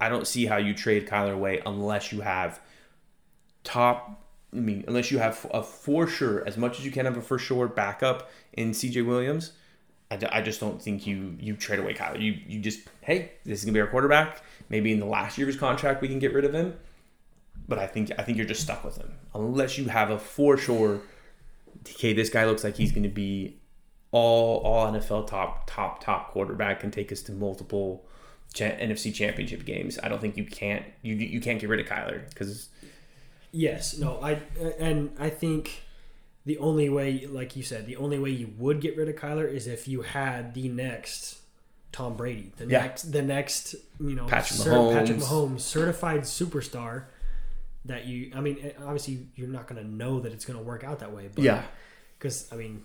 I 0.00 0.08
don't 0.10 0.26
see 0.26 0.44
how 0.44 0.58
you 0.58 0.74
trade 0.74 1.08
Kyler 1.08 1.32
away 1.32 1.62
unless 1.64 2.12
you 2.12 2.20
have 2.20 2.60
top. 3.64 4.20
I 4.52 4.56
mean, 4.56 4.84
unless 4.86 5.10
you 5.10 5.18
have 5.18 5.46
a 5.52 5.62
for 5.62 6.06
sure 6.06 6.46
as 6.46 6.56
much 6.56 6.78
as 6.78 6.84
you 6.84 6.92
can 6.92 7.06
have 7.06 7.16
a 7.16 7.22
for 7.22 7.38
sure 7.38 7.66
backup 7.66 8.30
in 8.52 8.70
CJ 8.70 9.06
Williams. 9.06 9.52
I, 10.10 10.18
I 10.30 10.42
just 10.42 10.60
don't 10.60 10.80
think 10.80 11.06
you 11.06 11.36
you 11.40 11.56
trade 11.56 11.78
away 11.78 11.94
Kyler. 11.94 12.20
You 12.20 12.38
you 12.46 12.60
just 12.60 12.80
hey, 13.00 13.32
this 13.44 13.58
is 13.58 13.64
gonna 13.64 13.72
be 13.72 13.80
our 13.80 13.86
quarterback. 13.86 14.42
Maybe 14.68 14.92
in 14.92 15.00
the 15.00 15.06
last 15.06 15.38
year 15.38 15.46
of 15.46 15.52
his 15.52 15.58
contract 15.58 16.02
we 16.02 16.08
can 16.08 16.18
get 16.18 16.34
rid 16.34 16.44
of 16.44 16.54
him. 16.54 16.76
But 17.66 17.78
I 17.78 17.86
think 17.86 18.12
I 18.18 18.22
think 18.22 18.36
you're 18.36 18.46
just 18.46 18.60
stuck 18.60 18.84
with 18.84 18.98
him 18.98 19.14
unless 19.34 19.78
you 19.78 19.86
have 19.86 20.10
a 20.10 20.18
for 20.18 20.58
sure. 20.58 21.00
Okay, 21.88 22.12
this 22.12 22.28
guy 22.28 22.44
looks 22.44 22.64
like 22.64 22.76
he's 22.76 22.92
to 22.92 23.08
be 23.08 23.56
all 24.14 24.58
all 24.58 24.86
NFL 24.92 25.26
top 25.26 25.68
top 25.68 26.02
top 26.02 26.30
quarterback 26.30 26.84
and 26.84 26.92
take 26.92 27.10
us 27.10 27.20
to 27.22 27.32
multiple 27.32 28.04
cha- 28.54 28.66
NFC 28.66 29.12
Championship 29.12 29.64
games. 29.64 29.98
I 30.02 30.08
don't 30.08 30.20
think 30.20 30.36
you 30.36 30.44
can't 30.44 30.84
you 31.02 31.14
you 31.16 31.40
can't 31.40 31.58
get 31.60 31.68
rid 31.68 31.80
of 31.80 31.86
Kyler 31.86 32.28
because 32.28 32.68
Yes, 33.50 33.98
no, 33.98 34.20
I 34.22 34.40
and 34.78 35.10
I 35.18 35.30
think 35.30 35.82
the 36.46 36.58
only 36.58 36.88
way, 36.88 37.26
like 37.26 37.56
you 37.56 37.62
said, 37.64 37.86
the 37.86 37.96
only 37.96 38.18
way 38.18 38.30
you 38.30 38.52
would 38.58 38.80
get 38.80 38.96
rid 38.96 39.08
of 39.08 39.16
Kyler 39.16 39.50
is 39.50 39.66
if 39.66 39.88
you 39.88 40.02
had 40.02 40.54
the 40.54 40.68
next 40.68 41.38
Tom 41.90 42.16
Brady, 42.16 42.52
the 42.56 42.66
Yeah. 42.66 42.82
next, 42.82 43.12
the 43.12 43.22
next, 43.22 43.74
you 44.00 44.14
know, 44.14 44.26
Patrick 44.26 44.60
Patrick 44.60 45.18
Mahomes. 45.18 45.22
Mahomes, 45.22 45.60
certified 45.60 46.20
superstar. 46.22 47.04
That 47.86 48.06
you, 48.06 48.32
I 48.34 48.40
mean, 48.40 48.58
eh, 48.62 48.70
obviously 48.82 49.26
you're 49.36 49.48
not 49.48 49.66
going 49.68 49.80
to 49.82 49.88
know 49.88 50.20
that 50.20 50.32
it's 50.32 50.44
going 50.44 50.58
to 50.58 50.64
work 50.64 50.84
out 50.84 51.00
that 51.00 51.12
way, 51.12 51.28
but 51.34 51.42
yeah 51.44 51.62
because 52.18 52.50
I 52.52 52.56
mean, 52.56 52.82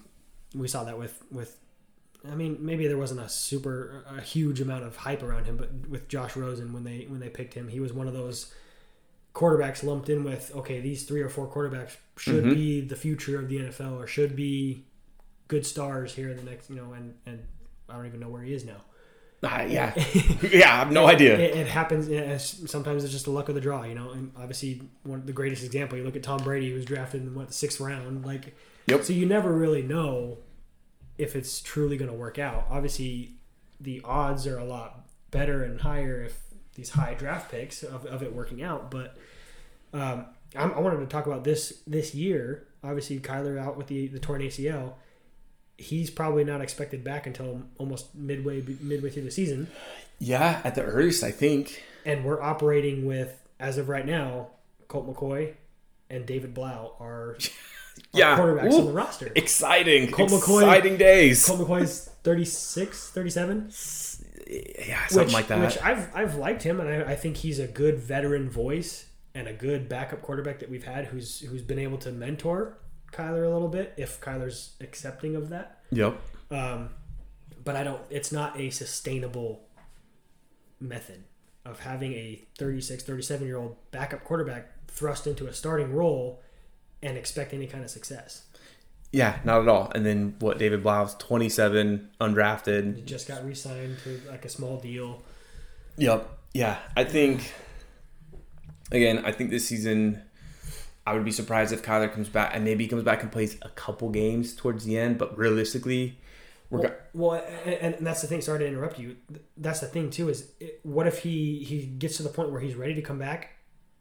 we 0.56 0.68
saw 0.68 0.84
that 0.84 0.98
with 1.00 1.22
with. 1.32 1.58
I 2.30 2.36
mean, 2.36 2.58
maybe 2.60 2.86
there 2.88 2.98
wasn't 2.98 3.22
a 3.22 3.30
super 3.30 4.04
a 4.10 4.20
huge 4.22 4.60
amount 4.60 4.84
of 4.84 4.96
hype 4.98 5.24
around 5.24 5.46
him, 5.46 5.56
but 5.56 5.88
with 5.88 6.10
Josh 6.10 6.36
Rosen 6.36 6.74
when 6.74 6.84
they 6.84 7.06
when 7.08 7.20
they 7.22 7.30
picked 7.30 7.54
him, 7.54 7.70
he 7.70 7.80
was 7.80 7.94
one 7.94 8.08
of 8.08 8.14
those 8.14 8.54
quarterbacks 9.34 9.84
lumped 9.84 10.10
in 10.10 10.24
with 10.24 10.54
okay, 10.56 10.82
these 10.82 11.04
three 11.06 11.22
or 11.22 11.30
four 11.30 11.48
quarterbacks 11.48 11.96
should 12.18 12.44
Mhm. 12.44 12.54
be 12.54 12.82
the 12.82 12.96
future 12.96 13.40
of 13.40 13.48
the 13.48 13.60
NFL 13.60 13.98
or 13.98 14.06
should 14.08 14.36
be 14.36 14.84
good 15.48 15.66
stars 15.66 16.14
here 16.16 16.30
in 16.30 16.36
the 16.38 16.44
next, 16.44 16.70
you 16.70 16.76
know, 16.76 16.92
and 16.94 17.14
and 17.26 17.40
I 17.88 17.96
don't 17.96 18.06
even 18.08 18.20
know 18.20 18.30
where 18.30 18.44
he 18.44 18.54
is 18.54 18.66
now. 18.66 18.82
Uh, 19.42 19.66
yeah, 19.70 19.94
yeah, 20.52 20.74
I 20.74 20.80
have 20.80 20.92
no 20.92 21.08
idea. 21.08 21.40
It, 21.40 21.56
it 21.56 21.68
happens. 21.68 22.08
Sometimes 22.70 23.06
it's 23.06 23.14
just 23.14 23.24
the 23.26 23.32
luck 23.32 23.48
of 23.48 23.56
the 23.56 23.62
draw, 23.62 23.84
you 23.84 23.96
know. 23.96 24.12
And 24.12 24.34
obviously, 24.38 24.82
one 25.04 25.20
of 25.20 25.26
the 25.26 25.32
greatest 25.32 25.64
example. 25.64 25.98
You 25.98 26.04
look 26.04 26.18
at 26.18 26.24
Tom 26.24 26.44
Brady, 26.44 26.70
who 26.70 26.76
was 26.76 26.84
drafted 26.84 27.22
in 27.22 27.34
what 27.34 27.48
the 27.48 27.54
sixth 27.54 27.80
round. 27.80 28.26
Like, 28.26 28.54
Yep. 28.90 29.04
so 29.04 29.14
you 29.14 29.26
never 29.26 29.52
really 29.54 29.82
know 29.82 30.38
if 31.18 31.36
it's 31.36 31.62
truly 31.62 31.98
going 31.98 32.12
to 32.12 32.18
work 32.18 32.40
out. 32.40 32.66
Obviously, 32.70 33.32
the 33.80 34.02
odds 34.06 34.48
are 34.48 34.58
a 34.58 34.64
lot 34.66 35.06
better 35.32 35.64
and 35.64 35.82
higher 35.82 36.24
if 36.24 36.38
these 36.76 36.92
high 36.92 37.14
draft 37.14 37.52
picks 37.52 37.84
of, 37.84 38.06
of 38.06 38.24
it 38.24 38.34
working 38.34 38.64
out. 38.64 38.90
But 38.90 39.18
um, 39.94 40.26
I'm, 40.56 40.72
I 40.74 40.80
wanted 40.80 41.00
to 41.02 41.06
talk 41.08 41.26
about 41.28 41.44
this 41.44 41.82
this 41.86 42.16
year. 42.16 42.68
Obviously, 42.84 43.20
Kyler 43.20 43.60
out 43.60 43.76
with 43.78 43.88
the 43.88 44.08
the 44.08 44.20
torn 44.20 44.42
ACL. 44.42 44.94
He's 45.78 46.10
probably 46.10 46.44
not 46.44 46.60
expected 46.62 47.04
back 47.06 47.26
until 47.28 47.62
almost 47.78 48.14
midway 48.16 48.62
midway 48.82 49.10
through 49.10 49.24
the 49.24 49.32
season 49.32 49.68
Yeah, 50.20 50.60
at 50.66 50.76
the 50.76 50.84
earliest, 50.84 51.24
I 51.24 51.32
think. 51.32 51.82
and 52.06 52.26
we're 52.26 52.42
operating 52.42 53.06
with 53.06 53.42
as 53.62 53.78
of 53.78 53.88
right 53.88 54.06
now 54.06 54.48
Colt 54.90 55.08
McCoy 55.08 55.54
and 56.10 56.26
David 56.26 56.54
Blough 56.54 56.96
are 57.00 57.38
Yeah, 58.14 58.38
quarterbacks 58.38 58.74
Ooh. 58.74 58.80
on 58.80 58.86
the 58.88 58.92
roster 58.92 59.32
Exciting, 59.36 60.12
Colt 60.12 60.32
McCoy- 60.32 60.62
exciting 60.64 60.98
days. 60.98 61.46
colt 61.46 61.60
mccoy's 61.60 62.10
36 62.24 63.10
37 63.12 63.72
yeah, 64.48 65.06
something 65.08 65.26
which, 65.28 65.34
like 65.34 65.48
that. 65.48 65.62
which 65.62 65.78
I've, 65.84 66.10
I've 66.16 66.36
liked 66.36 66.64
him 66.64 66.80
and 66.80 66.90
I, 66.90 67.12
I 67.12 67.16
think 67.16 67.38
he's 67.38 67.60
a 67.60 67.68
good 67.68 68.00
veteran 68.00 68.50
voice 68.50 69.06
and 69.36 69.48
a 69.48 69.54
good 69.54 69.88
backup 69.88 70.22
quarterback 70.24 70.60
that 70.60 70.70
we've 70.72 70.84
had 70.84 71.06
who's 71.06 71.42
who's 71.42 71.62
been 71.62 71.78
able 71.80 72.00
to 72.00 72.12
mentor 72.12 72.78
kyler 73.12 73.46
a 73.46 73.50
little 73.50 73.68
bit 73.68 73.94
if 73.98 74.20
kyler's 74.22 74.76
accepting 74.82 75.36
of 75.36 75.50
that 75.50 75.80
yep. 75.92 76.20
um, 76.52 76.90
but 77.64 77.76
I 77.76 77.84
don't. 77.84 78.02
It's 78.10 78.32
not 78.32 78.60
a 78.60 78.70
sustainable 78.72 79.68
method 80.80 81.24
of 81.66 81.82
having 81.82 82.14
a 82.14 82.42
36, 82.58 83.04
37 83.04 83.46
year 83.46 83.58
old 83.58 83.76
backup 83.92 84.24
quarterback 84.24 84.72
thrust 84.88 85.28
into 85.28 85.46
a 85.48 85.54
starting 85.54 85.94
role 85.94 86.42
and 87.02 87.18
expect 87.18 87.54
any 87.54 87.68
kind 87.68 87.84
of 87.84 87.90
success. 87.90 88.46
Yeah, 89.12 89.40
not 89.44 89.62
at 89.62 89.68
all. 89.68 89.92
And 89.96 90.06
then 90.06 90.36
what? 90.40 90.60
David 90.60 90.84
Blough's 90.84 91.16
twenty-seven, 91.16 92.12
undrafted. 92.22 92.96
He 92.96 93.02
just 93.02 93.28
got 93.28 93.44
re-signed 93.46 93.98
to 94.04 94.22
like 94.30 94.46
a 94.46 94.50
small 94.50 94.78
deal. 94.78 95.24
Yep. 95.98 96.30
Yeah, 96.54 96.78
I 96.96 97.04
think. 97.04 97.52
Again, 98.92 99.24
I 99.24 99.32
think 99.32 99.50
this 99.52 99.68
season, 99.68 100.22
I 101.06 101.14
would 101.14 101.24
be 101.26 101.32
surprised 101.32 101.72
if 101.74 101.84
Kyler 101.84 102.12
comes 102.12 102.28
back 102.28 102.52
and 102.56 102.64
maybe 102.64 102.84
he 102.84 102.90
comes 102.90 103.04
back 103.04 103.22
and 103.22 103.32
plays 103.32 103.56
a 103.62 103.70
couple 103.70 104.10
games 104.10 104.56
towards 104.56 104.84
the 104.84 104.98
end. 104.98 105.18
But 105.20 105.38
realistically, 105.38 106.18
we're 106.70 106.80
Well, 106.80 106.90
go- 106.90 106.96
well, 107.14 107.48
and, 107.66 107.96
and 107.96 108.08
that's 108.08 108.22
the 108.22 108.28
thing. 108.28 108.42
Sorry 108.42 108.60
to 108.60 108.68
interrupt 108.68 109.00
you. 109.00 109.16
That's 109.58 109.80
the 109.80 109.88
thing 109.88 110.10
too. 110.10 110.30
Is 110.30 110.52
it, 110.60 110.80
what 110.84 111.08
if 111.08 111.20
he 111.20 111.64
he 111.64 111.86
gets 111.86 112.18
to 112.18 112.24
the 112.24 112.30
point 112.30 112.52
where 112.52 112.62
he's 112.62 112.76
ready 112.76 112.96
to 112.96 113.02
come 113.02 113.20
back, 113.20 113.50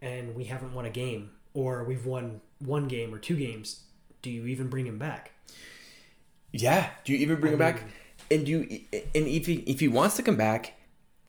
and 0.00 0.34
we 0.34 0.44
haven't 0.44 0.74
won 0.74 0.84
a 0.87 0.90
game, 0.90 1.30
or 1.54 1.84
we've 1.84 2.06
won 2.06 2.40
one 2.58 2.88
game 2.88 3.14
or 3.14 3.18
two 3.18 3.37
games? 3.37 3.84
Do 4.22 4.30
you 4.30 4.46
even 4.46 4.68
bring 4.68 4.87
him 4.87 4.98
back? 4.98 5.32
yeah. 6.52 6.90
Do 7.04 7.12
you 7.12 7.18
even 7.18 7.40
bring 7.40 7.52
him 7.52 7.62
I 7.62 7.72
back? 7.72 7.84
And 8.30 8.44
do 8.44 8.52
you, 8.52 8.80
and 8.92 9.26
if 9.26 9.46
he 9.46 9.56
if 9.66 9.80
he 9.80 9.88
wants 9.88 10.16
to 10.16 10.22
come 10.22 10.37
back, 10.37 10.74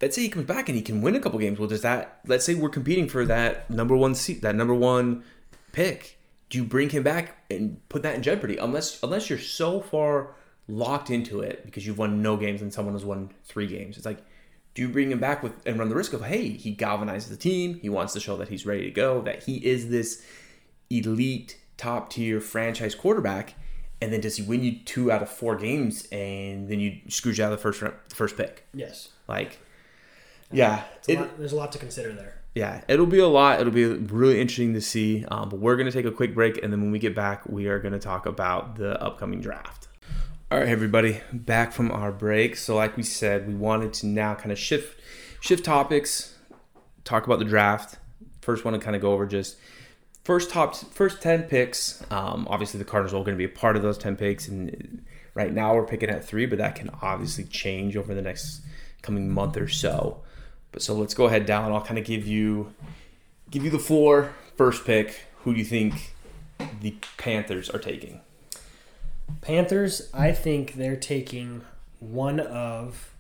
let's 0.01 0.15
say 0.15 0.21
he 0.21 0.29
comes 0.29 0.45
back 0.45 0.69
and 0.69 0.75
he 0.75 0.81
can 0.81 1.01
win 1.01 1.15
a 1.15 1.19
couple 1.19 1.39
games. 1.39 1.59
Well, 1.59 1.67
does 1.69 1.81
that? 1.81 2.19
Let's 2.27 2.45
say 2.45 2.55
we're 2.55 2.69
competing 2.69 3.07
for 3.07 3.25
that 3.25 3.69
number 3.69 3.95
one 3.95 4.15
seat, 4.15 4.41
that 4.41 4.55
number 4.55 4.73
one 4.73 5.23
pick. 5.71 6.17
Do 6.49 6.57
you 6.57 6.63
bring 6.63 6.89
him 6.89 7.03
back 7.03 7.37
and 7.51 7.79
put 7.89 8.01
that 8.03 8.15
in 8.15 8.23
jeopardy? 8.23 8.57
Unless 8.57 9.01
unless 9.03 9.29
you're 9.29 9.39
so 9.39 9.79
far 9.79 10.35
locked 10.67 11.09
into 11.09 11.41
it 11.41 11.65
because 11.65 11.85
you've 11.85 11.97
won 11.97 12.21
no 12.21 12.37
games 12.37 12.61
and 12.61 12.71
someone 12.73 12.93
has 12.93 13.05
won 13.05 13.31
three 13.43 13.67
games. 13.67 13.97
It's 13.97 14.05
like, 14.05 14.19
do 14.79 14.85
you 14.85 14.89
bring 14.89 15.11
him 15.11 15.19
back 15.19 15.43
with 15.43 15.51
and 15.65 15.77
run 15.77 15.89
the 15.89 15.95
risk 15.95 16.13
of 16.13 16.23
hey, 16.23 16.49
he 16.51 16.73
galvanizes 16.73 17.27
the 17.27 17.35
team. 17.35 17.79
He 17.81 17.89
wants 17.89 18.13
to 18.13 18.19
show 18.21 18.37
that 18.37 18.47
he's 18.47 18.65
ready 18.65 18.83
to 18.85 18.91
go. 18.91 19.21
That 19.21 19.43
he 19.43 19.57
is 19.57 19.89
this 19.89 20.23
elite 20.89 21.57
top 21.75 22.09
tier 22.09 22.39
franchise 22.39 22.95
quarterback. 22.95 23.55
And 24.01 24.13
then 24.13 24.21
does 24.21 24.37
he 24.37 24.43
win 24.43 24.63
you 24.63 24.79
two 24.85 25.11
out 25.11 25.21
of 25.21 25.29
four 25.29 25.57
games, 25.57 26.07
and 26.09 26.69
then 26.69 26.79
you 26.79 26.99
screw 27.09 27.33
you 27.33 27.43
out 27.43 27.51
of 27.51 27.57
the 27.59 27.61
first 27.61 27.81
round- 27.81 27.95
first 28.13 28.37
pick? 28.37 28.65
Yes. 28.73 29.09
Like, 29.27 29.59
yeah, 30.53 30.83
a 31.09 31.11
it- 31.11 31.19
lot, 31.19 31.37
there's 31.37 31.51
a 31.51 31.57
lot 31.57 31.73
to 31.73 31.77
consider 31.77 32.13
there. 32.13 32.35
yeah, 32.55 32.79
it'll 32.87 33.05
be 33.05 33.19
a 33.19 33.27
lot. 33.27 33.59
It'll 33.59 33.73
be 33.73 33.83
really 33.83 34.39
interesting 34.39 34.73
to 34.75 34.79
see. 34.81 35.25
Um, 35.29 35.49
but 35.49 35.59
we're 35.59 35.75
gonna 35.75 35.91
take 35.91 36.05
a 36.05 36.11
quick 36.11 36.33
break, 36.33 36.63
and 36.63 36.71
then 36.71 36.79
when 36.81 36.91
we 36.91 36.99
get 36.99 37.13
back, 37.13 37.49
we 37.49 37.67
are 37.67 37.77
gonna 37.79 37.99
talk 37.99 38.25
about 38.25 38.77
the 38.77 38.97
upcoming 39.03 39.41
draft. 39.41 39.88
All 40.51 40.57
right, 40.57 40.67
everybody, 40.67 41.21
back 41.31 41.71
from 41.71 41.91
our 41.91 42.11
break. 42.11 42.57
So, 42.57 42.75
like 42.75 42.97
we 42.97 43.03
said, 43.03 43.47
we 43.47 43.53
wanted 43.53 43.93
to 43.93 44.07
now 44.07 44.33
kind 44.33 44.51
of 44.51 44.57
shift 44.57 44.99
shift 45.41 45.63
topics, 45.63 46.33
talk 47.03 47.27
about 47.27 47.37
the 47.37 47.45
draft. 47.45 47.99
First, 48.41 48.65
want 48.65 48.73
to 48.73 48.83
kind 48.83 48.95
of 48.95 49.01
go 49.03 49.13
over 49.13 49.27
just 49.27 49.57
first 50.23 50.49
top 50.49 50.75
first 50.75 51.21
10 51.21 51.43
picks. 51.43 52.03
Um, 52.09 52.47
obviously 52.49 52.79
the 52.79 52.83
cardinals 52.83 53.13
are 53.13 53.23
going 53.23 53.37
to 53.37 53.37
be 53.37 53.43
a 53.43 53.55
part 53.55 53.75
of 53.75 53.83
those 53.83 53.99
10 53.99 54.15
picks 54.15 54.47
and 54.47 55.05
right 55.35 55.53
now 55.53 55.75
we're 55.75 55.85
picking 55.85 56.09
at 56.09 56.25
three 56.25 56.47
but 56.47 56.57
that 56.57 56.73
can 56.73 56.89
obviously 56.99 57.43
change 57.43 57.95
over 57.95 58.15
the 58.15 58.21
next 58.23 58.61
coming 59.03 59.29
month 59.29 59.55
or 59.55 59.67
so. 59.67 60.21
But 60.71 60.81
so 60.81 60.95
let's 60.95 61.13
go 61.13 61.25
ahead 61.27 61.45
down. 61.45 61.71
I'll 61.71 61.85
kind 61.85 61.99
of 61.99 62.05
give 62.05 62.25
you 62.25 62.73
give 63.51 63.63
you 63.63 63.69
the 63.69 63.77
floor. 63.77 64.33
First 64.57 64.83
pick 64.83 65.27
who 65.43 65.53
do 65.53 65.59
you 65.59 65.65
think 65.65 66.15
the 66.81 66.95
panthers 67.17 67.69
are 67.69 67.77
taking 67.77 68.21
Panthers, 69.41 70.09
I 70.13 70.31
think 70.31 70.73
they're 70.73 70.95
taking 70.95 71.61
one 71.99 72.39
of 72.39 73.13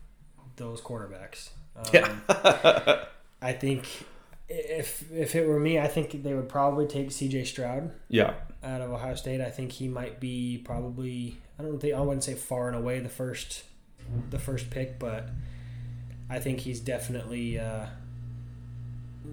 those 0.55 0.81
quarterbacks. 0.81 1.49
Um, 1.75 1.85
Yeah. 1.93 3.05
I 3.41 3.53
think 3.53 3.85
if 4.49 5.09
if 5.11 5.35
it 5.35 5.47
were 5.47 5.59
me, 5.59 5.79
I 5.79 5.87
think 5.87 6.23
they 6.23 6.33
would 6.33 6.49
probably 6.49 6.87
take 6.87 7.11
C.J. 7.11 7.45
Stroud 7.45 7.91
yeah 8.09 8.33
out 8.63 8.81
of 8.81 8.91
Ohio 8.91 9.15
State. 9.15 9.41
I 9.41 9.49
think 9.49 9.71
he 9.71 9.87
might 9.87 10.19
be 10.19 10.61
probably 10.65 11.37
I 11.57 11.63
don't 11.63 11.79
think 11.79 11.93
I 11.93 12.01
wouldn't 12.01 12.23
say 12.23 12.33
far 12.33 12.67
and 12.67 12.75
away 12.75 12.99
the 12.99 13.09
first 13.09 13.63
the 14.29 14.39
first 14.39 14.69
pick, 14.69 14.99
but 14.99 15.29
I 16.29 16.39
think 16.39 16.59
he's 16.59 16.79
definitely 16.79 17.59
uh, 17.59 17.85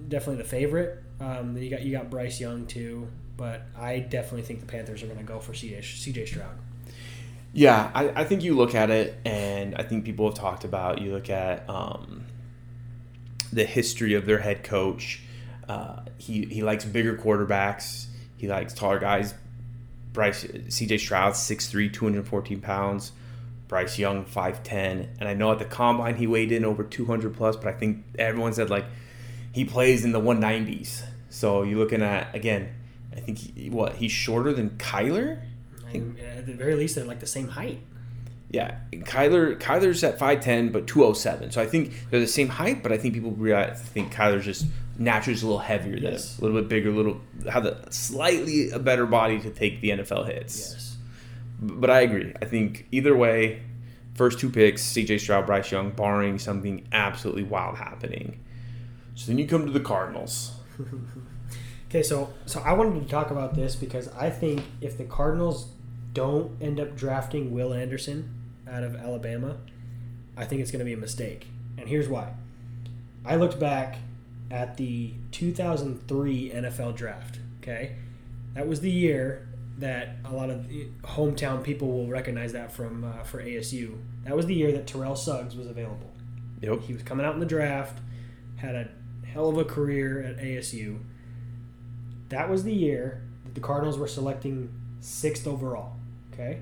definitely 0.09 0.43
the 0.43 0.49
favorite. 0.49 1.03
Um, 1.21 1.55
then 1.55 1.63
you 1.63 1.71
got 1.71 1.83
you 1.83 1.93
got 1.93 2.11
Bryce 2.11 2.41
Young 2.41 2.67
too, 2.67 3.09
but 3.37 3.63
I 3.77 3.99
definitely 3.99 4.43
think 4.43 4.61
the 4.61 4.67
Panthers 4.67 5.03
are 5.03 5.07
going 5.07 5.19
to 5.19 5.25
go 5.25 5.41
for 5.41 5.55
C.J. 5.55 5.83
C.J. 5.83 6.27
Stroud. 6.27 6.57
Yeah, 7.57 7.91
I, 7.95 8.11
I 8.11 8.25
think 8.25 8.45
you 8.45 8.55
look 8.55 8.75
at 8.75 8.91
it, 8.91 9.19
and 9.25 9.75
I 9.77 9.83
think 9.83 10.05
people 10.05 10.27
have 10.29 10.35
talked 10.35 10.65
about. 10.65 11.01
You 11.01 11.13
look 11.13 11.31
at 11.31 11.67
um, 11.71 12.27
the 13.51 13.65
history 13.65 14.13
of 14.13 14.27
their 14.27 14.41
head 14.41 14.63
coach. 14.63 15.23
Uh, 15.67 16.01
he 16.19 16.45
he 16.45 16.63
likes 16.63 16.85
bigger 16.85 17.17
quarterbacks. 17.17 18.09
He 18.37 18.47
likes 18.47 18.75
taller 18.75 18.99
guys. 18.99 19.33
Bryce 20.13 20.47
C.J. 20.69 20.99
Stroud 20.99 21.33
6'3", 21.33 21.91
214 21.91 22.61
pounds. 22.61 23.13
Bryce 23.69 23.99
Young 23.99 24.27
5'10", 24.27 25.09
and 25.19 25.27
I 25.27 25.33
know 25.33 25.51
at 25.51 25.59
the 25.59 25.65
combine 25.65 26.17
he 26.17 26.27
weighed 26.27 26.53
in 26.53 26.63
over 26.63 26.85
two 26.85 27.07
hundred 27.07 27.35
plus, 27.35 27.57
but 27.57 27.69
I 27.69 27.73
think 27.73 28.05
everyone 28.19 28.53
said 28.53 28.69
like 28.69 28.85
he 29.53 29.65
plays 29.65 30.05
in 30.05 30.13
the 30.13 30.21
one 30.21 30.41
nineties. 30.41 31.05
So 31.31 31.63
you're 31.63 31.79
looking 31.79 32.03
at 32.03 32.35
again. 32.35 32.75
I 33.17 33.21
think 33.21 33.39
he, 33.39 33.71
what 33.71 33.95
he's 33.95 34.13
shorter 34.13 34.53
than 34.53 34.71
Kyler. 34.77 35.41
And 36.03 36.19
uh, 36.21 36.39
at 36.39 36.47
the 36.47 36.55
very 36.55 36.75
least, 36.75 36.95
they're 36.95 37.05
like 37.05 37.21
the 37.21 37.27
same 37.27 37.49
height. 37.49 37.81
Yeah, 38.51 38.77
Kyler 38.93 39.59
Kyler's 39.59 40.05
at 40.05 40.19
five 40.19 40.41
ten, 40.41 40.71
but 40.71 40.87
two 40.87 41.05
oh 41.05 41.13
seven. 41.13 41.51
So 41.51 41.61
I 41.61 41.67
think 41.67 41.93
they're 42.11 42.21
the 42.21 42.27
same 42.29 42.49
height, 42.49 42.83
but 42.83 42.93
I 42.93 42.97
think 42.97 43.13
people 43.15 43.33
think 43.75 44.15
Kyler's 44.15 44.45
just 44.45 44.67
naturally 44.99 45.35
just 45.35 45.43
a 45.43 45.47
little 45.47 45.59
heavier 45.61 45.97
than 45.97 46.05
him, 46.05 46.13
Yes. 46.13 46.39
a 46.39 46.43
little 46.43 46.61
bit 46.61 46.69
bigger, 46.69 46.91
a 46.91 46.93
little 46.93 47.21
have 47.51 47.65
a 47.67 47.93
slightly 47.93 48.71
a 48.71 48.79
better 48.79 49.05
body 49.05 49.41
to 49.41 49.51
take 49.51 49.81
the 49.81 49.91
NFL 49.91 50.27
hits. 50.27 50.73
Yes. 50.73 50.97
But 51.61 51.91
I 51.91 52.01
agree. 52.03 52.33
I 52.41 52.45
think 52.45 52.87
either 52.93 53.17
way, 53.17 53.63
first 54.15 54.39
two 54.39 54.49
picks, 54.51 54.83
C.J. 54.83 55.19
Stroud, 55.19 55.45
Bryce 55.47 55.71
Young, 55.73 55.91
barring 55.91 56.39
something 56.39 56.87
absolutely 56.93 57.43
wild 57.43 57.77
happening. 57.79 58.39
So 59.17 59.27
then 59.27 59.39
you 59.39 59.47
come 59.49 59.67
to 59.67 59.73
the 59.73 59.81
Cardinals. 59.81 60.53
Okay, 61.89 62.03
so 62.03 62.35
so 62.47 62.61
I 62.63 62.73
wanted 62.73 63.01
to 63.01 63.09
talk 63.09 63.31
about 63.31 63.55
this 63.55 63.77
because 63.77 64.09
I 64.09 64.29
think 64.29 64.63
if 64.81 64.99
the 64.99 65.05
Cardinals 65.05 65.69
don't 66.17 66.51
end 66.63 66.81
up 66.81 66.97
drafting 66.97 67.53
Will 67.53 67.75
Anderson 67.75 68.33
out 68.67 68.83
of 68.83 68.97
Alabama, 68.97 69.59
I 70.35 70.47
think 70.47 70.63
it's 70.63 70.71
going 70.71 70.79
to 70.79 70.85
be 70.87 70.95
a 70.95 70.97
mistake. 70.97 71.49
And 71.77 71.91
here's 71.91 72.09
why. 72.09 72.33
I 73.23 73.37
looked 73.37 73.61
back 73.61 73.99
at 74.51 74.79
the 74.79 75.13
2003 75.33 76.53
NFL 76.55 76.97
draft, 76.97 77.39
okay? 77.61 77.97
That 78.55 78.67
was 78.67 78.81
the 78.81 78.91
year 78.91 79.47
that 79.77 80.17
a 80.25 80.33
lot 80.33 80.49
of 80.49 80.65
hometown 81.03 81.63
people 81.63 81.89
will 81.89 82.07
recognize 82.07 82.55
that 82.55 82.73
from 82.73 83.05
uh, 83.05 83.23
for 83.23 83.43
ASU. 83.43 83.99
That 84.25 84.35
was 84.35 84.47
the 84.47 84.55
year 84.55 84.73
that 84.73 84.87
Terrell 84.87 85.17
Suggs 85.17 85.55
was 85.55 85.67
available. 85.67 86.11
Yep. 86.63 86.81
He 86.81 86.95
was 86.95 87.03
coming 87.03 87.27
out 87.27 87.35
in 87.35 87.41
the 87.41 87.47
draft, 87.47 87.99
had 88.57 88.75
a 88.75 88.89
hell 89.27 89.51
of 89.51 89.59
a 89.59 89.67
career 89.67 90.23
at 90.23 90.39
ASU. 90.39 90.99
That 92.31 92.49
was 92.49 92.65
the 92.65 92.73
year 92.73 93.21
that 93.45 93.55
the 93.55 93.61
Cardinals 93.61 93.99
were 93.99 94.09
selecting 94.09 94.73
sixth 95.01 95.47
overall. 95.47 95.96
Okay. 96.39 96.61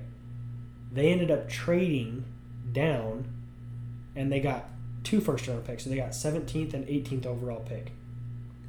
They 0.91 1.11
ended 1.11 1.29
up 1.29 1.49
trading 1.49 2.23
down 2.71 3.27
and 4.15 4.31
they 4.31 4.39
got 4.39 4.69
two 5.03 5.19
first 5.19 5.47
round 5.47 5.65
picks. 5.65 5.83
So 5.83 5.89
they 5.89 5.97
got 5.97 6.11
17th 6.11 6.73
and 6.73 6.87
18th 6.87 7.25
overall 7.25 7.59
pick. 7.59 7.91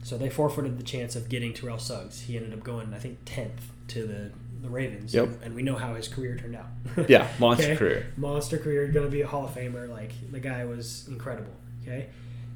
So 0.03 0.19
they 0.19 0.29
forfeited 0.29 0.79
the 0.79 0.83
chance 0.85 1.17
of 1.17 1.29
getting 1.29 1.53
Terrell 1.53 1.79
Suggs. 1.79 2.23
He 2.23 2.37
ended 2.37 2.53
up 2.53 2.63
going, 2.65 2.93
I 2.95 2.99
think, 2.99 3.25
10th 3.25 3.51
to 3.89 4.07
the, 4.07 4.31
the 4.63 4.69
Ravens. 4.69 5.15
Yep. 5.15 5.29
And 5.43 5.55
we 5.55 5.63
know 5.63 5.77
how 5.77 5.95
his 5.95 6.09
career 6.09 6.37
turned 6.37 6.57
out. 6.57 6.67
Yeah, 7.09 7.29
monster 7.39 7.65
Okay. 7.67 7.77
career. 7.77 8.13
Monster 8.17 8.59
career, 8.59 8.87
going 8.89 9.07
to 9.07 9.11
be 9.11 9.21
a 9.23 9.27
Hall 9.27 9.45
of 9.47 9.55
Famer. 9.55 9.89
Like, 9.89 10.13
the 10.31 10.41
guy 10.41 10.65
was 10.65 11.07
incredible. 11.09 11.53
Okay. 11.83 12.07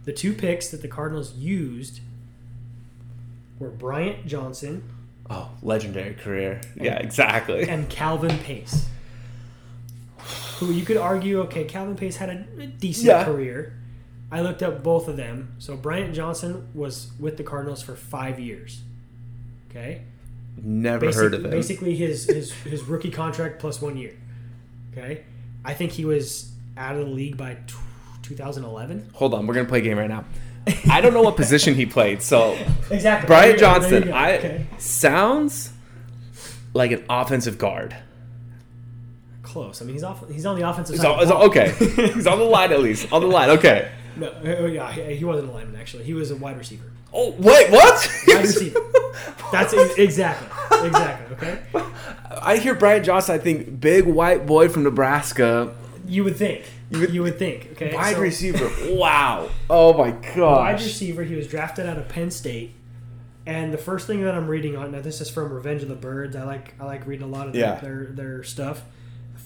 The 0.04 0.12
two 0.12 0.32
picks 0.32 0.68
that 0.70 0.82
the 0.82 0.88
Cardinals 0.88 1.34
used 1.34 2.00
were 3.58 3.70
Bryant 3.70 4.26
Johnson 4.26 4.82
Oh, 5.30 5.48
legendary 5.62 6.14
career. 6.14 6.60
Yeah, 6.74 6.98
exactly. 6.98 7.68
and 7.68 7.88
Calvin 7.88 8.36
Pace. 8.40 8.86
Who 10.58 10.72
you 10.72 10.84
could 10.84 10.96
argue, 10.98 11.40
okay, 11.42 11.64
Calvin 11.64 11.96
Pace 11.96 12.16
had 12.16 12.28
a 12.28 12.66
decent 12.66 13.06
Yeah. 13.06 13.24
career. 13.24 13.74
I 14.30 14.42
looked 14.42 14.62
up 14.62 14.82
both 14.82 15.08
of 15.08 15.16
them. 15.16 15.54
So 15.58 15.76
Bryant 15.76 16.14
Johnson 16.14 16.68
was 16.74 17.10
with 17.18 17.36
the 17.36 17.42
Cardinals 17.42 17.82
for 17.82 17.94
five 17.96 18.38
years. 18.38 18.82
Okay, 19.70 20.02
Never 20.62 21.12
heard 21.12 21.32
of 21.32 21.44
him. 21.44 21.50
Basically, 21.52 21.94
his, 21.96 22.26
his 22.26 22.52
his 22.52 22.82
rookie 22.82 23.10
contract 23.10 23.60
plus 23.60 23.80
one 23.80 23.96
year. 23.96 24.12
Okay, 24.92 25.22
I 25.64 25.74
think 25.74 25.92
he 25.92 26.04
was 26.04 26.50
out 26.76 26.96
of 26.96 27.06
the 27.06 27.12
league 27.12 27.36
by 27.36 27.54
t- 27.66 27.74
2011. 28.22 29.10
Hold 29.14 29.32
on, 29.34 29.46
we're 29.46 29.54
gonna 29.54 29.68
play 29.68 29.78
a 29.78 29.82
game 29.82 29.96
right 29.96 30.08
now. 30.08 30.24
I 30.90 31.00
don't 31.00 31.14
know 31.14 31.22
what 31.22 31.36
position 31.36 31.74
he 31.74 31.86
played, 31.86 32.22
so 32.22 32.52
Exactly. 32.90 33.26
Brian 33.26 33.56
There 33.56 33.56
you 33.56 33.60
go, 33.60 33.80
there 33.80 33.90
you 33.92 34.00
Johnson. 34.00 34.12
I 34.12 34.36
okay. 34.38 34.66
sounds 34.78 35.72
like 36.74 36.92
an 36.92 37.04
offensive 37.08 37.58
guard. 37.58 37.96
close. 39.42 39.80
I 39.82 39.84
mean, 39.84 39.94
he's 39.94 40.04
off. 40.04 40.28
He's 40.28 40.46
on 40.46 40.58
the 40.58 40.68
offensive 40.68 40.94
He's 40.94 41.02
side. 41.02 41.22
on, 41.22 41.28
ball. 41.28 41.42
okay, 41.48 41.72
he's 42.14 42.26
on 42.26 42.38
the 42.38 42.44
line 42.44 42.72
at 42.72 42.80
least. 42.80 43.12
On 43.12 43.20
the 43.20 43.26
line, 43.26 43.50
okay. 43.50 43.90
No, 44.16 44.28
uh, 44.28 44.66
yeah, 44.66 44.92
he 44.92 45.16
he 45.16 45.24
wasn't 45.24 45.48
a 45.48 45.52
lineman 45.52 45.80
actually. 45.80 46.04
He 46.04 46.14
was 46.14 46.30
a 46.30 46.36
wide 46.36 46.58
receiver. 46.58 46.84
Oh 47.12 47.30
wait, 47.38 47.70
what? 47.70 48.08
Wide 48.28 48.42
receiver. 48.42 48.80
That's 49.50 49.72
ex- 49.74 49.94
exactly, 49.98 50.86
exactly. 50.88 51.36
Okay. 51.36 51.58
I 52.42 52.56
hear 52.58 52.74
Brian 52.74 53.02
Johnson. 53.02 53.34
I 53.34 53.38
think 53.38 53.80
big 53.80 54.04
white 54.04 54.46
boy 54.46 54.68
from 54.68 54.84
Nebraska, 54.84 55.74
You 56.06 56.22
would 56.24 56.36
think. 56.36 56.64
You 56.90 57.22
would, 57.22 57.38
think. 57.38 57.68
Okay. 57.72 57.94
wide 57.94 58.16
so, 58.16 58.20
receiver. 58.20 58.70
Wow. 58.96 59.48
Oh 59.68 59.92
my 59.96 60.10
god. 60.10 60.58
Wide 60.58 60.80
receiver. 60.80 61.22
He 61.22 61.36
was 61.36 61.46
drafted 61.46 61.86
out 61.86 61.96
of 61.98 62.08
Penn 62.08 62.30
State. 62.30 62.74
And 63.46 63.72
the 63.72 63.78
first 63.78 64.06
thing 64.06 64.22
that 64.24 64.34
I'm 64.34 64.48
reading 64.48 64.76
on 64.76 64.92
now, 64.92 65.00
this 65.00 65.20
is 65.20 65.30
from 65.30 65.52
Revenge 65.52 65.82
of 65.82 65.88
the 65.88 65.94
Birds. 65.94 66.34
I 66.36 66.42
like 66.44 66.74
I 66.80 66.84
like 66.84 67.06
reading 67.06 67.24
a 67.26 67.30
lot 67.30 67.46
of 67.46 67.52
their 67.52 67.62
Yeah. 67.62 67.80
their, 67.80 68.06
their 68.06 68.42
stuff. 68.42 68.82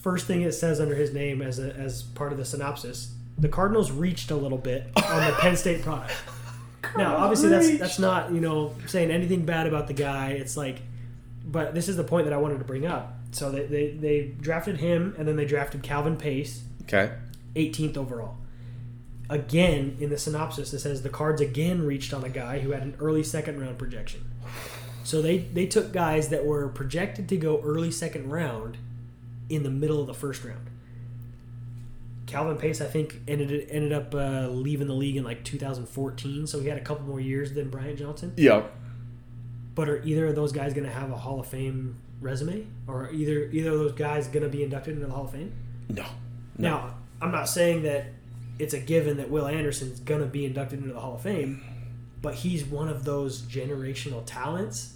First 0.02 0.26
thing 0.26 0.42
it 0.42 0.52
says 0.52 0.80
under 0.80 0.94
his 0.94 1.12
name 1.12 1.40
as 1.42 1.58
a, 1.58 1.74
as 1.74 2.02
part 2.02 2.32
of 2.32 2.38
the 2.38 2.44
synopsis, 2.44 3.14
the 3.38 3.48
Cardinals 3.48 3.90
reached 3.90 4.30
a 4.30 4.36
little 4.36 4.58
bit 4.58 4.90
on 4.96 5.26
the 5.26 5.36
Penn 5.38 5.56
State 5.56 5.82
product. 5.82 6.12
Now, 6.98 7.16
obviously, 7.16 7.48
that's 7.48 7.78
that's 7.78 7.98
not 7.98 8.30
you 8.30 8.40
know 8.42 8.74
saying 8.86 9.10
anything 9.10 9.46
bad 9.46 9.66
about 9.66 9.86
the 9.86 9.94
guy. 9.94 10.32
It's 10.32 10.54
like, 10.54 10.82
but 11.44 11.74
this 11.74 11.88
is 11.88 11.96
the 11.96 12.04
point 12.04 12.26
that 12.26 12.34
I 12.34 12.36
wanted 12.36 12.58
to 12.58 12.64
bring 12.64 12.84
up. 12.86 13.14
So 13.32 13.50
they, 13.50 13.64
they, 13.66 13.90
they 13.92 14.20
drafted 14.38 14.76
him, 14.76 15.14
and 15.18 15.26
then 15.26 15.34
they 15.36 15.46
drafted 15.46 15.82
Calvin 15.82 16.16
Pace, 16.16 16.62
Okay. 16.82 17.10
18th 17.54 17.96
overall. 17.96 18.36
Again, 19.30 19.96
in 20.00 20.10
the 20.10 20.18
synopsis, 20.18 20.72
it 20.72 20.80
says 20.80 21.02
the 21.02 21.08
Cards 21.08 21.40
again 21.40 21.86
reached 21.86 22.12
on 22.12 22.24
a 22.24 22.28
guy 22.28 22.58
who 22.58 22.72
had 22.72 22.82
an 22.82 22.94
early 23.00 23.22
second 23.22 23.60
round 23.60 23.78
projection. 23.78 24.24
So 25.02 25.22
they, 25.22 25.38
they 25.38 25.66
took 25.66 25.92
guys 25.92 26.28
that 26.28 26.44
were 26.44 26.68
projected 26.68 27.28
to 27.30 27.36
go 27.36 27.60
early 27.62 27.90
second 27.90 28.30
round 28.30 28.78
in 29.48 29.62
the 29.62 29.70
middle 29.70 30.00
of 30.00 30.06
the 30.06 30.14
first 30.14 30.44
round. 30.44 30.70
Calvin 32.26 32.56
Pace, 32.56 32.80
I 32.80 32.86
think, 32.86 33.20
ended 33.28 33.68
ended 33.70 33.92
up 33.92 34.14
uh, 34.14 34.48
leaving 34.48 34.88
the 34.88 34.94
league 34.94 35.16
in 35.16 35.24
like 35.24 35.44
2014, 35.44 36.46
so 36.46 36.60
he 36.60 36.68
had 36.68 36.78
a 36.78 36.80
couple 36.80 37.04
more 37.06 37.20
years 37.20 37.52
than 37.52 37.68
Bryant 37.70 37.98
Johnson. 37.98 38.32
Yeah. 38.36 38.64
But 39.74 39.88
are 39.88 40.02
either 40.02 40.26
of 40.28 40.34
those 40.34 40.52
guys 40.52 40.72
going 40.72 40.86
to 40.86 40.92
have 40.92 41.10
a 41.10 41.16
Hall 41.16 41.40
of 41.40 41.46
Fame 41.46 41.96
resume, 42.20 42.66
or 42.86 43.04
are 43.04 43.12
either 43.12 43.44
either 43.52 43.70
of 43.70 43.78
those 43.78 43.92
guys 43.92 44.26
going 44.28 44.42
to 44.42 44.48
be 44.48 44.62
inducted 44.62 44.94
into 44.94 45.06
the 45.06 45.12
Hall 45.12 45.24
of 45.24 45.32
Fame? 45.32 45.52
No. 45.88 46.06
Now, 46.56 46.94
I'm 47.20 47.30
not 47.32 47.48
saying 47.48 47.82
that 47.84 48.06
it's 48.58 48.74
a 48.74 48.78
given 48.80 49.16
that 49.16 49.30
Will 49.30 49.46
Anderson's 49.46 50.00
going 50.00 50.20
to 50.20 50.26
be 50.26 50.44
inducted 50.44 50.80
into 50.80 50.92
the 50.92 51.00
Hall 51.00 51.14
of 51.14 51.22
Fame, 51.22 51.62
but 52.22 52.34
he's 52.34 52.64
one 52.64 52.88
of 52.88 53.04
those 53.04 53.42
generational 53.42 54.22
talents 54.24 54.94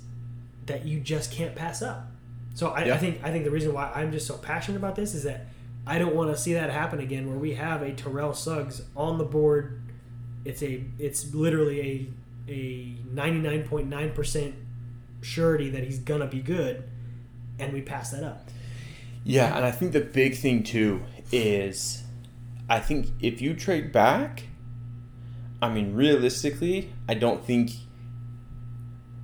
that 0.66 0.84
you 0.84 1.00
just 1.00 1.32
can't 1.32 1.54
pass 1.56 1.82
up. 1.82 2.06
So 2.54 2.68
I, 2.68 2.84
Yeah. 2.84 2.94
I 2.94 2.98
think 2.98 3.20
I 3.22 3.30
think 3.30 3.44
the 3.44 3.50
reason 3.50 3.72
why 3.72 3.90
I'm 3.94 4.12
just 4.12 4.26
so 4.26 4.36
passionate 4.36 4.78
about 4.78 4.96
this 4.96 5.14
is 5.14 5.22
that 5.24 5.46
I 5.86 5.98
don't 5.98 6.14
want 6.14 6.30
to 6.34 6.40
see 6.40 6.52
that 6.54 6.70
happen 6.70 7.00
again, 7.00 7.28
where 7.28 7.38
we 7.38 7.54
have 7.54 7.82
a 7.82 7.92
Terrell 7.92 8.34
Suggs 8.34 8.82
on 8.96 9.18
the 9.18 9.24
board. 9.24 9.80
It's 10.44 10.62
a 10.62 10.82
it's 10.98 11.34
literally 11.34 12.10
a 12.48 12.50
a 12.50 12.96
99.9 13.14 14.14
percent 14.14 14.54
surety 15.20 15.70
that 15.70 15.84
he's 15.84 15.98
gonna 15.98 16.26
be 16.26 16.40
good, 16.40 16.84
and 17.58 17.72
we 17.72 17.80
pass 17.82 18.10
that 18.10 18.22
up. 18.22 18.48
Yeah, 19.24 19.54
and 19.56 19.64
I 19.64 19.70
think 19.70 19.92
the 19.92 20.00
big 20.00 20.36
thing 20.36 20.62
too 20.62 21.02
is 21.32 22.02
I 22.68 22.80
think 22.80 23.08
if 23.20 23.40
you 23.40 23.54
trade 23.54 23.92
back, 23.92 24.44
I 25.62 25.68
mean 25.68 25.94
realistically, 25.94 26.92
I 27.08 27.14
don't 27.14 27.44
think 27.44 27.70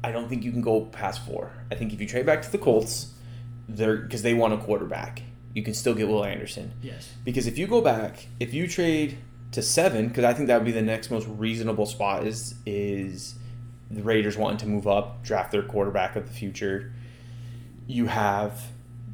I 0.02 0.12
don't 0.12 0.28
think 0.28 0.44
you 0.44 0.52
can 0.52 0.60
go 0.60 0.82
past 0.82 1.24
4. 1.26 1.50
I 1.70 1.74
think 1.74 1.92
if 1.92 2.00
you 2.00 2.06
trade 2.06 2.26
back 2.26 2.42
to 2.42 2.52
the 2.52 2.58
Colts, 2.58 3.12
they're 3.68 3.96
because 3.96 4.22
they 4.22 4.34
want 4.34 4.54
a 4.54 4.58
quarterback. 4.58 5.22
You 5.54 5.62
can 5.62 5.74
still 5.74 5.94
get 5.94 6.08
Will 6.08 6.24
Anderson. 6.24 6.72
Yes. 6.82 7.12
Because 7.24 7.46
if 7.46 7.58
you 7.58 7.66
go 7.66 7.80
back, 7.80 8.26
if 8.40 8.52
you 8.52 8.66
trade 8.66 9.18
to 9.52 9.62
7 9.62 10.08
because 10.08 10.24
I 10.24 10.34
think 10.34 10.48
that 10.48 10.56
would 10.56 10.64
be 10.64 10.72
the 10.72 10.82
next 10.82 11.10
most 11.10 11.28
reasonable 11.28 11.86
spot 11.86 12.26
is 12.26 12.56
is 12.66 13.36
the 13.90 14.02
Raiders 14.02 14.36
wanting 14.36 14.58
to 14.58 14.66
move 14.66 14.88
up, 14.88 15.22
draft 15.22 15.52
their 15.52 15.62
quarterback 15.62 16.16
of 16.16 16.26
the 16.26 16.32
future. 16.32 16.92
You 17.86 18.06
have 18.06 18.60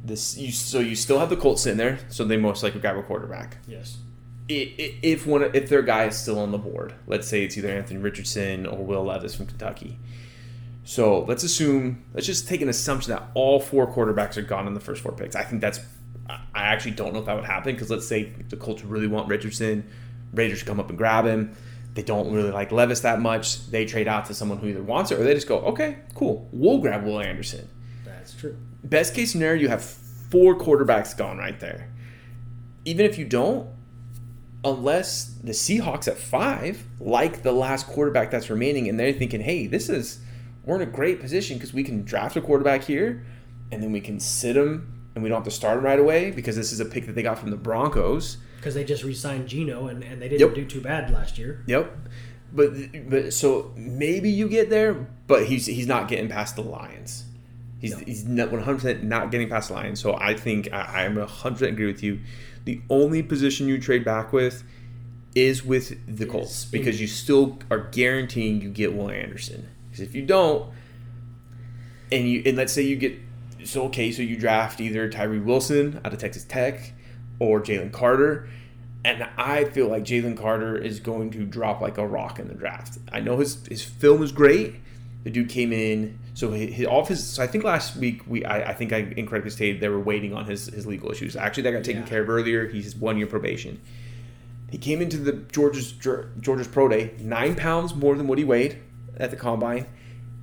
this 0.03 0.37
you 0.37 0.51
so 0.51 0.79
you 0.79 0.95
still 0.95 1.19
have 1.19 1.29
the 1.29 1.37
Colts 1.37 1.61
sitting 1.61 1.77
there, 1.77 1.99
so 2.09 2.23
they 2.23 2.37
most 2.37 2.63
likely 2.63 2.79
grab 2.79 2.97
a 2.97 3.03
quarterback. 3.03 3.57
Yes. 3.67 3.97
If 4.51 5.25
one 5.25 5.43
if 5.53 5.69
their 5.69 5.81
guy 5.81 6.05
is 6.05 6.17
still 6.17 6.39
on 6.39 6.51
the 6.51 6.57
board, 6.57 6.93
let's 7.07 7.27
say 7.27 7.43
it's 7.43 7.57
either 7.57 7.69
Anthony 7.69 7.99
Richardson 7.99 8.65
or 8.65 8.83
Will 8.83 9.03
Levis 9.03 9.35
from 9.35 9.47
Kentucky. 9.47 9.97
So 10.83 11.23
let's 11.23 11.43
assume 11.43 12.03
let's 12.13 12.25
just 12.25 12.47
take 12.47 12.61
an 12.61 12.69
assumption 12.69 13.11
that 13.11 13.29
all 13.33 13.59
four 13.59 13.91
quarterbacks 13.91 14.37
are 14.37 14.41
gone 14.41 14.67
in 14.67 14.73
the 14.73 14.79
first 14.79 15.01
four 15.01 15.11
picks. 15.11 15.35
I 15.35 15.43
think 15.43 15.61
that's 15.61 15.79
I 16.29 16.39
I 16.53 16.63
actually 16.63 16.91
don't 16.91 17.13
know 17.13 17.19
if 17.19 17.25
that 17.25 17.35
would 17.35 17.45
happen 17.45 17.73
because 17.73 17.89
let's 17.89 18.07
say 18.07 18.33
the 18.49 18.57
Colts 18.57 18.83
really 18.83 19.07
want 19.07 19.27
Richardson, 19.27 19.89
Raiders 20.33 20.63
come 20.63 20.79
up 20.79 20.89
and 20.89 20.97
grab 20.97 21.25
him. 21.25 21.55
They 21.93 22.03
don't 22.03 22.31
really 22.31 22.51
like 22.51 22.71
Levis 22.71 23.01
that 23.01 23.19
much. 23.19 23.67
They 23.69 23.85
trade 23.85 24.07
out 24.07 24.25
to 24.25 24.33
someone 24.33 24.57
who 24.57 24.67
either 24.67 24.81
wants 24.81 25.11
it 25.11 25.19
or 25.19 25.23
they 25.23 25.33
just 25.33 25.47
go, 25.47 25.59
okay, 25.59 25.97
cool, 26.15 26.47
we'll 26.53 26.77
grab 26.77 27.03
Will 27.03 27.19
Anderson 27.19 27.67
That's 28.05 28.33
true. 28.33 28.57
best 28.83 29.13
case 29.13 29.33
scenario, 29.33 29.61
you 29.61 29.67
have 29.67 29.83
four 29.83 30.57
quarterbacks 30.57 31.15
gone 31.15 31.37
right 31.37 31.59
there. 31.59 31.89
Even 32.85 33.05
if 33.05 33.17
you 33.17 33.25
don't, 33.25 33.67
unless 34.63 35.25
the 35.43 35.51
Seahawks 35.53 36.07
at 36.07 36.17
five 36.17 36.83
like 36.99 37.43
the 37.43 37.51
last 37.51 37.87
quarterback 37.87 38.31
that's 38.31 38.49
remaining, 38.49 38.87
and 38.87 38.99
they're 38.99 39.13
thinking, 39.13 39.41
hey, 39.41 39.67
this 39.67 39.89
is 39.89 40.19
we're 40.65 40.75
in 40.75 40.81
a 40.87 40.91
great 40.91 41.19
position 41.19 41.57
because 41.57 41.73
we 41.73 41.83
can 41.83 42.03
draft 42.03 42.35
a 42.35 42.41
quarterback 42.41 42.83
here, 42.83 43.25
and 43.71 43.81
then 43.81 43.91
we 43.91 43.99
can 44.01 44.19
sit 44.19 44.55
him, 44.55 45.09
and 45.15 45.23
we 45.23 45.29
don't 45.29 45.37
have 45.37 45.45
to 45.45 45.51
start 45.51 45.77
him 45.79 45.83
right 45.83 45.99
away 45.99 46.31
because 46.31 46.55
this 46.55 46.71
is 46.71 46.79
a 46.79 46.85
pick 46.85 47.05
that 47.07 47.13
they 47.15 47.23
got 47.23 47.39
from 47.39 47.49
the 47.49 47.57
Broncos. 47.57 48.37
because 48.57 48.75
they 48.75 48.83
just 48.83 49.03
re-signed 49.03 49.47
Gino 49.47 49.87
and, 49.87 50.03
and 50.03 50.21
they 50.21 50.29
didn't 50.29 50.47
Yep. 50.49 50.55
do 50.55 50.65
too 50.65 50.81
bad 50.81 51.11
last 51.11 51.37
year. 51.39 51.63
Yep. 51.67 51.91
But 52.53 52.71
but 53.09 53.33
so 53.33 53.71
maybe 53.75 54.29
you 54.29 54.47
get 54.49 54.69
there, 54.69 54.93
but 55.25 55.45
he's 55.47 55.65
he's 55.65 55.87
not 55.87 56.07
getting 56.09 56.27
past 56.27 56.55
the 56.57 56.61
Lions. 56.61 57.23
He's 57.79 57.91
No. 57.97 58.03
he's 58.05 58.25
not 58.25 58.51
one 58.51 58.61
hundred 58.61 58.75
percent 58.81 59.03
not 59.03 59.31
getting 59.31 59.49
past 59.49 59.69
the 59.69 59.75
Lions. 59.75 59.99
So 60.01 60.15
I 60.15 60.35
think 60.35 60.71
I, 60.73 61.05
I'm 61.05 61.15
hundred 61.15 61.55
percent 61.59 61.71
agree 61.71 61.87
with 61.87 62.03
you. 62.03 62.19
The 62.65 62.81
only 62.89 63.23
position 63.23 63.67
you 63.67 63.79
trade 63.79 64.05
back 64.05 64.31
with 64.31 64.63
is 65.33 65.63
with 65.63 65.97
the 66.07 66.25
Colts 66.25 66.65
because 66.65 66.99
you 66.99 67.07
still 67.07 67.59
are 67.69 67.79
guaranteeing 67.79 68.61
you 68.61 68.69
get 68.69 68.93
Will 68.93 69.09
Anderson. 69.09 69.69
Because 69.89 70.01
if 70.01 70.13
you 70.15 70.25
don't, 70.25 70.71
and 72.11 72.29
you 72.29 72.43
and 72.45 72.57
let's 72.57 72.73
say 72.73 72.81
you 72.81 72.95
get 72.95 73.17
so 73.63 73.83
okay, 73.85 74.11
so 74.11 74.21
you 74.21 74.37
draft 74.37 74.81
either 74.81 75.09
Tyree 75.09 75.39
Wilson 75.39 76.01
out 76.03 76.13
of 76.13 76.19
Texas 76.19 76.43
Tech 76.43 76.93
or 77.39 77.61
Jalen 77.61 77.91
Carter. 77.91 78.49
And 79.03 79.27
I 79.35 79.63
feel 79.65 79.87
like 79.87 80.03
Jalen 80.03 80.37
Carter 80.37 80.77
is 80.77 80.99
going 80.99 81.31
to 81.31 81.43
drop 81.43 81.81
like 81.81 81.97
a 81.97 82.05
rock 82.05 82.37
in 82.37 82.47
the 82.47 82.53
draft. 82.53 82.99
I 83.11 83.19
know 83.19 83.37
his 83.37 83.65
his 83.67 83.83
film 83.83 84.21
is 84.21 84.31
great. 84.31 84.75
The 85.23 85.29
dude 85.29 85.49
came 85.49 85.71
in, 85.71 86.17
so 86.33 86.49
his, 86.51 86.73
his 86.73 86.87
off 86.87 87.07
his. 87.09 87.23
So 87.23 87.43
I 87.43 87.47
think 87.47 87.63
last 87.63 87.95
week 87.95 88.21
we 88.27 88.43
I, 88.43 88.71
I 88.71 88.73
think 88.73 88.91
I 88.91 89.13
incorrectly 89.15 89.51
stated 89.51 89.79
they 89.79 89.89
were 89.89 89.99
waiting 89.99 90.33
on 90.33 90.45
his 90.45 90.65
his 90.67 90.87
legal 90.87 91.11
issues. 91.11 91.35
Actually, 91.35 91.63
that 91.63 91.71
got 91.73 91.83
taken 91.83 92.01
Yeah. 92.03 92.07
care 92.07 92.21
of 92.23 92.29
earlier. 92.29 92.67
He's 92.67 92.95
one 92.95 93.17
year 93.17 93.27
probation. 93.27 93.79
He 94.71 94.77
came 94.77 95.01
into 95.01 95.17
the 95.17 95.33
Georgia's 95.33 95.91
Georgia's 95.91 96.67
pro 96.67 96.87
day 96.87 97.11
nine 97.19 97.55
pounds 97.55 97.93
more 97.93 98.15
than 98.15 98.27
what 98.27 98.37
he 98.37 98.43
weighed 98.43 98.77
at 99.17 99.29
the 99.29 99.37
combine, 99.37 99.85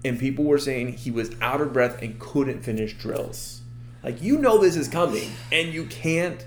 and 0.05 0.19
people 0.19 0.45
were 0.45 0.59
saying 0.59 0.93
he 0.93 1.11
was 1.11 1.31
out 1.41 1.61
of 1.61 1.73
breath 1.73 2.01
and 2.03 2.19
couldn't 2.21 2.61
finish 2.63 2.93
drills. 2.97 3.63
Like 4.05 4.23
you 4.23 4.39
know 4.39 4.59
this 4.59 4.77
is 4.77 4.87
coming, 4.87 5.31
and 5.51 5.73
you 5.75 5.87
can't. 5.87 6.47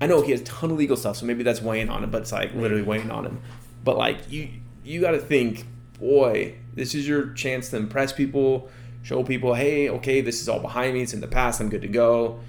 I 0.00 0.06
know 0.08 0.20
he 0.20 0.32
has 0.32 0.40
a 0.40 0.44
ton 0.44 0.72
of 0.72 0.76
legal 0.76 0.96
stuff, 0.96 1.16
so 1.16 1.24
maybe 1.26 1.42
that's 1.44 1.62
weighing 1.62 1.88
on 1.88 2.02
him, 2.04 2.10
but 2.10 2.22
it's 2.22 2.32
like 2.32 2.52
literally 2.54 2.82
weighing 2.82 3.10
on 3.10 3.24
him. 3.24 3.40
But 3.84 3.96
like 3.96 4.30
you, 4.30 4.48
you 4.84 5.00
got 5.00 5.12
to 5.12 5.18
think, 5.18 5.64
boy, 5.98 6.54
this 6.74 6.94
is 6.94 7.06
your 7.06 7.32
chance 7.34 7.70
to 7.70 7.76
impress 7.76 8.12
people, 8.12 8.68
show 9.02 9.22
people, 9.22 9.54
hey, 9.54 9.88
okay, 9.88 10.20
this 10.20 10.40
is 10.40 10.48
all 10.48 10.60
behind 10.60 10.94
me. 10.94 11.02
It's 11.02 11.12
in 11.14 11.20
the 11.20 11.28
past. 11.28 11.60
I'm 11.60 11.68
good 11.68 11.82
to 11.82 11.88
go. 11.88 12.40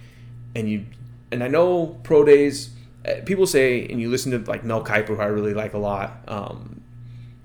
And 0.55 0.69
you, 0.69 0.85
and 1.31 1.43
I 1.43 1.47
know 1.47 1.99
pro 2.03 2.23
days. 2.23 2.69
uh, 3.07 3.15
People 3.25 3.45
say, 3.47 3.85
and 3.87 3.99
you 4.01 4.09
listen 4.09 4.31
to 4.31 4.49
like 4.49 4.63
Mel 4.63 4.83
Kiper, 4.83 5.07
who 5.07 5.19
I 5.19 5.25
really 5.25 5.53
like 5.53 5.73
a 5.73 5.77
lot. 5.79 6.19
Um, 6.27 6.81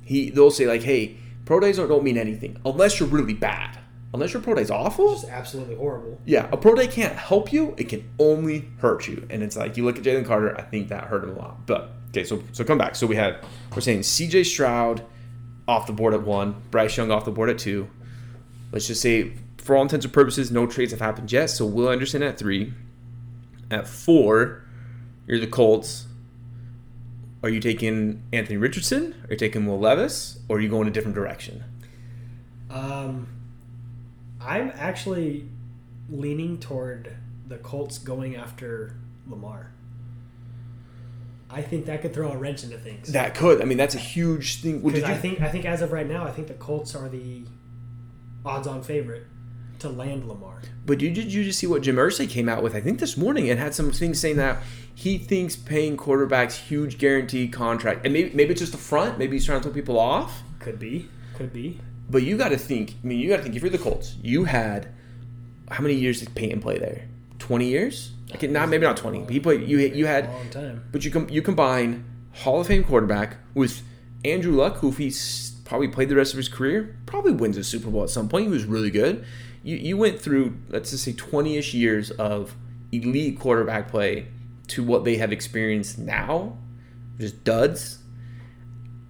he 0.03 0.31
they'll 0.31 0.51
say 0.51 0.67
like, 0.67 0.83
hey, 0.83 1.17
pro 1.45 1.61
days 1.61 1.77
don't, 1.77 1.89
don't 1.89 2.05
mean 2.05 2.17
anything 2.19 2.61
unless 2.65 2.99
you're 3.01 3.09
really 3.09 3.35
bad. 3.35 3.79
Unless 4.15 4.33
your 4.33 4.41
pro 4.41 4.55
day's 4.55 4.71
awful, 4.71 5.13
Just 5.13 5.29
absolutely 5.29 5.75
horrible. 5.77 6.19
yeah, 6.25 6.49
a 6.51 6.57
pro 6.57 6.75
day 6.75 6.87
can't 6.87 7.13
help 7.15 7.53
you; 7.53 7.75
it 7.77 7.91
can 7.91 8.09
only 8.19 8.71
hurt 8.79 9.07
you. 9.07 9.27
And 9.29 9.43
it's 9.43 9.55
like 9.55 9.77
you 9.77 9.85
look 9.85 9.99
at 9.99 10.03
Jalen 10.03 10.25
Carter. 10.25 10.57
I 10.57 10.63
think 10.63 10.89
that 10.89 11.05
hurt 11.05 11.25
him 11.25 11.31
a 11.31 11.39
lot. 11.39 11.67
But 11.67 11.91
okay, 12.11 12.25
so 12.25 12.43
so 12.53 12.65
come 12.65 12.79
back. 12.79 12.97
So 12.97 13.07
we 13.07 13.17
had 13.17 13.37
we're 13.75 13.83
saying 13.83 14.05
C.J. 14.05 14.45
Stroud 14.45 15.05
off 15.69 15.87
the 15.87 15.93
board 15.93 16.15
at 16.15 16.23
one, 16.23 16.61
Bryce 16.71 16.97
Young 16.97 17.13
off 17.13 17.27
the 17.27 17.31
board 17.31 17.51
at 17.51 17.59
two. 17.59 17.89
Let's 18.73 18.87
just 18.87 19.03
say, 19.03 19.35
for 19.59 19.77
all 19.77 19.83
intents 19.83 20.07
and 20.07 20.13
purposes, 20.13 20.51
no 20.51 20.67
trades 20.67 20.91
have 20.93 21.01
happened 21.01 21.31
yet. 21.31 21.51
So 21.51 21.67
Will 21.67 21.91
Anderson 21.91 22.23
at 22.23 22.39
three. 22.39 22.73
At 23.71 23.87
four, 23.87 24.65
you're 25.27 25.39
the 25.39 25.47
Colts. 25.47 26.07
Are 27.43 27.51
you 27.51 27.61
taking 27.61 28.23
Anthony 28.33 28.57
Richardson? 28.57 29.15
Are 29.25 29.33
you 29.33 29.37
taking 29.37 29.67
Will 29.67 29.79
Levis? 29.79 30.41
Or 30.49 30.57
are 30.57 30.61
you 30.61 30.71
going 30.71 30.89
a 30.89 30.91
different 30.91 31.15
direction? 31.15 31.63
Um, 32.71 33.29
I'm 34.41 34.73
actually 34.75 35.49
leaning 36.11 36.59
toward 36.59 37.15
the 37.47 37.59
Colts 37.59 37.99
going 37.99 38.37
after 38.37 38.97
Lamar. 39.29 39.71
I 41.51 41.63
think 41.63 41.87
that 41.87 42.03
could 42.03 42.13
throw 42.13 42.31
a 42.31 42.37
wrench 42.37 42.63
into 42.63 42.79
things. 42.79 43.13
That 43.13 43.35
could. 43.35 43.63
I 43.63 43.65
mean, 43.65 43.79
that's 43.79 43.95
a 43.95 43.99
huge 43.99 44.61
thing. 44.61 44.83
Well, 44.83 44.95
you 44.95 45.05
I 45.05 45.15
think 45.15 45.41
I 45.41 45.49
think 45.49 45.65
as 45.65 45.81
of 45.81 45.93
right 45.93 46.07
now, 46.07 46.27
I 46.27 46.31
think 46.31 46.49
the 46.49 46.55
Colts 46.55 46.95
are 46.95 47.09
the 47.09 47.45
odds-on 48.45 48.83
favorite 48.83 49.27
to 49.79 49.89
land 49.89 50.29
Lamar. 50.29 50.61
But 50.85 50.99
did 50.99 51.17
you, 51.17 51.23
did 51.23 51.33
you 51.33 51.45
just 51.45 51.59
see 51.59 51.67
what 51.67 51.83
Jim 51.83 51.97
Irsay 51.97 52.29
came 52.29 52.49
out 52.49 52.63
with? 52.63 52.75
I 52.75 52.81
think 52.81 52.99
this 52.99 53.17
morning 53.17 53.49
and 53.51 53.59
had 53.59 53.75
some 53.75 53.93
things 53.93 54.21
saying 54.21 54.37
that 54.37 54.63
he 54.95 55.19
thinks 55.19 55.55
paying 55.57 55.97
quarterbacks 55.97 56.53
huge 56.57 56.99
guaranteed 56.99 57.53
contract, 57.53 58.05
and 58.05 58.13
maybe 58.13 58.35
maybe 58.35 58.51
it's 58.51 58.61
just 58.61 58.73
the 58.73 58.79
front. 58.79 59.19
Maybe 59.19 59.37
he's 59.37 59.47
trying 59.47 59.61
to 59.61 59.65
throw 59.65 59.73
people 59.73 59.99
off. 59.99 60.43
Could 60.59 60.79
be, 60.79 61.09
could 61.35 61.53
be. 61.53 61.81
But 62.11 62.23
you 62.23 62.37
got 62.37 62.51
to 62.51 62.59
think. 62.59 62.97
I 63.03 63.07
mean, 63.07 63.21
you 63.21 63.29
got 63.29 63.37
to 63.39 63.43
think. 63.43 63.55
If 63.55 63.63
you're 63.63 63.71
the 63.71 63.79
Colts, 63.79 64.17
you 64.23 64.45
had 64.45 64.89
how 65.71 65.83
many 65.83 65.95
years 65.95 66.21
did 66.21 66.35
Peyton 66.35 66.61
play 66.61 66.79
there? 66.79 67.07
Twenty 67.49 67.69
years? 67.69 68.13
Okay, 68.35 68.47
not 68.47 68.69
maybe 68.69 68.85
not 68.85 68.99
twenty. 68.99 69.21
But 69.21 69.31
he 69.31 69.41
played. 69.41 69.67
You 69.67 69.79
you 69.79 70.05
had, 70.05 70.29
long 70.29 70.51
time. 70.51 70.85
but 70.93 71.03
you 71.03 71.11
com- 71.11 71.31
you 71.31 71.41
combine 71.41 72.05
Hall 72.35 72.61
of 72.61 72.67
Fame 72.67 72.85
quarterback 72.85 73.39
with 73.55 73.81
Andrew 74.23 74.53
Luck, 74.53 74.77
who 74.77 74.91
if 74.91 74.99
he's 74.99 75.53
probably 75.65 75.89
played 75.89 76.11
the 76.11 76.17
rest 76.17 76.35
of 76.35 76.37
his 76.37 76.49
career, 76.51 76.95
probably 77.07 77.33
wins 77.33 77.57
a 77.57 77.65
Super 77.65 77.89
Bowl 77.91 78.03
at 78.03 78.11
some 78.11 78.29
point. 78.29 78.45
He 78.45 78.51
was 78.51 78.67
really 78.67 78.91
good. 78.91 79.25
You 79.63 79.77
you 79.77 79.97
went 79.97 80.21
through 80.21 80.59
let's 80.69 80.91
just 80.91 81.05
say 81.05 81.15
twenty 81.15 81.57
ish 81.57 81.73
years 81.73 82.11
of 82.11 82.55
elite 82.93 83.41
quarterback 83.41 83.89
play 83.89 84.29
to 84.67 84.85
what 84.85 85.05
they 85.05 85.17
have 85.17 85.33
experienced 85.33 85.99
now, 85.99 86.59
just 87.19 87.45
duds. 87.45 88.01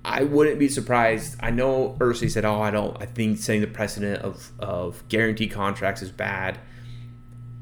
I 0.05 0.23
wouldn't 0.23 0.61
be 0.61 0.69
surprised. 0.69 1.37
I 1.41 1.51
know 1.51 1.97
Irsay 1.99 2.31
said, 2.31 2.45
"Oh, 2.45 2.61
I 2.63 2.71
don't. 2.71 2.97
I 3.03 3.07
think 3.07 3.39
setting 3.39 3.63
the 3.63 3.67
precedent 3.67 4.23
of 4.23 4.53
of 4.61 5.03
guaranteed 5.09 5.51
contracts 5.51 6.03
is 6.03 6.13
bad." 6.13 6.61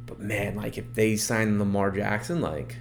But 0.07 0.21
man, 0.21 0.55
like 0.55 0.79
if 0.79 0.95
they 0.95 1.17
sign 1.17 1.59
Lamar 1.59 1.91
Jackson, 1.91 2.41
like 2.41 2.77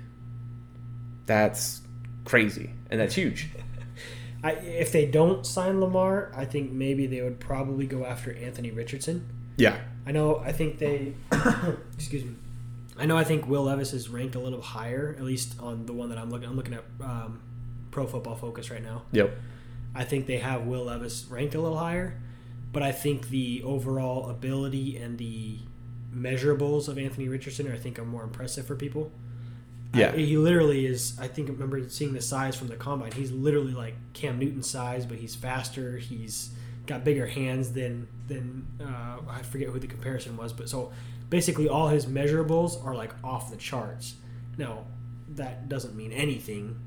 that's 1.26 1.82
crazy 2.24 2.72
and 2.90 3.00
that's 3.00 3.16
huge. 3.16 3.50
I, 4.44 4.52
if 4.52 4.92
they 4.92 5.08
don't 5.08 5.46
sign 5.46 5.82
Lamar, 5.82 6.32
I 6.36 6.46
think 6.46 6.72
maybe 6.72 7.08
they 7.08 7.22
would 7.22 7.40
probably 7.40 7.88
go 7.88 8.06
after 8.06 8.32
Anthony 8.32 8.70
Richardson. 8.70 9.28
Yeah, 9.58 9.80
I 10.06 10.12
know. 10.12 10.38
I 10.38 10.52
think 10.52 10.78
they. 10.78 11.16
excuse 11.96 12.24
me. 12.24 12.36
I 12.98 13.06
know. 13.08 13.18
I 13.18 13.24
think 13.24 13.48
Will 13.48 13.64
Levis 13.64 13.92
is 13.92 14.08
ranked 14.08 14.36
a 14.36 14.40
little 14.40 14.62
higher, 14.62 15.16
at 15.18 15.24
least 15.24 15.60
on 15.60 15.88
the 15.88 15.94
one 15.94 16.10
that 16.10 16.18
I'm 16.20 16.30
looking. 16.30 16.48
I'm 16.48 16.56
looking 16.56 16.76
at 16.76 16.84
um, 17.02 17.42
Pro 17.90 18.06
Football 18.06 18.36
Focus 18.36 18.70
right 18.70 18.84
now. 18.84 19.02
Yep. 19.14 19.36
I 19.96 20.04
think 20.04 20.28
they 20.28 20.38
have 20.38 20.66
Will 20.66 20.84
Levis 20.84 21.26
ranked 21.30 21.56
a 21.56 21.62
little 21.62 21.78
higher, 21.78 22.22
but 22.72 22.84
I 22.84 22.92
think 22.92 23.30
the 23.30 23.64
overall 23.64 24.30
ability 24.30 24.98
and 24.98 25.18
the 25.18 25.60
measurables 26.16 26.88
of 26.88 26.97
Anthony 26.97 27.28
Richardson, 27.28 27.72
I 27.72 27.78
think, 27.78 27.99
are 27.99 28.05
more 28.05 28.24
impressive 28.24 28.66
for 28.66 28.76
people. 28.76 29.11
Yeah. 29.93 30.11
I- 30.11 30.18
he 30.18 30.38
literally 30.38 30.86
is. 30.86 31.18
I 31.20 31.28
think 31.28 31.49
I 31.49 31.53
remember 31.53 31.88
seeing 31.89 32.13
the 32.13 32.22
size 32.22 32.55
from 32.55 32.68
the 32.68 32.76
combine. 32.76 33.11
He's 33.11 33.32
literally 33.32 33.74
like 33.74 33.95
Cam 34.13 34.39
Newton 34.39 34.63
size, 34.63 35.05
but 35.05 35.18
he's 35.18 35.36
faster. 35.36 35.97
He's 35.97 36.51
got 36.86 37.03
bigger 37.03 37.26
hands 37.28 37.72
than 37.74 38.07
than 38.28 38.68
uh, 38.82 39.18
I 39.30 39.41
forget 39.43 39.70
who 39.70 39.80
the 39.80 39.88
comparison 39.88 40.38
was, 40.38 40.53
but 40.53 40.70
so 40.70 40.91
basically 41.30 41.68
all 41.70 41.89
his 41.89 42.05
measurables 42.05 42.84
are 42.86 42.95
like 42.95 43.11
off 43.24 43.51
the 43.51 43.57
charts. 43.57 44.16
Now 44.57 44.86
that 45.30 45.68
doesn't 45.70 45.95
mean 45.95 46.11
anything 46.11 46.80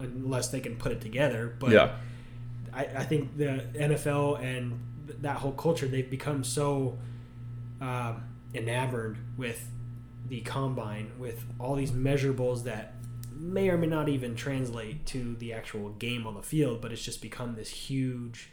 unless 0.00 0.48
they 0.48 0.60
can 0.60 0.76
put 0.76 0.92
it 0.92 1.00
together. 1.00 1.54
But 1.58 1.70
yeah. 1.70 1.96
I, 2.72 2.84
I 2.84 3.04
think 3.04 3.36
the 3.36 3.66
NFL 3.74 4.42
and 4.42 4.80
that 5.20 5.36
whole 5.36 5.52
culture 5.52 5.86
they've 5.86 6.08
become 6.10 6.44
so 6.44 6.98
um, 7.80 8.22
enamored 8.54 9.18
with 9.36 9.68
the 10.28 10.40
combine 10.42 11.12
with 11.18 11.44
all 11.58 11.74
these 11.74 11.92
measurables 11.92 12.64
that 12.64 12.94
may 13.32 13.68
or 13.68 13.76
may 13.76 13.86
not 13.86 14.08
even 14.08 14.34
translate 14.34 15.04
to 15.06 15.34
the 15.36 15.52
actual 15.52 15.90
game 15.90 16.26
on 16.26 16.34
the 16.34 16.42
field 16.42 16.80
but 16.80 16.92
it's 16.92 17.02
just 17.02 17.20
become 17.20 17.54
this 17.56 17.68
huge 17.68 18.48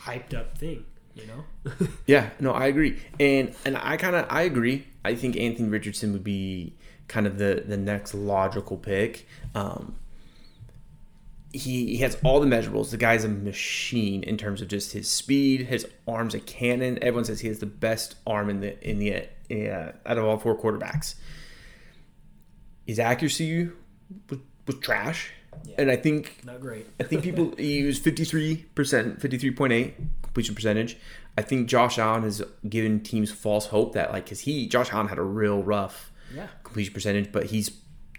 hyped 0.00 0.32
up 0.32 0.56
thing 0.56 0.84
you 1.14 1.24
know 1.26 1.44
Yeah, 2.06 2.30
no, 2.40 2.52
I 2.52 2.66
agree, 2.66 3.00
and 3.18 3.54
and 3.64 3.76
I 3.76 3.96
kind 3.96 4.14
of 4.16 4.26
I 4.28 4.42
agree. 4.42 4.86
I 5.04 5.14
think 5.14 5.36
Anthony 5.36 5.68
Richardson 5.68 6.12
would 6.12 6.24
be 6.24 6.74
kind 7.08 7.26
of 7.26 7.38
the 7.38 7.64
the 7.66 7.76
next 7.76 8.14
logical 8.14 8.76
pick. 8.76 9.26
Um, 9.54 9.96
he 11.54 11.86
he 11.96 11.96
has 11.98 12.16
all 12.24 12.40
the 12.40 12.46
measurables. 12.46 12.90
The 12.90 12.96
guy's 12.96 13.24
a 13.24 13.28
machine 13.28 14.22
in 14.24 14.36
terms 14.36 14.60
of 14.60 14.68
just 14.68 14.92
his 14.92 15.08
speed, 15.08 15.62
his 15.66 15.86
arms 16.06 16.34
a 16.34 16.40
cannon. 16.40 16.98
Everyone 17.00 17.24
says 17.24 17.40
he 17.40 17.48
has 17.48 17.60
the 17.60 17.66
best 17.66 18.16
arm 18.26 18.50
in 18.50 18.60
the 18.60 18.90
in 18.90 18.98
the 18.98 19.14
uh, 19.50 19.92
out 20.06 20.18
of 20.18 20.24
all 20.24 20.38
four 20.38 20.56
quarterbacks. 20.58 21.14
His 22.86 22.98
accuracy 22.98 23.70
was, 24.28 24.38
was 24.66 24.76
trash, 24.80 25.30
Yeah. 25.64 25.76
and 25.78 25.90
I 25.90 25.96
think 25.96 26.40
not 26.44 26.60
great 26.60 26.86
I 27.00 27.04
think 27.04 27.22
people 27.22 27.54
he 27.58 27.82
was 27.84 27.98
fifty 27.98 28.24
three 28.24 28.66
percent, 28.74 29.20
fifty 29.20 29.38
three 29.38 29.52
point 29.52 29.72
eight 29.72 29.94
completion 30.22 30.54
percentage. 30.54 30.96
I 31.38 31.42
think 31.42 31.68
Josh 31.68 31.98
Allen 31.98 32.22
has 32.24 32.42
given 32.68 33.00
teams 33.00 33.30
false 33.32 33.66
hope 33.66 33.94
that 33.94 34.12
like 34.12 34.24
because 34.24 34.40
he 34.40 34.66
Josh 34.68 34.92
Allen 34.92 35.08
had 35.08 35.18
a 35.18 35.22
real 35.22 35.62
rough 35.62 36.12
yeah 36.34 36.48
completion 36.62 36.92
percentage, 36.92 37.32
but 37.32 37.46
he's 37.46 37.70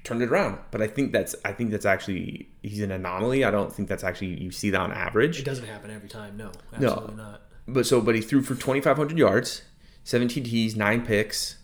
turned 0.06 0.22
it 0.22 0.30
around. 0.30 0.60
But 0.72 0.82
I 0.82 0.88
think 0.88 1.12
that's 1.12 1.36
I 1.43 1.51
think 1.51 1.72
that's 1.72 1.86
actually 1.86 2.49
he's 2.64 2.82
an 2.82 2.91
anomaly. 2.91 3.43
I 3.43 3.51
don't 3.51 3.74
think 3.74 3.89
that's 3.89 4.03
actually 4.03 4.41
you 4.41 4.51
see 4.51 4.70
that 4.70 4.80
on 4.80 4.91
average. 4.93 5.39
it 5.39 5.45
doesn't 5.45 5.66
happen 5.68 5.91
every 5.91 6.08
time 6.10 6.38
no 6.38 6.51
No. 6.80 6.91
absolutely 6.91 7.16
not 7.18 7.41
But 7.68 7.86
so 7.86 7.99
but 8.01 8.16
he 8.16 8.22
threw 8.22 8.41
for 8.41 8.56
twenty 8.56 8.80
five 8.82 8.95
hundred 8.97 9.18
yards, 9.18 9.64
seventeen 10.03 10.43
T's, 10.45 10.76
nine 10.76 11.06
picks, 11.06 11.58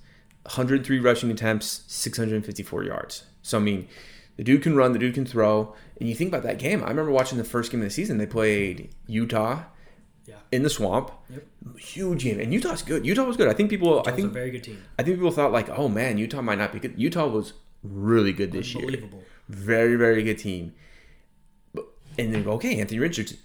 hundred 0.48 0.86
three 0.86 1.00
rushing 1.00 1.32
attempts, 1.32 1.84
six 1.88 2.18
hundred 2.18 2.36
and 2.36 2.46
fifty 2.46 2.64
four 2.64 2.84
yards. 2.84 3.24
So 3.42 3.58
I 3.58 3.62
mean. 3.62 3.88
The 4.38 4.46
dude 4.46 4.64
can 4.64 4.76
run. 4.76 4.94
The 4.94 4.98
dude 4.98 5.14
can 5.14 5.26
throw. 5.26 5.76
And 6.00 6.08
you 6.10 6.16
think 6.16 6.30
about 6.30 6.42
that 6.44 6.58
game. 6.58 6.82
I 6.84 6.88
remember 6.88 7.12
watching 7.12 7.38
the 7.38 7.44
first 7.44 7.70
game 7.70 7.82
of 7.82 7.86
the 7.86 7.92
season. 7.92 8.18
They 8.18 8.26
played 8.26 8.90
Utah 9.06 9.64
yeah 10.26 10.36
in 10.52 10.64
the 10.64 10.70
swamp. 10.70 11.12
Yep. 11.30 11.46
Huge 11.78 12.24
game, 12.24 12.40
and 12.40 12.52
Utah's 12.52 12.82
good. 12.82 13.06
Utah 13.06 13.26
was 13.26 13.38
good. 13.38 13.50
I 13.50 13.54
think 13.54 13.70
people. 13.70 14.00
I 14.00 14.04
That 14.04 14.06
was 14.06 14.14
a 14.14 14.22
think. 14.24 14.34
very 14.34 14.50
good 14.50 14.64
team 14.64 14.82
I 14.98 15.04
think 15.04 15.18
people 15.18 15.32
thought 15.32 15.52
like, 15.52 15.70
oh 15.70 15.90
man, 15.90 16.18
Utah 16.18 16.42
might 16.42 16.58
not 16.58 16.72
be 16.72 16.80
good. 16.80 16.94
Utah 16.98 17.28
was 17.28 17.54
really 17.84 18.34
good 18.34 18.52
this 18.52 18.74
year. 18.74 18.84
unbelievable 18.84 19.24
Very 19.50 19.96
very 19.96 20.24
good 20.24 20.38
team. 20.38 20.74
And 22.18 22.34
then 22.34 22.48
okay, 22.48 22.80
Anthony 22.80 23.00
Richardson. 23.00 23.38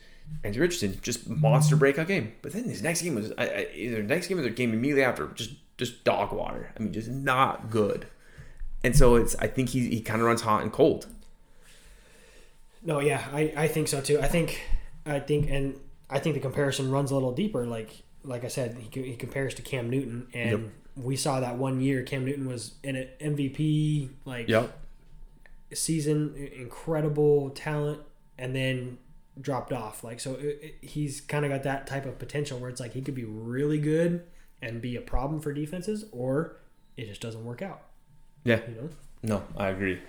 Anthony 0.43 0.61
Richardson 0.61 0.99
just 1.03 1.29
monster 1.29 1.77
breakout 1.77 2.09
game. 2.09 2.33
But 2.43 2.53
then 2.53 2.65
his 2.65 2.83
next 2.83 3.03
game 3.03 3.15
was 3.15 3.33
I, 3.39 3.47
I, 3.47 3.69
either 3.75 4.03
next 4.03 4.27
game 4.27 4.39
or 4.39 4.43
the 4.43 4.51
game 4.51 4.73
immediately 4.73 5.05
after 5.05 5.29
just 5.29 5.53
just 5.79 6.05
dog 6.05 6.33
water. 6.33 6.73
I 6.77 6.83
mean, 6.83 6.93
just 6.93 7.09
not 7.09 7.71
good. 7.71 8.07
And 8.83 8.97
so 8.97 9.17
it's 9.17 9.37
I 9.37 9.47
think 9.47 9.71
he 9.71 9.89
he 9.89 10.01
kind 10.01 10.21
of 10.21 10.27
runs 10.27 10.43
hot 10.43 10.63
and 10.63 10.73
cold. 10.73 11.07
No, 12.83 13.01
yeah, 13.01 13.27
I, 13.33 13.53
I 13.57 13.69
think 13.69 13.89
so 13.89 14.01
too. 14.01 14.21
I 14.21 14.29
think 14.29 14.63
I 15.05 15.19
think 15.19 15.51
and 15.51 15.79
I 16.09 16.19
think 16.19 16.35
the 16.35 16.41
comparison 16.41 16.91
runs 16.91 17.11
a 17.11 17.15
little 17.15 17.33
deeper. 17.33 17.67
Like 17.67 18.03
like 18.23 18.45
I 18.45 18.49
said, 18.49 18.77
he, 18.79 19.03
he 19.03 19.17
compares 19.17 19.55
to 19.55 19.63
Cam 19.63 19.89
Newton, 19.89 20.29
and 20.35 20.51
Yep. 20.51 20.61
We 20.97 21.15
saw 21.17 21.41
that 21.41 21.57
one 21.59 21.81
year 21.81 22.03
Cam 22.03 22.25
Newton 22.25 22.47
was 22.49 22.75
in 22.83 22.97
an 22.97 23.09
MVP 23.21 24.11
like 24.25 24.49
Yep. 24.49 24.77
season, 25.75 26.35
incredible 26.57 27.51
talent, 27.51 28.01
and 28.39 28.55
then 28.55 28.99
dropped 29.41 29.73
off. 29.73 30.03
Like 30.05 30.21
so, 30.21 30.35
it, 30.35 30.59
it- 30.63 30.89
he's 30.89 31.21
kind 31.21 31.45
of 31.45 31.51
got 31.51 31.63
that 31.65 31.87
type 31.87 32.07
of 32.07 32.19
potential 32.19 32.59
where 32.59 32.71
it's 32.71 32.81
like 32.81 32.93
he 32.95 33.03
could 33.03 33.15
be 33.15 33.25
really 33.25 33.79
good 33.79 34.23
and 34.63 34.81
be 34.81 34.97
a 34.97 35.01
problem 35.03 35.41
for 35.41 35.53
defenses, 35.53 36.07
or 36.13 36.57
it 36.97 37.07
just 37.07 37.21
doesn't 37.21 37.45
work 37.45 37.61
out. 37.63 37.83
Yeah. 38.45 38.61
You 38.69 38.75
know. 38.83 38.89
No, 39.23 39.43
I 39.57 39.69
agree. 39.69 40.01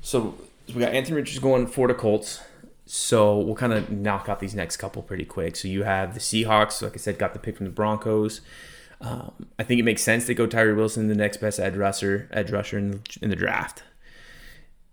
So 0.00 0.36
we 0.68 0.80
got 0.80 0.92
Anthony 0.94 1.16
Richards 1.16 1.38
going 1.40 1.66
for 1.66 1.88
the 1.88 1.94
Colts. 1.94 2.40
So 2.86 3.38
we'll 3.38 3.54
kind 3.54 3.72
of 3.72 3.90
knock 3.90 4.28
out 4.28 4.40
these 4.40 4.54
next 4.54 4.76
couple 4.76 5.02
pretty 5.02 5.24
quick. 5.24 5.56
So 5.56 5.68
you 5.68 5.82
have 5.84 6.12
the 6.14 6.20
Seahawks, 6.20 6.82
like 6.82 6.92
I 6.92 6.96
said, 6.98 7.18
got 7.18 7.32
the 7.32 7.38
pick 7.38 7.56
from 7.56 7.64
the 7.66 7.72
Broncos. 7.72 8.42
Um, 9.04 9.46
I 9.58 9.64
think 9.64 9.78
it 9.78 9.84
makes 9.84 10.02
sense 10.02 10.24
to 10.26 10.34
go 10.34 10.46
Tyree 10.46 10.72
Wilson, 10.72 11.08
the 11.08 11.14
next 11.14 11.36
best 11.36 11.60
edge 11.60 11.76
rusher, 11.76 12.28
edge 12.32 12.50
rusher 12.50 12.78
in 12.78 12.90
the, 12.90 13.00
in 13.20 13.30
the 13.30 13.36
draft. 13.36 13.82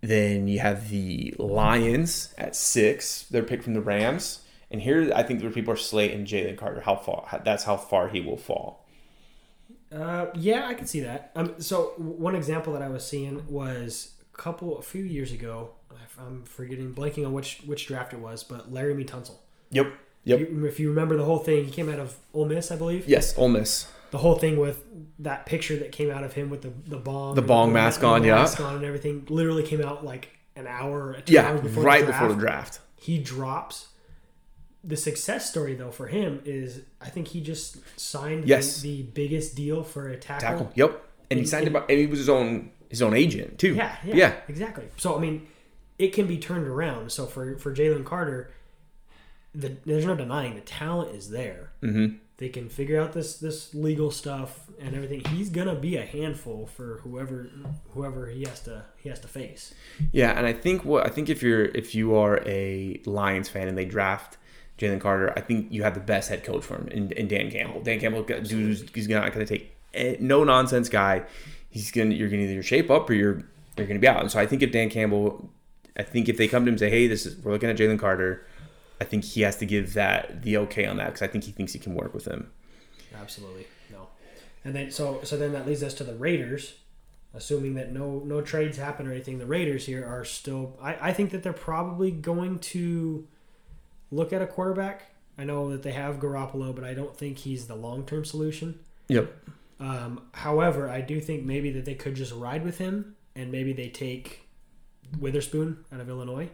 Then 0.02 0.48
you 0.48 0.58
have 0.58 0.90
the 0.90 1.34
Lions 1.38 2.34
at 2.36 2.54
six. 2.54 3.24
They're 3.30 3.42
picked 3.42 3.64
from 3.64 3.74
the 3.74 3.80
Rams. 3.80 4.40
And 4.70 4.82
here, 4.82 5.10
I 5.14 5.22
think 5.22 5.42
where 5.42 5.50
people 5.50 5.72
are 5.72 5.78
slating 5.78 6.26
Jalen 6.26 6.58
Carter. 6.58 6.80
How 6.80 6.96
far? 6.96 7.40
That's 7.44 7.64
how 7.64 7.76
far 7.76 8.08
he 8.08 8.20
will 8.20 8.36
fall. 8.36 8.86
Uh, 9.90 10.26
yeah, 10.34 10.66
I 10.66 10.74
can 10.74 10.86
see 10.86 11.00
that. 11.00 11.30
Um, 11.34 11.54
so 11.58 11.92
one 11.96 12.34
example 12.34 12.72
that 12.74 12.82
I 12.82 12.88
was 12.88 13.06
seeing 13.06 13.46
was 13.48 14.12
a 14.32 14.36
couple, 14.36 14.78
a 14.78 14.82
few 14.82 15.04
years 15.04 15.32
ago. 15.32 15.70
I'm 16.18 16.44
forgetting, 16.44 16.94
blanking 16.94 17.26
on 17.26 17.32
which 17.32 17.62
which 17.64 17.86
draft 17.86 18.12
it 18.12 18.20
was, 18.20 18.44
but 18.44 18.72
Laremy 18.72 19.06
Tunsil. 19.06 19.36
Yep. 19.70 19.92
Yep. 20.24 20.40
You, 20.40 20.66
if 20.66 20.78
you 20.78 20.90
remember 20.90 21.16
the 21.16 21.24
whole 21.24 21.38
thing, 21.38 21.64
he 21.64 21.70
came 21.70 21.88
out 21.88 21.98
of 21.98 22.16
Ole 22.34 22.44
Miss, 22.44 22.70
I 22.70 22.76
believe. 22.76 23.08
Yes, 23.08 23.36
Ole 23.36 23.48
Miss. 23.48 23.86
The 24.12 24.18
whole 24.18 24.36
thing 24.36 24.58
with 24.58 24.84
that 25.18 25.44
picture 25.46 25.76
that 25.78 25.90
came 25.90 26.10
out 26.10 26.22
of 26.22 26.32
him 26.34 26.48
with 26.50 26.62
the 26.62 26.72
the 26.86 26.98
bong, 26.98 27.34
The 27.34 27.42
bong 27.42 27.72
mask 27.72 28.04
on, 28.04 28.22
yeah. 28.24 28.36
mask 28.36 28.60
on 28.60 28.76
and 28.76 28.84
everything, 28.84 29.26
literally 29.28 29.62
came 29.64 29.80
out 29.82 30.04
like 30.04 30.28
an 30.54 30.66
hour, 30.66 31.16
two 31.26 31.32
Yeah, 31.32 31.48
hours 31.48 31.60
before 31.62 31.82
right 31.82 32.00
the 32.00 32.06
draft. 32.06 32.20
before 32.22 32.34
the 32.34 32.40
draft. 32.40 32.80
He 32.96 33.18
drops. 33.18 33.88
The 34.84 34.96
success 34.96 35.48
story 35.48 35.74
though 35.74 35.90
for 35.90 36.06
him 36.08 36.40
is 36.44 36.82
I 37.00 37.08
think 37.08 37.28
he 37.28 37.40
just 37.40 37.78
signed 37.98 38.46
Yes. 38.46 38.80
the, 38.82 38.96
the 38.98 39.02
biggest 39.04 39.54
deal 39.54 39.82
for 39.82 40.08
a 40.08 40.16
tackle. 40.16 40.48
Tackle. 40.48 40.72
Yep. 40.74 41.02
And 41.30 41.40
he 41.40 41.46
signed 41.46 41.68
about, 41.68 41.88
and 41.90 41.98
he 41.98 42.06
was 42.06 42.18
his 42.18 42.28
own 42.28 42.70
his 42.90 43.00
own 43.00 43.14
agent 43.14 43.58
too. 43.58 43.74
Yeah, 43.74 43.96
yeah, 44.04 44.14
Yeah. 44.14 44.34
exactly. 44.48 44.84
So 44.98 45.16
I 45.16 45.20
mean, 45.20 45.46
it 45.98 46.12
can 46.12 46.26
be 46.26 46.36
turned 46.36 46.66
around. 46.66 47.10
So 47.12 47.24
for 47.26 47.56
for 47.58 47.74
Jalen 47.74 48.04
Carter, 48.04 48.50
the, 49.54 49.76
there's 49.86 50.04
no 50.04 50.14
denying 50.14 50.54
the 50.54 50.60
talent 50.62 51.14
is 51.16 51.30
there. 51.30 51.72
Mm-hmm. 51.82 52.16
They 52.42 52.48
can 52.48 52.68
figure 52.68 53.00
out 53.00 53.12
this 53.12 53.36
this 53.36 53.72
legal 53.72 54.10
stuff 54.10 54.68
and 54.80 54.96
everything. 54.96 55.22
He's 55.26 55.48
gonna 55.48 55.76
be 55.76 55.96
a 55.96 56.04
handful 56.04 56.66
for 56.66 56.98
whoever 57.04 57.48
whoever 57.90 58.26
he 58.26 58.42
has 58.42 58.58
to 58.62 58.82
he 58.96 59.08
has 59.10 59.20
to 59.20 59.28
face. 59.28 59.72
Yeah, 60.10 60.36
and 60.36 60.44
I 60.44 60.52
think 60.52 60.84
what 60.84 61.06
I 61.06 61.08
think 61.08 61.28
if 61.28 61.40
you're 61.40 61.66
if 61.66 61.94
you 61.94 62.16
are 62.16 62.42
a 62.44 63.00
Lions 63.06 63.48
fan 63.48 63.68
and 63.68 63.78
they 63.78 63.84
draft 63.84 64.38
Jalen 64.76 65.00
Carter, 65.00 65.32
I 65.36 65.40
think 65.40 65.70
you 65.70 65.84
have 65.84 65.94
the 65.94 66.00
best 66.00 66.30
head 66.30 66.42
coach 66.42 66.64
for 66.64 66.78
him 66.78 66.88
in, 66.88 67.12
in 67.12 67.28
Dan 67.28 67.48
Campbell. 67.48 67.80
Dan 67.80 68.00
Campbell, 68.00 68.24
dude, 68.24 68.90
he's 68.92 69.08
not 69.08 69.32
to 69.32 69.46
take 69.46 69.76
no 70.20 70.42
nonsense 70.42 70.88
guy. 70.88 71.22
He's 71.70 71.92
gonna 71.92 72.12
you're 72.12 72.28
gonna 72.28 72.42
either 72.42 72.64
shape 72.64 72.90
up 72.90 73.08
or 73.08 73.14
you're 73.14 73.44
you're 73.76 73.86
gonna 73.86 74.00
be 74.00 74.08
out. 74.08 74.20
And 74.20 74.32
so 74.32 74.40
I 74.40 74.46
think 74.46 74.62
if 74.62 74.72
Dan 74.72 74.90
Campbell, 74.90 75.48
I 75.96 76.02
think 76.02 76.28
if 76.28 76.38
they 76.38 76.48
come 76.48 76.64
to 76.64 76.70
him 76.70 76.72
and 76.72 76.80
say, 76.80 76.90
hey, 76.90 77.06
this 77.06 77.24
is 77.24 77.36
we're 77.44 77.52
looking 77.52 77.70
at 77.70 77.76
Jalen 77.76 78.00
Carter, 78.00 78.44
I 79.02 79.04
think 79.04 79.24
he 79.24 79.40
has 79.40 79.56
to 79.56 79.66
give 79.66 79.94
that 79.94 80.42
the 80.42 80.56
okay 80.58 80.86
on 80.86 80.96
that 80.98 81.06
because 81.06 81.22
I 81.22 81.26
think 81.26 81.42
he 81.42 81.50
thinks 81.50 81.72
he 81.72 81.80
can 81.80 81.94
work 81.96 82.14
with 82.14 82.24
him. 82.24 82.52
Absolutely 83.20 83.66
no. 83.90 84.06
And 84.64 84.76
then 84.76 84.92
so 84.92 85.20
so 85.24 85.36
then 85.36 85.52
that 85.54 85.66
leads 85.66 85.82
us 85.82 85.92
to 85.94 86.04
the 86.04 86.14
Raiders. 86.14 86.74
Assuming 87.34 87.74
that 87.74 87.90
no 87.90 88.22
no 88.24 88.42
trades 88.42 88.78
happen 88.78 89.08
or 89.08 89.12
anything, 89.12 89.38
the 89.38 89.46
Raiders 89.46 89.86
here 89.86 90.06
are 90.06 90.24
still. 90.24 90.78
I, 90.80 91.08
I 91.08 91.12
think 91.12 91.32
that 91.32 91.42
they're 91.42 91.52
probably 91.52 92.12
going 92.12 92.60
to 92.60 93.26
look 94.12 94.32
at 94.32 94.40
a 94.40 94.46
quarterback. 94.46 95.06
I 95.36 95.42
know 95.42 95.70
that 95.70 95.82
they 95.82 95.92
have 95.92 96.20
Garoppolo, 96.20 96.72
but 96.72 96.84
I 96.84 96.94
don't 96.94 97.16
think 97.16 97.38
he's 97.38 97.66
the 97.66 97.74
long 97.74 98.06
term 98.06 98.24
solution. 98.24 98.78
Yep. 99.08 99.34
Um, 99.80 100.28
however, 100.32 100.88
I 100.88 101.00
do 101.00 101.20
think 101.20 101.42
maybe 101.42 101.72
that 101.72 101.84
they 101.84 101.94
could 101.94 102.14
just 102.14 102.32
ride 102.32 102.64
with 102.64 102.78
him 102.78 103.16
and 103.34 103.50
maybe 103.50 103.72
they 103.72 103.88
take 103.88 104.42
Witherspoon 105.18 105.84
out 105.92 106.00
of 106.00 106.08
Illinois. 106.08 106.50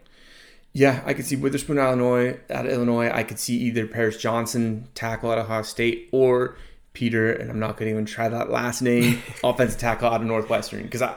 Yeah, 0.73 1.03
I 1.07 1.15
could 1.15 1.25
see 1.25 1.37
Witherspoon, 1.37 1.79
Illinois, 1.79 2.39
out 2.51 2.67
of 2.67 2.73
Illinois. 2.73 3.11
I 3.11 3.25
could 3.25 3.39
see 3.39 3.57
either 3.57 3.87
Paris 3.87 4.17
Johnson, 4.17 4.89
tackle 4.95 5.31
out 5.31 5.39
of 5.39 5.47
Ohio 5.47 5.63
State, 5.63 6.09
or 6.13 6.57
Peter, 6.93 7.33
and 7.33 7.51
I'm 7.51 7.59
not 7.59 7.77
going 7.77 7.87
to 7.89 7.93
even 7.93 8.05
try 8.05 8.29
that 8.29 8.51
last 8.51 8.83
name, 8.83 9.23
offensive 9.45 9.81
tackle 9.81 10.09
out 10.09 10.21
of 10.21 10.27
Northwestern. 10.27 10.83
Because 10.83 11.03
I, 11.03 11.17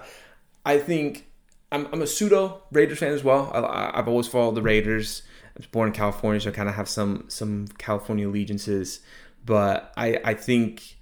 I 0.65 0.79
think 0.79 1.27
I'm, 1.71 1.87
I'm 1.91 2.01
a 2.01 2.07
pseudo 2.07 2.61
Raiders 2.71 2.99
fan 2.99 3.13
as 3.13 3.23
well. 3.23 3.51
I, 3.53 3.97
I've 3.97 4.07
always 4.07 4.27
followed 4.27 4.55
the 4.55 4.61
Raiders. 4.61 5.23
I 5.47 5.57
was 5.57 5.67
born 5.67 5.87
in 5.87 5.93
California, 5.93 6.41
so 6.41 6.49
I 6.49 6.53
kind 6.53 6.69
of 6.69 6.75
have 6.75 6.89
some 6.89 7.25
some 7.27 7.67
California 7.77 8.27
allegiances. 8.27 8.99
But 9.45 9.91
I, 9.97 10.19
I 10.23 10.33
think 10.33 10.97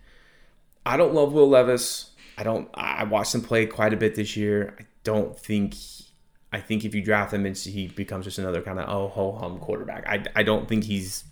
I 0.86 0.98
don't 0.98 1.14
love 1.14 1.34
Will 1.34 1.50
Levis. 1.50 2.12
I 2.38 2.44
don't. 2.44 2.70
I 2.74 3.04
watched 3.04 3.36
him 3.36 3.42
play 3.42 3.66
quite 3.66 3.94
a 3.94 3.98
bit 3.98 4.16
this 4.16 4.38
year. 4.38 4.76
I 4.80 4.86
don't 5.04 5.38
think. 5.38 5.76
I 6.52 6.60
think 6.60 6.84
if 6.84 6.96
you 6.96 7.02
draft 7.04 7.34
him, 7.34 7.46
it's, 7.46 7.64
he 7.64 7.88
becomes 7.88 8.26
just 8.26 8.38
another 8.40 8.62
kind 8.62 8.80
of 8.80 8.90
oh 8.90 9.08
ho 9.10 9.32
hum 9.34 9.60
quarterback. 9.60 10.08
I, 10.08 10.24
I 10.36 10.44
don't 10.44 10.68
think 10.68 10.84
he's. 10.86 11.24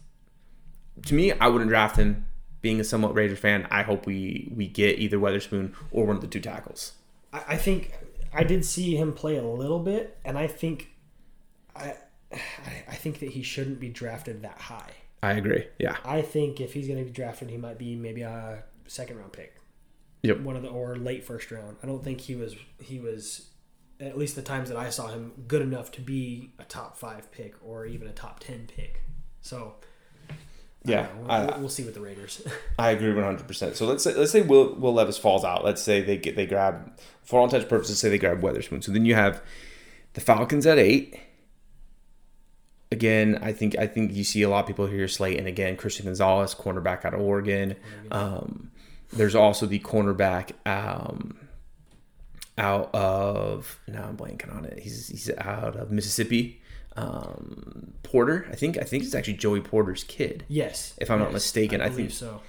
To 1.06 1.14
me, 1.14 1.32
I 1.34 1.48
wouldn't 1.48 1.70
draft 1.70 1.96
him. 1.98 2.26
Being 2.62 2.80
a 2.80 2.84
somewhat 2.84 3.14
Raiders 3.16 3.40
fan, 3.40 3.68
I 3.72 3.84
hope 3.84 4.06
we 4.06 4.52
we 4.56 4.68
get 4.68 5.00
either 5.00 5.20
Witherspoon 5.20 5.74
or 5.92 6.06
one 6.06 6.16
of 6.16 6.22
the 6.22 6.28
two 6.28 6.40
tackles. 6.40 6.94
I, 7.32 7.44
I 7.50 7.58
think 7.58 7.94
I 8.34 8.44
did 8.44 8.66
see 8.66 8.96
him 8.96 9.14
play 9.14 9.38
a 9.38 9.44
little 9.44 9.80
bit, 9.80 10.18
and 10.26 10.38
I 10.38 10.48
think 10.48 10.90
I 11.76 11.90
I- 12.32 12.42
I 12.90 12.96
think 12.96 13.20
that 13.20 13.30
he 13.30 13.42
shouldn't 13.42 13.80
be 13.80 13.88
drafted 13.88 14.42
that 14.42 14.58
high. 14.60 14.92
I 15.24 15.34
agree. 15.34 15.66
Yeah. 15.80 15.96
I 16.04 16.22
think 16.22 16.60
if 16.60 16.74
he's 16.74 16.86
going 16.88 17.00
to 17.00 17.06
be 17.06 17.12
drafted, 17.12 17.50
he 17.50 17.56
might 17.58 17.78
be 17.78 17.96
maybe 17.96 18.22
a 18.22 18.64
second 18.86 19.18
round 19.18 19.32
pick. 19.32 19.56
Yep. 20.24 20.42
One 20.42 20.58
of 20.58 20.62
the 20.62 20.68
or 20.68 20.98
late 20.98 21.24
first 21.24 21.50
round. 21.52 21.78
I 21.82 21.88
don't 21.88 22.04
think 22.04 22.20
he 22.22 22.36
was 22.36 22.56
he 22.82 23.00
was 23.00 23.48
at 24.00 24.18
least 24.18 24.36
the 24.36 24.42
times 24.42 24.70
that 24.70 24.78
I 24.78 24.90
saw 24.90 25.08
him 25.08 25.32
good 25.48 25.62
enough 25.62 25.92
to 25.94 26.02
be 26.02 26.52
a 26.60 26.64
top 26.64 26.98
five 26.98 27.32
pick 27.32 27.56
or 27.66 27.86
even 27.86 28.08
a 28.08 28.12
top 28.14 28.40
ten 28.40 28.68
pick. 28.76 29.02
So 29.42 29.76
Yeah. 30.84 31.04
know. 31.04 31.10
I, 31.30 31.46
we'll, 31.46 31.60
we'll 31.62 31.70
see 31.70 31.84
with 31.84 31.94
the 31.96 32.02
Raiders. 32.02 32.46
I 32.80 32.92
agree 32.92 33.14
one 33.14 33.24
hundred 33.24 33.48
percent. 33.48 33.76
So 33.76 33.86
let's 33.86 34.04
say 34.04 34.14
let's 34.14 34.32
say 34.32 34.42
Will 34.42 34.76
Will 34.76 34.94
Levis 34.94 35.18
falls 35.18 35.44
out. 35.44 35.64
Let's 35.66 35.82
say 35.82 36.02
they 36.02 36.18
get 36.18 36.36
they 36.36 36.46
grab 36.46 36.92
for 37.24 37.40
all 37.40 37.46
intents 37.46 37.64
and 37.64 37.70
purposes, 37.70 38.00
say 38.00 38.10
they 38.10 38.18
grab 38.18 38.42
Witherspoon. 38.44 38.82
So 38.82 38.92
then 38.92 39.06
you 39.06 39.16
have 39.16 39.42
the 40.14 40.22
Falcons 40.22 40.66
at 40.66 40.78
eight. 40.78 41.20
Again, 42.90 43.38
I 43.42 43.52
think 43.52 43.78
I 43.78 43.86
think 43.86 44.14
you 44.14 44.24
see 44.24 44.44
a 44.44 44.50
lot 44.50 44.62
of 44.62 44.68
people 44.68 44.88
here 44.88 45.08
slate, 45.10 45.38
and 45.38 45.46
again. 45.48 45.76
Christian 45.76 46.06
Gonzalez, 46.06 46.56
cornerback 46.56 47.04
out 47.04 47.14
of 47.14 47.20
Oregon. 47.20 47.76
Um, 48.12 48.72
there's 49.12 49.36
also 49.36 49.66
the 49.66 49.80
cornerback 49.80 50.52
um, 50.66 51.38
out 52.58 52.94
of 52.96 53.80
now 53.88 54.06
I'm 54.08 54.18
blanking 54.18 54.56
on 54.56 54.66
it. 54.66 54.80
He's 54.80 55.08
he's 55.10 55.30
out 55.38 55.76
of 55.76 55.92
Mississippi. 55.92 56.62
Um, 56.96 57.94
Porter, 58.04 58.48
I 58.52 58.56
think 58.56 58.78
I 58.78 58.82
think 58.82 59.04
it's 59.04 59.14
actually 59.16 59.36
Joey 59.36 59.62
Porter's 59.62 60.04
kid. 60.04 60.46
yes, 60.48 60.94
If 61.00 61.12
I'm 61.12 61.20
not 61.20 61.32
mistaken, 61.32 61.80
I 61.82 61.90
believe 61.90 62.08
think- 62.08 62.20
so. 62.20 62.42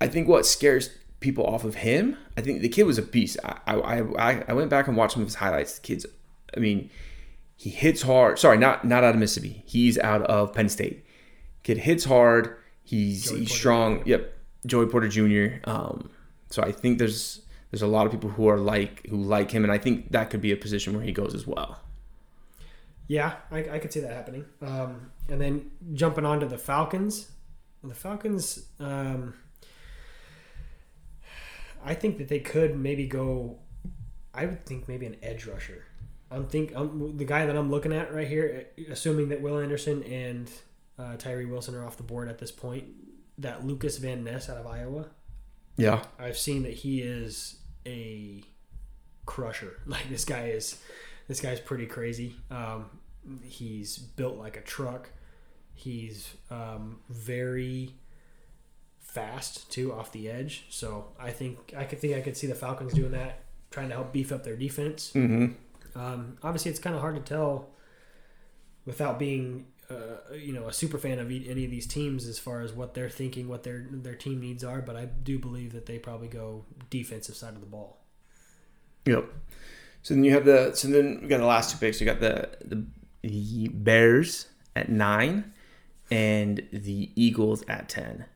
I 0.00 0.08
think 0.08 0.28
what 0.28 0.44
scares 0.46 0.90
people 1.20 1.46
off 1.46 1.64
of 1.64 1.76
him, 1.76 2.16
I 2.36 2.40
think 2.42 2.60
the 2.60 2.68
kid 2.68 2.84
was 2.84 2.98
a 2.98 3.02
beast. 3.02 3.38
I 3.44 3.58
I, 3.66 4.00
I, 4.18 4.44
I 4.48 4.52
went 4.54 4.70
back 4.70 4.88
and 4.88 4.96
watched 4.96 5.14
some 5.14 5.22
of 5.22 5.28
his 5.28 5.34
highlights. 5.36 5.78
The 5.78 5.80
kid's, 5.86 6.06
I 6.56 6.60
mean, 6.60 6.90
he 7.56 7.70
hits 7.70 8.02
hard. 8.02 8.38
Sorry, 8.38 8.56
not 8.58 8.84
not 8.84 9.04
out 9.04 9.14
of 9.14 9.20
Mississippi. 9.20 9.62
He's 9.66 9.98
out 9.98 10.22
of 10.22 10.52
Penn 10.54 10.68
State. 10.68 11.04
Kid 11.62 11.78
hits 11.78 12.04
hard. 12.04 12.56
He's 12.82 13.24
Joey 13.30 13.40
he's 13.40 13.48
Porter 13.48 13.58
strong. 13.58 14.02
Yep, 14.06 14.32
Joey 14.66 14.86
Porter 14.86 15.08
Jr. 15.08 15.58
Um, 15.70 16.10
so 16.50 16.62
I 16.62 16.72
think 16.72 16.98
there's 16.98 17.42
there's 17.70 17.82
a 17.82 17.86
lot 17.86 18.06
of 18.06 18.12
people 18.12 18.30
who 18.30 18.48
are 18.48 18.58
like 18.58 19.06
who 19.08 19.16
like 19.16 19.50
him, 19.50 19.64
and 19.64 19.72
I 19.72 19.78
think 19.78 20.12
that 20.12 20.30
could 20.30 20.40
be 20.40 20.52
a 20.52 20.56
position 20.56 20.94
where 20.94 21.02
he 21.02 21.12
goes 21.12 21.34
as 21.34 21.46
well. 21.46 21.80
Yeah, 23.08 23.34
I, 23.50 23.58
I 23.70 23.78
could 23.78 23.92
see 23.92 24.00
that 24.00 24.12
happening. 24.12 24.44
Um, 24.60 25.12
and 25.28 25.40
then 25.40 25.70
jumping 25.94 26.24
on 26.24 26.40
to 26.40 26.46
the 26.46 26.58
Falcons. 26.58 27.30
The 27.84 27.94
Falcons, 27.94 28.66
um, 28.80 29.34
I 31.84 31.94
think 31.94 32.18
that 32.18 32.28
they 32.28 32.40
could 32.40 32.76
maybe 32.76 33.06
go. 33.06 33.58
I 34.34 34.46
would 34.46 34.66
think 34.66 34.88
maybe 34.88 35.06
an 35.06 35.16
edge 35.22 35.46
rusher. 35.46 35.84
I'm 36.30 36.46
think 36.46 36.72
I'm, 36.74 37.16
the 37.16 37.24
guy 37.24 37.46
that 37.46 37.56
I'm 37.56 37.70
looking 37.70 37.92
at 37.92 38.12
right 38.12 38.26
here, 38.26 38.66
assuming 38.90 39.28
that 39.28 39.40
Will 39.40 39.58
Anderson 39.58 40.02
and 40.02 40.50
uh, 40.98 41.16
Tyree 41.16 41.44
Wilson 41.44 41.74
are 41.76 41.84
off 41.84 41.96
the 41.96 42.02
board 42.02 42.28
at 42.28 42.38
this 42.38 42.50
point. 42.50 42.86
That 43.38 43.64
Lucas 43.64 43.98
Van 43.98 44.24
Ness 44.24 44.48
out 44.48 44.56
of 44.56 44.66
Iowa. 44.66 45.06
Yeah, 45.76 46.02
I've 46.18 46.38
seen 46.38 46.62
that 46.62 46.72
he 46.72 47.00
is 47.02 47.56
a 47.86 48.42
crusher. 49.24 49.80
Like 49.86 50.08
this 50.08 50.24
guy 50.24 50.48
is, 50.48 50.80
this 51.28 51.40
guy's 51.40 51.60
pretty 51.60 51.86
crazy. 51.86 52.36
Um, 52.50 52.86
he's 53.42 53.98
built 53.98 54.36
like 54.36 54.56
a 54.56 54.62
truck. 54.62 55.10
He's 55.74 56.34
um, 56.50 57.00
very 57.10 57.94
fast 59.00 59.70
too 59.70 59.92
off 59.92 60.12
the 60.12 60.28
edge. 60.28 60.66
So 60.70 61.06
I 61.18 61.30
think 61.30 61.74
I 61.76 61.84
could 61.84 62.00
think 62.00 62.14
I 62.14 62.20
could 62.20 62.36
see 62.36 62.46
the 62.46 62.54
Falcons 62.54 62.92
doing 62.92 63.12
that, 63.12 63.40
trying 63.70 63.88
to 63.88 63.94
help 63.94 64.12
beef 64.12 64.32
up 64.32 64.44
their 64.44 64.56
defense. 64.56 65.12
mm-hmm. 65.14 65.52
Um, 65.98 66.36
obviously, 66.42 66.70
it's 66.70 66.80
kind 66.80 66.94
of 66.94 67.00
hard 67.00 67.14
to 67.16 67.22
tell 67.22 67.70
without 68.84 69.18
being, 69.18 69.66
uh, 69.90 70.34
you 70.34 70.52
know, 70.52 70.68
a 70.68 70.72
super 70.72 70.98
fan 70.98 71.18
of 71.18 71.30
any 71.30 71.64
of 71.64 71.70
these 71.70 71.86
teams 71.86 72.26
as 72.26 72.38
far 72.38 72.60
as 72.60 72.72
what 72.72 72.94
they're 72.94 73.10
thinking, 73.10 73.48
what 73.48 73.62
their 73.62 73.86
their 73.90 74.14
team 74.14 74.40
needs 74.40 74.64
are. 74.64 74.80
But 74.80 74.96
I 74.96 75.04
do 75.06 75.38
believe 75.38 75.72
that 75.72 75.86
they 75.86 75.98
probably 75.98 76.28
go 76.28 76.64
defensive 76.90 77.36
side 77.36 77.54
of 77.54 77.60
the 77.60 77.66
ball. 77.66 78.02
Yep. 79.04 79.26
So 80.02 80.14
then 80.14 80.24
you 80.24 80.32
have 80.32 80.44
the 80.44 80.72
so 80.74 80.88
then 80.88 81.20
we 81.22 81.28
got 81.28 81.38
the 81.38 81.46
last 81.46 81.72
two 81.72 81.78
picks. 81.78 82.00
You 82.00 82.06
got 82.06 82.20
the 82.20 82.48
the, 82.64 82.84
the 83.22 83.68
Bears 83.68 84.46
at 84.74 84.88
nine 84.88 85.52
and 86.10 86.66
the 86.72 87.10
Eagles 87.14 87.64
at 87.68 87.88
ten. 87.88 88.26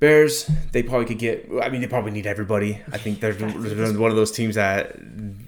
Bears, 0.00 0.50
they 0.72 0.82
probably 0.82 1.06
could 1.06 1.18
get. 1.18 1.46
I 1.62 1.68
mean, 1.68 1.82
they 1.82 1.86
probably 1.86 2.10
need 2.10 2.26
everybody. 2.26 2.80
I 2.90 2.96
think 2.96 3.20
they're, 3.20 3.34
they're 3.34 3.98
one 3.98 4.10
of 4.10 4.16
those 4.16 4.32
teams 4.32 4.54
that 4.54 4.96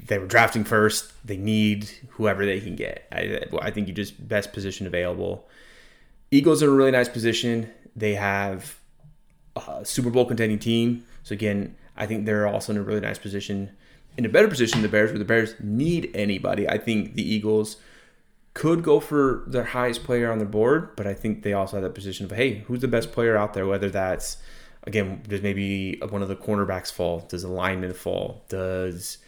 they 0.06 0.18
were 0.18 0.26
drafting 0.26 0.62
first. 0.62 1.10
They 1.26 1.38
need 1.38 1.90
whoever 2.10 2.44
they 2.44 2.60
can 2.60 2.76
get. 2.76 3.06
I, 3.10 3.40
I 3.60 3.70
think 3.70 3.88
you 3.88 3.94
just 3.94 4.28
best 4.28 4.52
position 4.52 4.86
available. 4.86 5.48
Eagles 6.30 6.62
are 6.62 6.66
in 6.66 6.72
a 6.72 6.76
really 6.76 6.90
nice 6.90 7.08
position. 7.08 7.70
They 7.96 8.14
have 8.14 8.78
a 9.56 9.84
Super 9.84 10.10
Bowl 10.10 10.26
contending 10.26 10.58
team. 10.58 11.04
So 11.22 11.32
again, 11.32 11.74
I 11.96 12.06
think 12.06 12.26
they're 12.26 12.46
also 12.46 12.72
in 12.72 12.78
a 12.78 12.82
really 12.82 13.00
nice 13.00 13.18
position, 13.18 13.70
in 14.18 14.26
a 14.26 14.28
better 14.28 14.48
position 14.48 14.80
than 14.80 14.90
the 14.90 14.94
Bears, 14.94 15.10
where 15.10 15.18
the 15.18 15.24
Bears 15.24 15.54
need 15.60 16.10
anybody. 16.14 16.68
I 16.68 16.76
think 16.76 17.14
the 17.14 17.22
Eagles 17.22 17.76
could 18.54 18.82
go 18.82 19.00
for 19.00 19.44
their 19.46 19.64
highest 19.64 20.04
player 20.04 20.30
on 20.30 20.38
their 20.38 20.46
board, 20.46 20.94
but 20.96 21.06
I 21.06 21.14
think 21.14 21.42
they 21.42 21.52
also 21.52 21.76
have 21.76 21.84
that 21.84 21.94
position 21.94 22.26
of 22.26 22.32
hey, 22.32 22.64
who's 22.66 22.80
the 22.80 22.88
best 22.88 23.12
player 23.12 23.36
out 23.36 23.54
there? 23.54 23.66
Whether 23.66 23.90
that's 23.90 24.36
again, 24.84 25.22
does 25.26 25.42
maybe 25.42 25.98
one 26.08 26.22
of 26.22 26.28
the 26.28 26.36
cornerbacks 26.36 26.92
fall? 26.92 27.20
Does 27.28 27.44
a 27.44 27.48
lineman 27.48 27.94
fall? 27.94 28.44
Does 28.48 29.18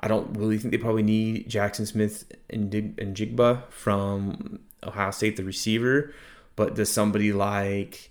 I 0.00 0.08
don't 0.08 0.36
really 0.36 0.58
think 0.58 0.72
they 0.72 0.78
probably 0.78 1.02
need 1.02 1.48
Jackson 1.48 1.86
Smith 1.86 2.30
and, 2.50 2.70
Jigba 2.70 3.62
from 3.70 4.60
Ohio 4.82 5.10
State, 5.10 5.36
the 5.36 5.44
receiver, 5.44 6.12
but 6.56 6.74
does 6.74 6.90
somebody 6.90 7.32
like 7.32 8.10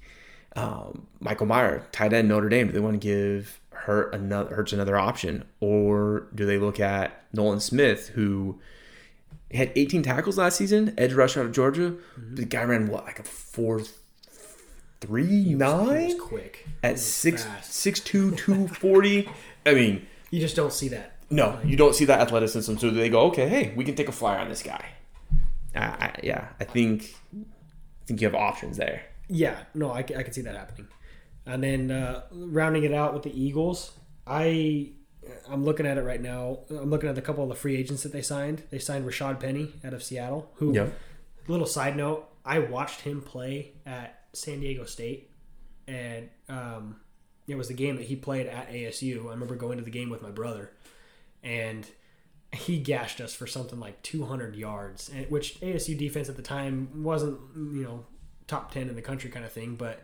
um, 0.56 1.06
Michael 1.20 1.46
Mayer, 1.46 1.86
tight 1.92 2.14
end 2.14 2.30
Notre 2.30 2.50
Dame, 2.50 2.68
do 2.68 2.74
they 2.74 2.80
want 2.80 3.00
to 3.00 3.08
give 3.08 3.60
Hurt 3.70 4.16
another 4.16 4.56
Hurts 4.56 4.74
another 4.74 4.98
option, 4.98 5.44
or 5.60 6.28
do 6.34 6.46
they 6.46 6.58
look 6.58 6.80
at 6.80 7.26
Nolan 7.32 7.60
Smith 7.60 8.10
who 8.10 8.60
had 9.58 9.72
18 9.76 10.04
tackles 10.04 10.38
last 10.38 10.58
season, 10.58 10.94
edge 10.98 11.14
rush 11.14 11.38
out 11.38 11.46
of 11.46 11.52
Georgia. 11.52 11.92
Mm-hmm. 11.92 12.36
The 12.36 12.46
guy 12.46 12.64
ran 12.64 12.88
what 12.88 13.06
like 13.06 13.20
a 13.20 13.24
four 13.24 13.82
three 15.02 15.54
nine 15.54 16.18
quick 16.18 16.66
at 16.82 16.98
six 16.98 17.44
fast. 17.44 17.74
six 17.74 18.00
two 18.00 18.32
two 18.36 18.68
forty. 18.70 19.30
I 19.66 19.74
mean, 19.74 20.08
you 20.32 20.40
just 20.40 20.56
don't 20.56 20.74
see 20.74 20.88
that. 20.90 21.18
No, 21.30 21.60
you 21.66 21.76
don't 21.76 21.96
see 21.96 22.06
that 22.06 22.20
athleticism. 22.22 22.78
So 22.78 22.90
they 22.90 23.10
go, 23.10 23.22
okay, 23.28 23.50
hey, 23.50 23.74
we 23.76 23.84
can 23.84 23.96
take 23.96 24.08
a 24.08 24.12
flyer 24.12 24.40
on 24.40 24.50
this 24.50 24.64
guy. 24.64 24.86
Uh, 25.76 25.80
I, 25.80 26.20
yeah, 26.24 26.50
I 26.60 26.64
think 26.64 27.16
I 27.34 28.06
think 28.06 28.22
you 28.22 28.28
have 28.28 28.36
options 28.36 28.78
there. 28.78 29.04
Yeah, 29.28 29.58
no, 29.74 29.92
I, 29.92 30.00
I 30.00 30.24
can 30.24 30.32
see 30.32 30.42
that 30.42 30.56
happening. 30.56 30.88
And 31.46 31.64
then 31.64 31.92
uh, 31.92 32.24
rounding 32.32 32.84
it 32.84 32.94
out 32.94 33.14
with 33.14 33.24
the 33.24 33.38
Eagles, 33.38 33.92
I 34.26 34.92
I'm 35.50 35.64
looking 35.64 35.86
at 35.86 35.98
it 35.98 36.02
right 36.02 36.22
now. 36.22 36.60
I'm 36.70 36.90
looking 36.90 37.10
at 37.10 37.18
a 37.18 37.22
couple 37.22 37.44
of 37.44 37.50
the 37.50 37.56
free 37.56 37.76
agents 37.76 38.04
that 38.04 38.12
they 38.12 38.22
signed. 38.22 38.64
They 38.70 38.80
signed 38.80 39.06
Rashad 39.06 39.40
Penny 39.40 39.74
out 39.84 39.94
of 39.94 40.04
Seattle. 40.04 40.52
Who? 40.56 40.74
Yeah. 40.74 40.88
Little 41.48 41.68
side 41.68 41.98
note: 41.98 42.30
I 42.46 42.60
watched 42.60 43.02
him 43.02 43.22
play 43.22 43.74
at 43.86 44.24
San 44.34 44.60
Diego 44.60 44.86
State, 44.86 45.30
and 45.88 46.30
um, 46.50 46.98
it 47.48 47.56
was 47.56 47.68
the 47.68 47.74
game 47.74 47.98
that 47.98 48.06
he 48.06 48.16
played 48.16 48.48
at 48.48 48.70
ASU. 48.70 49.26
I 49.28 49.32
remember 49.32 49.56
going 49.56 49.78
to 49.78 49.84
the 49.84 49.92
game 49.92 50.10
with 50.10 50.22
my 50.22 50.32
brother, 50.32 50.72
and 51.44 51.86
he 52.54 52.80
gashed 52.80 53.20
us 53.20 53.34
for 53.34 53.48
something 53.48 53.80
like 53.80 54.02
200 54.04 54.56
yards, 54.56 55.10
which 55.30 55.60
ASU 55.62 55.98
defense 55.98 56.30
at 56.30 56.36
the 56.36 56.44
time 56.44 57.04
wasn't, 57.04 57.40
you 57.56 57.84
know, 57.84 58.06
top 58.48 58.72
10 58.72 58.90
in 58.90 58.96
the 58.96 59.02
country 59.02 59.30
kind 59.30 59.46
of 59.46 59.52
thing. 59.52 59.76
But 59.76 60.02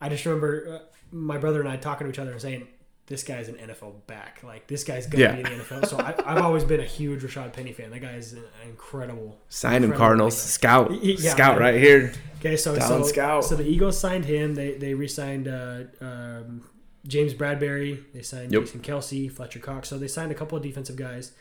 I 0.00 0.08
just 0.08 0.24
remember 0.26 0.80
uh, 0.82 0.96
my 1.12 1.38
brother 1.38 1.60
and 1.60 1.68
I 1.68 1.76
talking 1.76 2.06
to 2.06 2.12
each 2.12 2.18
other 2.18 2.32
and 2.32 2.40
saying, 2.40 2.66
this 3.06 3.22
guy's 3.22 3.48
an 3.48 3.56
NFL 3.56 4.06
back. 4.06 4.40
Like 4.42 4.66
this 4.66 4.84
guy's 4.84 5.06
gonna 5.06 5.24
yeah. 5.24 5.32
be 5.32 5.38
in 5.40 5.58
the 5.58 5.64
NFL. 5.64 5.86
So 5.86 5.98
I, 5.98 6.32
have 6.32 6.44
always 6.44 6.64
been 6.64 6.80
a 6.80 6.84
huge 6.84 7.22
Rashad 7.22 7.52
Penny 7.52 7.72
fan. 7.72 7.90
That 7.90 8.00
guy 8.00 8.14
is 8.14 8.32
an 8.32 8.44
incredible. 8.66 9.38
Sign 9.48 9.84
him, 9.84 9.92
Cardinals. 9.92 10.36
Scout, 10.36 10.90
yeah, 11.02 11.30
scout 11.30 11.60
right 11.60 11.74
here. 11.74 12.12
Okay, 12.38 12.56
so 12.56 12.78
so, 12.78 13.02
scout. 13.02 13.44
so 13.44 13.56
the 13.56 13.66
Eagles 13.66 13.98
signed 13.98 14.24
him. 14.24 14.54
They 14.54 14.72
they 14.74 14.94
re-signed 14.94 15.48
uh, 15.48 15.84
um, 16.00 16.68
James 17.06 17.34
Bradberry. 17.34 18.04
They 18.12 18.22
signed 18.22 18.52
yep. 18.52 18.62
Jason 18.62 18.80
Kelce, 18.80 19.30
Fletcher 19.30 19.58
Cox. 19.58 19.88
So 19.88 19.98
they 19.98 20.08
signed 20.08 20.32
a 20.32 20.34
couple 20.34 20.56
of 20.56 20.62
defensive 20.62 20.96
guys. 20.96 21.32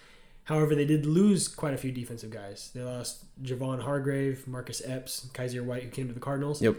However, 0.45 0.76
they 0.76 0.86
did 0.86 1.05
lose 1.05 1.47
quite 1.47 1.74
a 1.74 1.78
few 1.78 1.93
defensive 1.93 2.30
guys. 2.30 2.72
They 2.76 2.82
lost 2.82 3.24
Javon 3.41 3.82
Hargrave, 3.82 4.45
Marcus 4.45 4.82
Epps, 4.84 5.30
Kyzir 5.34 5.64
White, 5.64 5.84
who 5.84 5.89
came 5.89 6.09
to 6.09 6.14
the 6.14 6.20
Cardinals. 6.20 6.61
Yep. 6.61 6.76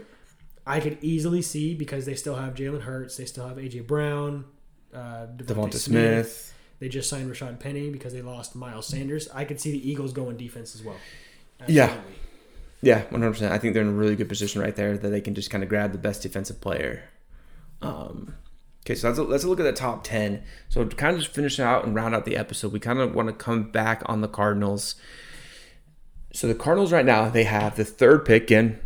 I 0.67 0.79
could 0.79 0.99
easily 1.01 1.41
see 1.41 1.73
because 1.73 2.05
they 2.05 2.15
still 2.15 2.35
have 2.35 2.53
Jalen 2.53 2.81
Hurts, 2.81 3.17
they 3.17 3.25
still 3.25 3.47
have 3.47 3.57
AJ 3.57 3.87
Brown, 3.87 4.45
uh, 4.95 5.27
DeVonta, 5.35 5.75
Smith. 5.75 6.27
Smith. 6.27 6.53
They 6.79 6.89
just 6.89 7.09
signed 7.09 7.29
Rashad 7.29 7.59
Penny 7.59 7.89
because 7.89 8.13
they 8.13 8.21
lost 8.21 8.55
Miles 8.55 8.87
Sanders. 8.87 9.29
I 9.33 9.45
could 9.45 9.59
see 9.59 9.71
the 9.71 9.89
Eagles 9.89 10.13
going 10.13 10.37
defense 10.37 10.75
as 10.75 10.83
well. 10.83 10.97
Absolutely. 11.61 11.75
Yeah. 11.75 11.97
Yeah, 12.81 13.03
100%. 13.05 13.49
I 13.49 13.57
think 13.57 13.73
they're 13.73 13.81
in 13.81 13.89
a 13.89 13.93
really 13.93 14.15
good 14.15 14.29
position 14.29 14.61
right 14.61 14.75
there 14.75 14.97
that 14.97 15.09
they 15.09 15.21
can 15.21 15.33
just 15.33 15.49
kind 15.49 15.63
of 15.63 15.69
grab 15.69 15.91
the 15.91 15.97
best 15.97 16.21
defensive 16.21 16.61
player. 16.61 17.09
Um, 17.81 18.35
okay, 18.85 18.93
so 18.93 19.07
let's, 19.09 19.19
let's 19.19 19.43
look 19.43 19.59
at 19.59 19.63
the 19.63 19.73
top 19.73 20.03
10. 20.03 20.43
So 20.69 20.85
to 20.85 20.95
kind 20.95 21.15
of 21.15 21.21
just 21.21 21.33
finish 21.33 21.59
out 21.59 21.85
and 21.85 21.95
round 21.95 22.13
out 22.13 22.25
the 22.25 22.37
episode, 22.37 22.73
we 22.73 22.79
kind 22.79 22.99
of 22.99 23.15
want 23.15 23.29
to 23.29 23.33
come 23.33 23.71
back 23.71 24.03
on 24.05 24.21
the 24.21 24.27
Cardinals. 24.27 24.95
So 26.33 26.47
the 26.47 26.53
Cardinals 26.53 26.91
right 26.91 27.05
now, 27.05 27.29
they 27.29 27.45
have 27.45 27.75
the 27.75 27.85
third 27.85 28.25
pick, 28.25 28.43
again, 28.43 28.79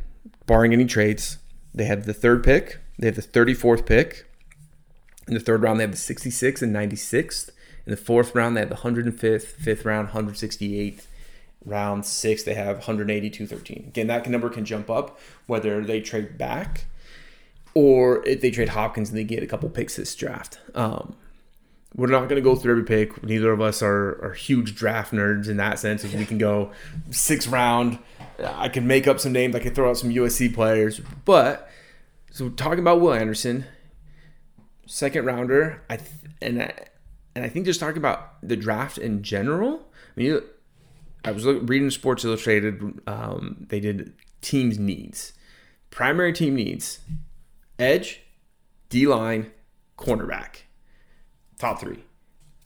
barring 0.45 0.72
any 0.72 0.86
trades. 0.86 1.39
They 1.74 1.86
have 1.86 2.05
the 2.05 2.14
third 2.14 2.43
pick. 2.43 2.80
They 2.99 3.07
have 3.07 3.16
the 3.16 3.22
34th 3.22 3.86
pick. 3.86 4.28
In 5.30 5.36
the 5.36 5.39
third 5.39 5.61
round, 5.61 5.80
they 5.80 5.84
have 5.84 5.91
the 5.91 5.97
66th 5.97 6.63
and 6.63 6.75
96th. 6.75 7.51
In 7.86 7.91
the 7.91 7.97
fourth 7.97 8.34
round, 8.34 8.57
they 8.57 8.61
have 8.61 8.69
the 8.69 8.75
105th. 8.75 9.43
Fifth 9.43 9.86
round, 9.86 10.09
168th. 10.09 11.05
Round 11.65 12.05
six, 12.05 12.43
they 12.43 12.55
have 12.55 12.77
182, 12.77 13.45
13. 13.45 13.86
Again, 13.89 14.07
that 14.07 14.27
number 14.27 14.49
can 14.49 14.65
jump 14.65 14.89
up 14.89 15.19
whether 15.45 15.84
they 15.84 16.01
trade 16.01 16.38
back 16.38 16.86
or 17.75 18.25
if 18.25 18.41
they 18.41 18.49
trade 18.49 18.69
Hopkins 18.69 19.09
and 19.09 19.17
they 19.17 19.23
get 19.23 19.43
a 19.43 19.47
couple 19.47 19.69
picks 19.69 19.97
this 19.97 20.15
draft. 20.15 20.59
Um, 20.73 21.15
we're 21.95 22.07
not 22.07 22.21
going 22.21 22.36
to 22.36 22.41
go 22.41 22.55
through 22.55 22.71
every 22.71 22.86
pick. 22.86 23.23
Neither 23.23 23.51
of 23.51 23.61
us 23.61 23.84
are, 23.84 24.23
are 24.23 24.34
huge 24.34 24.73
draft 24.73 25.13
nerds 25.13 25.47
in 25.47 25.57
that 25.57 25.77
sense. 25.77 26.03
If 26.03 26.15
we 26.15 26.25
can 26.25 26.39
go 26.39 26.71
six 27.11 27.45
round, 27.45 27.99
I 28.43 28.69
can 28.69 28.88
make 28.88 29.07
up 29.07 29.19
some 29.19 29.34
names. 29.34 29.55
I 29.55 29.59
can 29.59 29.75
throw 29.75 29.89
out 29.89 29.97
some 29.97 30.09
USC 30.09 30.53
players. 30.53 31.01
But 31.25 31.69
so 32.32 32.49
talking 32.49 32.80
about 32.80 33.01
Will 33.01 33.13
Anderson, 33.13 33.65
second 34.90 35.26
rounder. 35.26 35.82
I 35.90 35.98
th- 35.98 36.10
and 36.42 36.62
I, 36.62 36.74
and 37.36 37.46
I 37.46 37.50
think 37.50 37.66
just 37.66 37.80
talking 37.80 37.98
about 37.98 38.46
the 38.46 38.58
draft 38.58 38.98
in 38.98 39.24
general. 39.24 39.88
I 40.18 40.20
mean, 40.20 40.42
I 41.24 41.32
was 41.32 41.46
reading 41.46 41.90
Sports 41.92 42.26
Illustrated. 42.26 43.00
Um, 43.08 43.66
they 43.70 43.80
did 43.80 44.14
teams 44.42 44.80
needs, 44.80 45.34
primary 45.92 46.34
team 46.34 46.56
needs, 46.56 47.00
edge, 47.78 48.22
D 48.90 49.08
line, 49.08 49.52
cornerback, 49.98 50.64
top 51.60 51.80
three. 51.80 52.04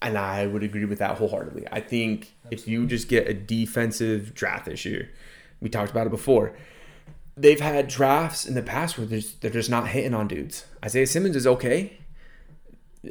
And 0.02 0.18
I 0.18 0.48
would 0.48 0.64
agree 0.64 0.86
with 0.86 1.00
that 1.00 1.18
wholeheartedly. 1.18 1.66
I 1.72 1.80
think 1.80 2.34
Absolutely. 2.46 2.58
if 2.58 2.68
you 2.68 2.88
just 2.88 3.08
get 3.08 3.28
a 3.28 3.34
defensive 3.34 4.34
draft 4.34 4.66
this 4.66 4.84
year, 4.84 5.10
we 5.62 5.70
talked 5.70 5.92
about 5.92 6.08
it 6.08 6.10
before. 6.10 6.54
They've 7.36 7.60
had 7.60 7.88
drafts 7.88 8.46
in 8.46 8.54
the 8.54 8.62
past 8.62 8.98
where 8.98 9.08
they're 9.08 9.50
just 9.50 9.70
not 9.70 9.88
hitting 9.88 10.14
on 10.14 10.28
dudes. 10.28 10.66
Isaiah 10.84 11.08
Simmons 11.08 11.36
is 11.36 11.48
okay 11.48 11.98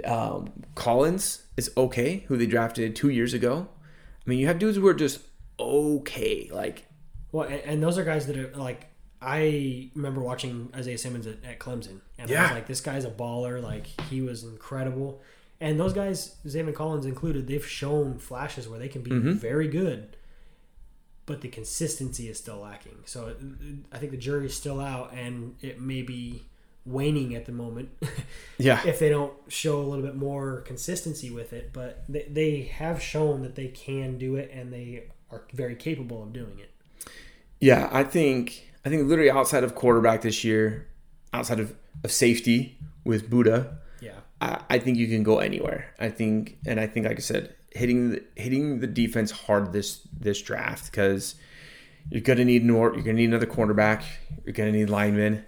um, 0.04 0.52
Collins 0.74 1.42
is 1.56 1.70
okay, 1.76 2.24
who 2.28 2.36
they 2.36 2.46
drafted 2.46 2.96
two 2.96 3.08
years 3.08 3.34
ago. 3.34 3.68
I 4.26 4.30
mean, 4.30 4.38
you 4.38 4.46
have 4.46 4.58
dudes 4.58 4.76
who 4.76 4.86
are 4.86 4.94
just 4.94 5.20
okay, 5.58 6.48
like. 6.52 6.86
Well, 7.30 7.48
and, 7.48 7.82
those 7.82 7.98
are 7.98 8.04
guys 8.04 8.26
that 8.26 8.36
are 8.36 8.54
like 8.56 8.88
I 9.20 9.90
remember 9.94 10.20
watching 10.20 10.70
Isaiah 10.74 10.98
Simmons 10.98 11.26
at, 11.26 11.44
at 11.44 11.58
Clemson, 11.58 12.00
and 12.18 12.28
yeah. 12.28 12.40
I 12.40 12.42
was 12.42 12.52
like, 12.52 12.66
this 12.66 12.80
guy's 12.80 13.04
a 13.04 13.10
baller. 13.10 13.62
Like 13.62 13.86
he 14.10 14.20
was 14.20 14.44
incredible. 14.44 15.20
And 15.60 15.78
those 15.78 15.92
guys, 15.92 16.34
Zaven 16.44 16.74
Collins 16.74 17.06
included, 17.06 17.46
they've 17.46 17.64
shown 17.64 18.18
flashes 18.18 18.68
where 18.68 18.80
they 18.80 18.88
can 18.88 19.02
be 19.02 19.12
mm-hmm. 19.12 19.34
very 19.34 19.68
good, 19.68 20.16
but 21.24 21.40
the 21.40 21.46
consistency 21.46 22.28
is 22.28 22.36
still 22.36 22.58
lacking. 22.58 22.98
So 23.04 23.36
I 23.92 23.98
think 23.98 24.10
the 24.10 24.18
jury's 24.18 24.54
still 24.54 24.80
out, 24.80 25.12
and 25.14 25.54
it 25.60 25.80
may 25.80 26.02
be 26.02 26.42
waning 26.84 27.34
at 27.34 27.46
the 27.46 27.52
moment. 27.52 27.90
yeah. 28.58 28.80
if 28.86 28.98
they 28.98 29.08
don't 29.08 29.32
show 29.48 29.80
a 29.80 29.84
little 29.84 30.04
bit 30.04 30.16
more 30.16 30.62
consistency 30.62 31.30
with 31.30 31.52
it, 31.52 31.72
but 31.72 32.04
they, 32.08 32.26
they 32.30 32.62
have 32.62 33.02
shown 33.02 33.42
that 33.42 33.54
they 33.54 33.68
can 33.68 34.18
do 34.18 34.36
it 34.36 34.50
and 34.52 34.72
they 34.72 35.04
are 35.30 35.42
very 35.52 35.76
capable 35.76 36.22
of 36.22 36.32
doing 36.32 36.58
it. 36.58 36.70
Yeah, 37.60 37.88
I 37.92 38.02
think 38.02 38.72
I 38.84 38.88
think 38.88 39.08
literally 39.08 39.30
outside 39.30 39.62
of 39.62 39.74
quarterback 39.74 40.22
this 40.22 40.42
year, 40.42 40.88
outside 41.32 41.60
of, 41.60 41.74
of 42.02 42.10
safety 42.10 42.76
with 43.04 43.30
Budda, 43.30 43.76
yeah, 44.00 44.18
I, 44.40 44.60
I 44.68 44.78
think 44.80 44.98
you 44.98 45.06
can 45.06 45.22
go 45.22 45.38
anywhere. 45.38 45.94
I 46.00 46.08
think, 46.08 46.58
and 46.66 46.80
I 46.80 46.88
think, 46.88 47.06
like 47.06 47.18
I 47.18 47.20
said, 47.20 47.54
hitting 47.70 48.10
the, 48.10 48.24
hitting 48.34 48.80
the 48.80 48.88
defense 48.88 49.30
hard 49.30 49.72
this 49.72 50.00
this 50.18 50.42
draft 50.42 50.90
because 50.90 51.36
you're 52.10 52.20
gonna 52.20 52.44
need 52.44 52.66
more. 52.66 52.92
You're 52.92 53.04
gonna 53.04 53.18
need 53.18 53.28
another 53.28 53.46
cornerback. 53.46 54.02
You're 54.44 54.54
gonna 54.54 54.72
need 54.72 54.90
linemen 54.90 55.44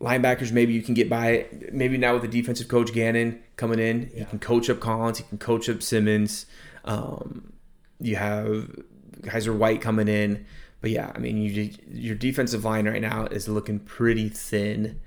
linebackers 0.00 0.52
maybe 0.52 0.72
you 0.72 0.82
can 0.82 0.94
get 0.94 1.08
by 1.08 1.46
maybe 1.72 1.98
now 1.98 2.12
with 2.12 2.22
the 2.22 2.28
defensive 2.28 2.68
coach 2.68 2.92
Gannon 2.92 3.42
coming 3.56 3.78
in 3.80 4.10
yeah. 4.14 4.20
he 4.20 4.24
can 4.26 4.38
coach 4.38 4.70
up 4.70 4.80
Collins 4.80 5.18
he 5.18 5.24
can 5.24 5.38
coach 5.38 5.68
up 5.68 5.82
Simmons 5.82 6.46
um, 6.84 7.52
You 8.00 8.16
have 8.16 8.70
Kyzir 9.22 9.56
White 9.56 9.80
coming 9.80 10.08
in, 10.08 10.46
but 10.80 10.90
yeah, 10.90 11.12
I 11.14 11.18
mean, 11.18 11.36
you, 11.36 11.70
your 11.90 12.14
defensive 12.14 12.64
line 12.64 12.88
right 12.88 13.02
now 13.02 13.26
is 13.26 13.48
looking 13.48 13.80
pretty 13.80 14.28
thin. 14.28 15.00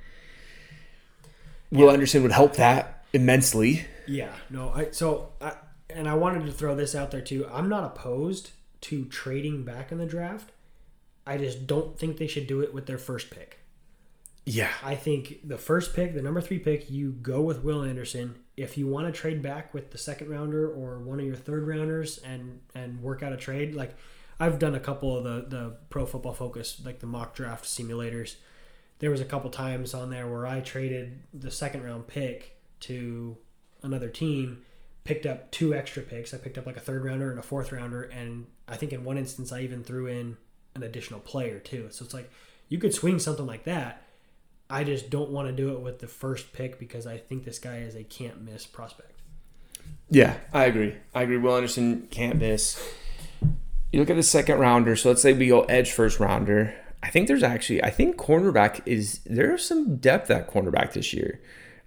Will 1.71 1.89
Anderson 1.89 2.21
would 2.23 2.33
help 2.33 2.55
that 2.57 3.05
immensely. 3.13 3.85
Yeah, 4.07 4.33
no, 4.49 4.71
I 4.75 4.91
so 4.91 5.31
I, 5.41 5.53
and 5.89 6.07
I 6.07 6.15
wanted 6.15 6.45
to 6.45 6.51
throw 6.51 6.75
this 6.75 6.93
out 6.93 7.11
there 7.11 7.21
too. 7.21 7.47
I'm 7.51 7.69
not 7.69 7.83
opposed 7.83 8.51
to 8.81 9.05
trading 9.05 9.63
back 9.63 9.91
in 9.91 9.97
the 9.97 10.05
draft. 10.05 10.51
I 11.25 11.37
just 11.37 11.65
don't 11.67 11.97
think 11.97 12.17
they 12.17 12.27
should 12.27 12.47
do 12.47 12.61
it 12.61 12.73
with 12.73 12.87
their 12.87 12.97
first 12.97 13.29
pick. 13.29 13.59
Yeah. 14.45 14.71
I 14.83 14.95
think 14.95 15.47
the 15.47 15.57
first 15.57 15.93
pick, 15.93 16.13
the 16.13 16.21
number 16.21 16.41
three 16.41 16.59
pick, 16.59 16.89
you 16.89 17.11
go 17.11 17.41
with 17.41 17.63
Will 17.63 17.83
Anderson. 17.83 18.35
If 18.57 18.77
you 18.77 18.87
want 18.87 19.07
to 19.07 19.11
trade 19.11 19.41
back 19.41 19.73
with 19.73 19.91
the 19.91 19.97
second 19.97 20.29
rounder 20.29 20.67
or 20.67 20.99
one 20.99 21.19
of 21.19 21.25
your 21.25 21.35
third 21.35 21.67
rounders 21.67 22.17
and 22.19 22.59
and 22.73 23.01
work 23.01 23.23
out 23.23 23.33
a 23.33 23.37
trade, 23.37 23.75
like 23.75 23.95
I've 24.39 24.59
done 24.59 24.75
a 24.75 24.79
couple 24.79 25.15
of 25.15 25.23
the 25.23 25.45
the 25.47 25.77
Pro 25.89 26.05
Football 26.05 26.33
Focus, 26.33 26.81
like 26.83 26.99
the 26.99 27.07
mock 27.07 27.35
draft 27.35 27.65
simulators. 27.65 28.35
There 28.99 29.11
was 29.11 29.21
a 29.21 29.25
couple 29.25 29.49
times 29.49 29.93
on 29.93 30.09
there 30.09 30.27
where 30.27 30.45
I 30.45 30.59
traded 30.59 31.19
the 31.33 31.51
second 31.51 31.83
round 31.83 32.07
pick 32.07 32.57
to 32.81 33.37
another 33.83 34.09
team, 34.09 34.63
picked 35.03 35.25
up 35.25 35.51
two 35.51 35.73
extra 35.73 36.03
picks. 36.03 36.33
I 36.33 36.37
picked 36.37 36.57
up 36.57 36.65
like 36.65 36.77
a 36.77 36.81
third 36.81 37.03
rounder 37.03 37.29
and 37.29 37.39
a 37.39 37.43
fourth 37.43 37.71
rounder, 37.71 38.03
and 38.03 38.47
I 38.67 38.75
think 38.75 38.93
in 38.93 39.03
one 39.03 39.17
instance 39.17 39.51
I 39.51 39.61
even 39.61 39.83
threw 39.83 40.07
in 40.07 40.37
an 40.75 40.83
additional 40.83 41.19
player 41.19 41.59
too. 41.59 41.87
So 41.91 42.05
it's 42.05 42.13
like 42.13 42.31
you 42.69 42.77
could 42.79 42.93
swing 42.93 43.19
something 43.19 43.45
like 43.45 43.65
that. 43.65 44.03
I 44.71 44.83
just 44.83 45.09
don't 45.09 45.29
want 45.29 45.47
to 45.47 45.53
do 45.53 45.73
it 45.73 45.81
with 45.81 45.99
the 45.99 46.07
first 46.07 46.53
pick 46.53 46.79
because 46.79 47.05
I 47.05 47.17
think 47.17 47.43
this 47.43 47.59
guy 47.59 47.79
is 47.79 47.95
a 47.95 48.03
can't 48.03 48.41
miss 48.41 48.65
prospect. 48.65 49.19
Yeah, 50.09 50.37
I 50.53 50.65
agree. 50.65 50.95
I 51.13 51.23
agree. 51.23 51.37
Will 51.37 51.55
Anderson 51.55 52.07
can't 52.09 52.37
miss. 52.37 52.81
You 53.91 53.99
look 53.99 54.09
at 54.09 54.15
the 54.15 54.23
second 54.23 54.59
rounder. 54.59 54.95
So 54.95 55.09
let's 55.09 55.21
say 55.21 55.33
we 55.33 55.47
go 55.47 55.63
edge 55.63 55.91
first 55.91 56.19
rounder. 56.19 56.73
I 57.03 57.09
think 57.09 57.27
there's 57.27 57.43
actually 57.43 57.83
I 57.83 57.89
think 57.89 58.17
cornerback 58.17 58.81
is 58.85 59.19
there's 59.25 59.65
some 59.65 59.97
depth 59.97 60.29
at 60.31 60.49
cornerback 60.49 60.93
this 60.93 61.13
year. 61.13 61.41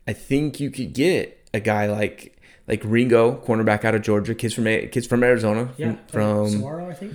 I 0.06 0.12
think 0.12 0.60
you 0.60 0.70
could 0.70 0.92
get 0.92 1.46
a 1.54 1.60
guy 1.60 1.86
like 1.86 2.38
like 2.66 2.82
Ringo, 2.84 3.42
cornerback 3.44 3.84
out 3.84 3.94
of 3.94 4.02
Georgia, 4.02 4.34
kids 4.34 4.54
from 4.54 4.64
kids 4.64 5.06
from 5.06 5.22
Arizona, 5.22 5.70
Yeah, 5.76 5.96
from 6.08 6.44
uh, 6.44 6.48
Saguaro, 6.48 6.88
I 6.88 6.94
think. 6.94 7.14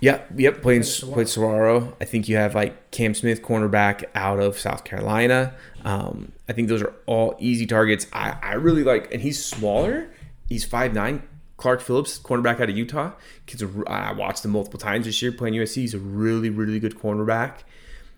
Yeah, 0.00 0.22
yep, 0.36 0.62
playing 0.62 0.82
played 0.82 1.28
Saguaro. 1.28 1.96
I 2.00 2.04
think 2.04 2.28
you 2.28 2.36
have 2.36 2.54
like 2.54 2.90
Cam 2.90 3.14
Smith, 3.14 3.42
cornerback 3.42 4.04
out 4.14 4.40
of 4.40 4.58
South 4.58 4.84
Carolina. 4.84 5.54
Um, 5.84 6.32
I 6.48 6.52
think 6.52 6.68
those 6.68 6.82
are 6.82 6.94
all 7.06 7.36
easy 7.38 7.66
targets. 7.66 8.06
I, 8.12 8.36
I 8.42 8.54
really 8.54 8.84
like, 8.84 9.12
and 9.12 9.22
he's 9.22 9.44
smaller. 9.44 10.10
He's 10.48 10.64
five 10.64 10.94
nine. 10.94 11.22
Clark 11.56 11.80
Phillips, 11.80 12.18
cornerback 12.18 12.60
out 12.60 12.68
of 12.68 12.76
Utah. 12.76 13.12
Kids, 13.46 13.62
are, 13.62 13.88
I 13.88 14.12
watched 14.12 14.44
him 14.44 14.50
multiple 14.50 14.78
times 14.78 15.06
this 15.06 15.22
year 15.22 15.32
playing 15.32 15.54
USC. 15.54 15.76
He's 15.76 15.94
a 15.94 15.98
really, 15.98 16.50
really 16.50 16.80
good 16.80 16.96
cornerback. 16.96 17.60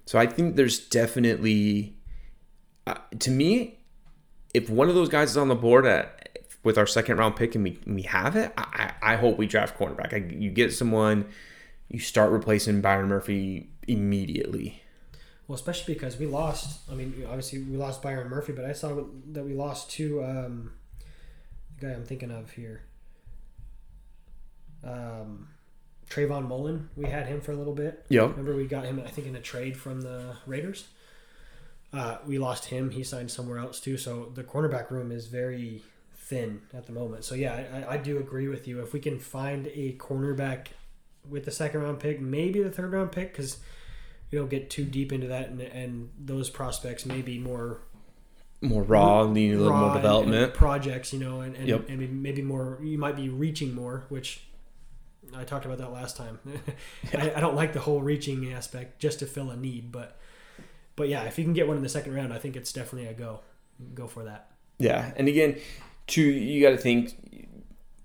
So 0.06 0.18
I 0.18 0.26
think 0.26 0.56
there's 0.56 0.78
definitely, 0.78 1.96
uh, 2.86 2.94
to 3.18 3.30
me, 3.30 3.78
if 4.54 4.70
one 4.70 4.88
of 4.88 4.94
those 4.94 5.08
guys 5.08 5.30
is 5.30 5.36
on 5.36 5.48
the 5.48 5.54
board 5.54 5.84
at, 5.84 6.46
with 6.62 6.78
our 6.78 6.86
second 6.86 7.18
round 7.18 7.36
pick 7.36 7.54
and 7.54 7.62
we, 7.62 7.78
we 7.86 8.02
have 8.02 8.36
it, 8.36 8.52
I, 8.56 8.92
I 9.02 9.12
I 9.12 9.16
hope 9.16 9.38
we 9.38 9.46
draft 9.46 9.78
cornerback. 9.78 10.12
I, 10.12 10.34
you 10.34 10.50
get 10.50 10.72
someone, 10.72 11.26
you 11.88 11.98
start 11.98 12.30
replacing 12.30 12.80
Byron 12.80 13.08
Murphy 13.08 13.70
immediately. 13.86 14.82
Well, 15.48 15.54
especially 15.54 15.94
because 15.94 16.18
we 16.18 16.26
lost. 16.26 16.80
I 16.90 16.94
mean, 16.94 17.24
obviously 17.26 17.60
we 17.60 17.76
lost 17.76 18.02
Byron 18.02 18.28
Murphy, 18.28 18.52
but 18.52 18.64
I 18.64 18.72
saw 18.72 19.04
that 19.32 19.44
we 19.44 19.54
lost 19.54 19.90
to 19.92 20.24
um, 20.24 20.72
the 21.78 21.86
guy 21.86 21.92
I'm 21.92 22.04
thinking 22.04 22.30
of 22.32 22.50
here. 22.50 22.82
Um, 24.82 25.48
Trayvon 26.10 26.48
Mullen. 26.48 26.88
We 26.96 27.06
had 27.06 27.26
him 27.26 27.40
for 27.40 27.52
a 27.52 27.56
little 27.56 27.74
bit. 27.74 28.04
Yep. 28.08 28.30
Remember, 28.30 28.56
we 28.56 28.66
got 28.66 28.84
him, 28.84 29.00
I 29.04 29.10
think, 29.10 29.26
in 29.26 29.36
a 29.36 29.40
trade 29.40 29.76
from 29.76 30.02
the 30.02 30.36
Raiders. 30.46 30.88
Uh, 31.92 32.18
we 32.26 32.38
lost 32.38 32.66
him. 32.66 32.90
He 32.90 33.02
signed 33.04 33.30
somewhere 33.30 33.58
else 33.58 33.80
too. 33.80 33.96
So 33.96 34.32
the 34.34 34.44
cornerback 34.44 34.90
room 34.90 35.12
is 35.12 35.26
very 35.26 35.82
thin 36.16 36.62
at 36.74 36.86
the 36.86 36.92
moment. 36.92 37.24
So 37.24 37.34
yeah, 37.34 37.84
I, 37.88 37.94
I 37.94 37.96
do 37.96 38.18
agree 38.18 38.48
with 38.48 38.66
you. 38.66 38.82
If 38.82 38.92
we 38.92 39.00
can 39.00 39.18
find 39.18 39.68
a 39.68 39.92
cornerback 39.94 40.68
with 41.28 41.44
the 41.44 41.50
second 41.50 41.82
round 41.82 42.00
pick, 42.00 42.20
maybe 42.20 42.62
the 42.62 42.70
third 42.70 42.92
round 42.92 43.12
pick, 43.12 43.32
because 43.32 43.58
we 44.30 44.38
don't 44.38 44.50
get 44.50 44.70
too 44.70 44.84
deep 44.84 45.12
into 45.12 45.26
that, 45.28 45.48
and, 45.48 45.60
and 45.60 46.10
those 46.18 46.50
prospects 46.50 47.06
may 47.06 47.22
be 47.22 47.38
more 47.38 47.80
More 48.60 48.82
raw, 48.82 49.26
need 49.26 49.54
a 49.54 49.58
little 49.58 49.72
more 49.72 49.82
and- 49.88 49.92
and 49.96 50.02
development. 50.02 50.54
projects, 50.54 51.12
you 51.12 51.18
know, 51.20 51.40
and, 51.42 51.54
and, 51.56 51.68
Yep. 51.68 51.88
and 51.88 52.22
maybe- 52.22 52.42
more. 52.42 52.78
You 52.82 52.98
might 52.98 53.16
be 53.16 53.28
reaching 53.28 53.74
more, 53.74 54.04
which 54.08 54.42
I 55.34 55.44
talked 55.44 55.64
about 55.66 55.78
that 55.78 55.92
last 55.92 56.16
time. 56.16 56.38
I, 57.16 57.32
I 57.36 57.40
don't 57.40 57.54
like 57.56 57.72
the 57.72 57.80
whole 57.80 58.00
reaching 58.00 58.52
aspect 58.52 58.98
just 59.00 59.18
to 59.20 59.26
fill 59.26 59.50
a 59.50 59.56
need, 59.56 59.92
but 59.92 60.18
but 60.96 61.08
yeah, 61.10 61.24
if 61.24 61.36
you 61.38 61.44
can 61.44 61.52
get 61.52 61.68
one 61.68 61.76
in 61.76 61.82
the 61.82 61.88
second 61.90 62.14
round, 62.14 62.32
I 62.32 62.38
think 62.38 62.56
it's 62.56 62.72
definitely 62.72 63.08
a 63.08 63.12
go. 63.12 63.40
Go 63.94 64.06
for 64.06 64.24
that. 64.24 64.50
Yeah, 64.78 65.12
and 65.16 65.28
again, 65.28 65.56
two 66.06 66.22
you 66.22 66.62
got 66.62 66.70
to 66.70 66.78
think 66.78 67.12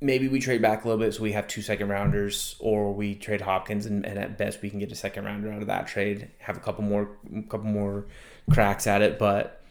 maybe 0.01 0.27
we 0.27 0.39
trade 0.39 0.61
back 0.61 0.83
a 0.83 0.87
little 0.87 1.03
bit 1.03 1.13
so 1.13 1.21
we 1.21 1.31
have 1.31 1.47
two 1.47 1.61
second 1.61 1.89
rounders, 1.89 2.55
or 2.59 2.93
we 2.93 3.15
trade 3.15 3.41
Hopkins 3.41 3.85
and, 3.85 4.05
and 4.05 4.17
at 4.17 4.37
best 4.37 4.61
we 4.61 4.69
can 4.69 4.79
get 4.79 4.91
a 4.91 4.95
second 4.95 5.25
rounder 5.25 5.51
out 5.51 5.61
of 5.61 5.67
that 5.67 5.87
trade. 5.87 6.29
Have 6.39 6.57
a 6.57 6.59
couple 6.59 6.83
more, 6.83 7.11
couple 7.49 7.67
more 7.67 8.07
cracks 8.51 8.87
at 8.87 9.01
it, 9.01 9.19
but 9.19 9.61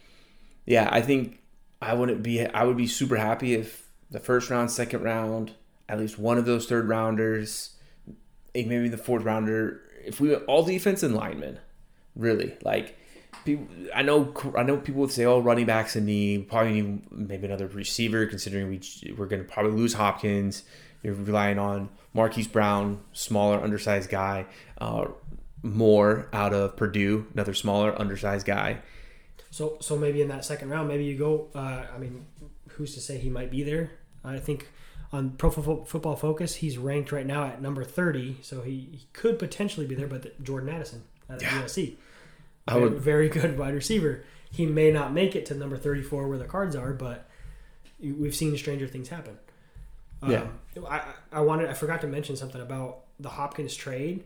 yeah, 0.65 0.87
I 0.91 1.01
think 1.01 1.39
I 1.81 1.93
wouldn't 1.93 2.23
be. 2.23 2.45
I 2.45 2.63
would 2.63 2.77
be 2.77 2.87
super 2.87 3.17
happy 3.17 3.55
if 3.55 3.89
the 4.09 4.19
first 4.19 4.49
round, 4.49 4.71
second 4.71 5.03
round, 5.03 5.51
at 5.89 5.99
least 5.99 6.17
one 6.17 6.37
of 6.37 6.45
those 6.45 6.65
third 6.65 6.87
rounders, 6.87 7.75
maybe 8.53 8.87
the 8.87 8.97
fourth 8.97 9.23
rounder. 9.23 9.81
If 10.05 10.19
we 10.19 10.29
went 10.29 10.45
all 10.45 10.63
defense 10.63 11.03
and 11.03 11.15
linemen, 11.15 11.59
really 12.15 12.57
like 12.63 12.97
people, 13.45 13.67
I 13.95 14.01
know 14.01 14.33
I 14.57 14.63
know 14.63 14.77
people 14.77 15.01
would 15.01 15.11
say, 15.11 15.25
"Oh, 15.25 15.39
running 15.39 15.65
backs 15.65 15.95
a 15.95 16.01
need. 16.01 16.49
Probably 16.49 16.81
need 16.81 17.11
maybe 17.11 17.45
another 17.47 17.67
receiver." 17.67 18.25
Considering 18.25 18.69
we 18.69 18.81
we're 19.17 19.27
going 19.27 19.43
to 19.43 19.47
probably 19.49 19.71
lose 19.73 19.93
Hopkins, 19.93 20.63
you're 21.03 21.13
relying 21.13 21.59
on 21.59 21.89
Marquise 22.13 22.47
Brown, 22.47 23.01
smaller, 23.13 23.61
undersized 23.61 24.09
guy. 24.09 24.45
Uh, 24.79 25.07
Moore 25.63 26.27
out 26.33 26.53
of 26.53 26.75
Purdue, 26.75 27.27
another 27.33 27.53
smaller, 27.53 27.99
undersized 27.99 28.47
guy. 28.47 28.79
So 29.51 29.77
so 29.81 29.97
maybe 29.97 30.21
in 30.21 30.27
that 30.29 30.43
second 30.45 30.69
round, 30.69 30.87
maybe 30.87 31.03
you 31.03 31.17
go. 31.17 31.49
Uh, 31.53 31.83
I 31.93 31.97
mean, 31.99 32.25
who's 32.69 32.93
to 32.95 32.99
say 33.01 33.17
he 33.17 33.29
might 33.29 33.51
be 33.51 33.63
there? 33.63 33.91
I 34.23 34.39
think 34.39 34.69
on 35.13 35.31
Pro 35.31 35.49
Fo- 35.51 35.83
Football 35.83 36.15
Focus, 36.15 36.55
he's 36.55 36.77
ranked 36.77 37.11
right 37.11 37.25
now 37.25 37.43
at 37.45 37.61
number 37.61 37.83
thirty, 37.83 38.37
so 38.41 38.61
he, 38.61 38.87
he 38.91 39.07
could 39.13 39.37
potentially 39.39 39.85
be 39.85 39.93
there. 39.93 40.07
But 40.07 40.23
the, 40.23 40.31
Jordan 40.41 40.69
Addison 40.69 41.03
at 41.29 41.41
Yeah. 41.41 41.61
USC, 41.61 41.95
I 42.71 42.79
very, 42.79 42.89
would- 42.89 42.99
very 42.99 43.29
good 43.29 43.57
wide 43.59 43.73
receiver. 43.73 44.23
He 44.49 44.65
may 44.65 44.91
not 44.91 45.13
make 45.13 45.35
it 45.35 45.45
to 45.47 45.55
number 45.55 45.77
thirty-four 45.77 46.27
where 46.27 46.37
the 46.37 46.45
cards 46.45 46.75
are, 46.75 46.91
but 46.93 47.29
we've 48.01 48.35
seen 48.35 48.57
stranger 48.57 48.87
things 48.87 49.07
happen. 49.09 49.37
Yeah. 50.27 50.41
Um, 50.77 50.85
I 50.87 51.01
I 51.31 51.39
wanted 51.41 51.69
I 51.69 51.73
forgot 51.73 52.01
to 52.01 52.07
mention 52.07 52.35
something 52.35 52.61
about 52.61 52.99
the 53.19 53.29
Hopkins 53.29 53.75
trade. 53.75 54.23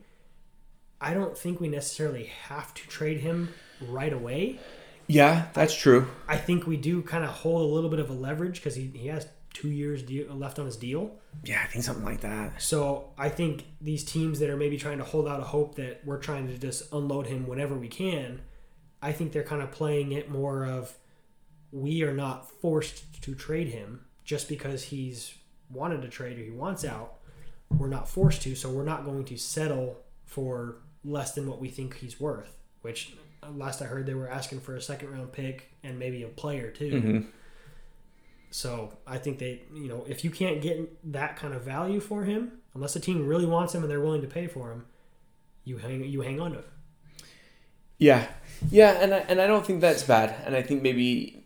I 0.99 1.13
don't 1.13 1.37
think 1.37 1.59
we 1.59 1.67
necessarily 1.67 2.25
have 2.47 2.73
to 2.73 2.87
trade 2.87 3.19
him 3.19 3.49
right 3.81 4.11
away. 4.13 4.59
Yeah, 5.07 5.47
that's 5.53 5.75
true. 5.75 6.07
I 6.27 6.37
think 6.37 6.65
we 6.65 6.77
do 6.77 7.01
kind 7.03 7.23
of 7.23 7.29
hold 7.29 7.61
a 7.69 7.73
little 7.73 7.89
bit 7.91 7.99
of 7.99 8.09
a 8.09 8.13
leverage 8.13 8.55
because 8.55 8.73
he, 8.75 8.89
he 8.95 9.07
has 9.09 9.27
two 9.56 9.70
years 9.72 10.03
deal, 10.03 10.28
left 10.36 10.60
on 10.60 10.66
his 10.68 10.78
deal. 10.78 11.16
Yeah, 11.43 11.62
I 11.64 11.68
think 11.68 11.84
something 11.84 12.06
like 12.06 12.22
that. 12.22 12.62
So 12.62 13.10
I 13.18 13.30
think 13.30 13.66
these 13.82 14.03
teams 14.03 14.39
that 14.39 14.49
are 14.51 14.58
maybe 14.58 14.78
trying 14.78 14.99
to 14.99 15.03
hold 15.03 15.28
out 15.28 15.39
a 15.39 15.43
hope 15.43 15.76
that 15.76 16.01
we're 16.06 16.20
trying 16.20 16.47
to 16.47 16.58
just 16.58 16.93
unload 16.93 17.26
him 17.28 17.47
whenever 17.47 17.74
we 17.76 17.88
can, 17.88 18.41
I 19.01 19.12
think 19.14 19.32
they're 19.32 19.43
kind 19.43 19.62
of 19.64 19.72
playing 19.72 20.12
it 20.12 20.30
more 20.30 20.66
of 20.66 20.93
we 21.72 22.03
are 22.03 22.14
not 22.14 22.49
forced 22.62 23.22
to 23.24 23.34
trade 23.36 23.70
him 23.70 24.06
just 24.24 24.47
because 24.49 24.84
he's 24.84 25.34
wanted 25.70 26.01
to 26.03 26.10
trade 26.10 26.38
or 26.38 26.43
he 26.43 26.51
wants 26.51 26.86
out. 26.86 27.16
We're 27.70 27.88
not 27.88 28.08
forced 28.08 28.41
to, 28.43 28.56
so 28.56 28.70
we're 28.70 28.84
not 28.84 29.06
going 29.06 29.26
to 29.26 29.38
settle 29.38 29.99
for 30.26 30.78
less 31.03 31.34
than 31.34 31.47
what 31.47 31.60
we 31.60 31.70
think 31.70 31.97
he's 31.97 32.20
worth. 32.20 32.56
Which 32.82 33.14
uh, 33.43 33.49
last 33.51 33.82
I 33.82 33.86
heard 33.86 34.06
they 34.06 34.14
were 34.14 34.30
asking 34.30 34.60
for 34.62 34.76
a 34.76 34.82
second 34.82 35.12
round 35.12 35.32
pick 35.32 35.72
and 35.84 35.97
maybe 35.99 36.24
a 36.24 36.28
player 36.28 36.70
too. 36.72 36.91
Mhm. 36.91 37.26
So 38.56 38.93
I 39.06 39.18
think 39.18 39.39
they, 39.39 39.64
you 39.74 39.89
know, 39.89 40.06
if 40.08 40.24
you 40.24 40.32
can't 40.32 40.62
get 40.62 41.12
that 41.12 41.36
kind 41.36 41.53
of 41.53 41.64
value 41.64 41.99
for 41.99 42.24
him, 42.24 42.53
unless 42.74 42.95
a 42.95 43.01
team 43.01 43.28
really 43.28 43.45
wants 43.45 43.76
him 43.76 43.82
and 43.82 43.91
they're 43.91 43.99
willing 43.99 44.22
to 44.22 44.30
pay 44.30 44.47
for 44.47 44.72
him, 44.72 44.86
you 45.66 45.76
hang 45.76 46.06
you 46.06 46.22
hang 46.22 46.39
on 46.39 46.51
to 46.51 46.58
him. 46.60 46.66
Yeah, 47.97 48.26
yeah, 48.72 48.91
and 48.91 49.14
I, 49.14 49.18
and 49.28 49.41
I 49.41 49.47
don't 49.47 49.66
think 49.66 49.82
that's 49.82 50.03
bad. 50.03 50.34
And 50.45 50.56
I 50.56 50.62
think 50.62 50.82
maybe 50.82 51.45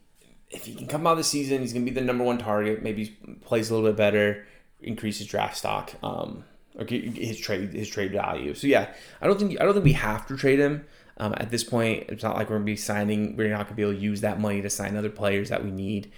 if 0.52 0.68
he 0.68 0.76
can 0.76 0.86
come 0.86 1.08
out 1.08 1.14
of 1.14 1.18
the 1.18 1.24
season, 1.24 1.62
he's 1.62 1.74
gonna 1.74 1.84
be 1.84 1.90
the 1.90 2.02
number 2.02 2.24
one 2.24 2.38
target. 2.38 2.84
Maybe 2.84 3.18
plays 3.42 3.72
a 3.72 3.74
little 3.74 3.90
bit 3.90 3.98
better, 3.98 4.46
increases 4.80 5.26
draft 5.26 5.58
stock, 5.58 5.96
um, 6.04 6.44
or 6.78 6.86
his 6.86 7.40
trade 7.40 7.74
his 7.74 7.90
trade 7.90 8.12
value. 8.12 8.54
So 8.54 8.68
yeah, 8.68 8.94
I 9.20 9.26
don't 9.26 9.40
think 9.40 9.60
I 9.60 9.64
don't 9.64 9.74
think 9.74 9.86
we 9.86 9.94
have 9.94 10.28
to 10.28 10.38
trade 10.38 10.60
him. 10.60 10.86
Um, 11.18 11.34
at 11.38 11.50
this 11.50 11.64
point, 11.64 12.06
it's 12.10 12.22
not 12.22 12.36
like 12.38 12.52
we're 12.52 12.58
gonna 12.58 12.66
be 12.66 12.76
signing. 12.76 13.36
We're 13.36 13.50
not 13.50 13.66
gonna 13.66 13.78
be 13.78 13.82
able 13.82 13.96
to 13.96 14.00
use 14.00 14.22
that 14.22 14.40
money 14.40 14.62
to 14.62 14.70
sign 14.70 14.96
other 14.96 15.10
players 15.10 15.50
that 15.50 15.64
we 15.64 15.72
need. 15.72 16.12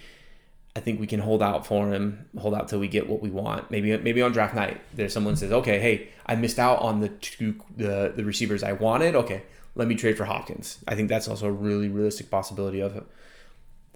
I 0.74 0.80
think 0.80 1.00
we 1.00 1.06
can 1.06 1.20
hold 1.20 1.42
out 1.42 1.66
for 1.66 1.92
him, 1.92 2.26
hold 2.38 2.54
out 2.54 2.68
till 2.68 2.80
we 2.80 2.88
get 2.88 3.08
what 3.08 3.20
we 3.20 3.30
want. 3.30 3.70
Maybe 3.70 3.96
maybe 3.98 4.22
on 4.22 4.32
draft 4.32 4.54
night, 4.54 4.80
there's 4.94 5.12
someone 5.12 5.36
says, 5.36 5.52
okay, 5.52 5.78
hey, 5.78 6.08
I 6.24 6.34
missed 6.34 6.58
out 6.58 6.78
on 6.78 7.00
the 7.00 7.08
two 7.10 7.56
the 7.76 8.12
the 8.14 8.24
receivers 8.24 8.62
I 8.62 8.72
wanted. 8.72 9.14
Okay, 9.14 9.42
let 9.74 9.86
me 9.86 9.94
trade 9.94 10.16
for 10.16 10.24
Hopkins. 10.24 10.78
I 10.88 10.94
think 10.94 11.10
that's 11.10 11.28
also 11.28 11.46
a 11.46 11.52
really 11.52 11.88
realistic 11.88 12.30
possibility 12.30 12.80
of 12.80 12.96
it. 12.96 13.04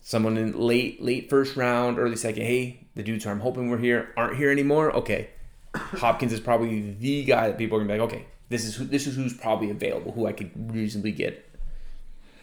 Someone 0.02 0.36
in 0.36 0.58
late 0.58 1.02
late 1.02 1.30
first 1.30 1.56
round, 1.56 1.98
early 1.98 2.16
second. 2.16 2.42
Hey, 2.42 2.86
the 2.94 3.02
dudes 3.02 3.24
who 3.24 3.30
I'm 3.30 3.40
hoping 3.40 3.70
we're 3.70 3.78
here 3.78 4.12
aren't 4.14 4.36
here 4.36 4.50
anymore. 4.50 4.92
Okay, 4.96 5.30
Hopkins 5.74 6.34
is 6.34 6.40
probably 6.40 6.92
the 6.92 7.24
guy 7.24 7.48
that 7.48 7.56
people 7.56 7.78
are 7.78 7.80
gonna 7.80 7.94
be 7.94 7.98
like, 7.98 8.12
okay, 8.12 8.26
this 8.50 8.66
is 8.66 8.76
who, 8.76 8.84
this 8.84 9.06
is 9.06 9.16
who's 9.16 9.34
probably 9.34 9.70
available, 9.70 10.12
who 10.12 10.26
I 10.26 10.32
could 10.32 10.50
reasonably 10.74 11.12
get 11.12 11.42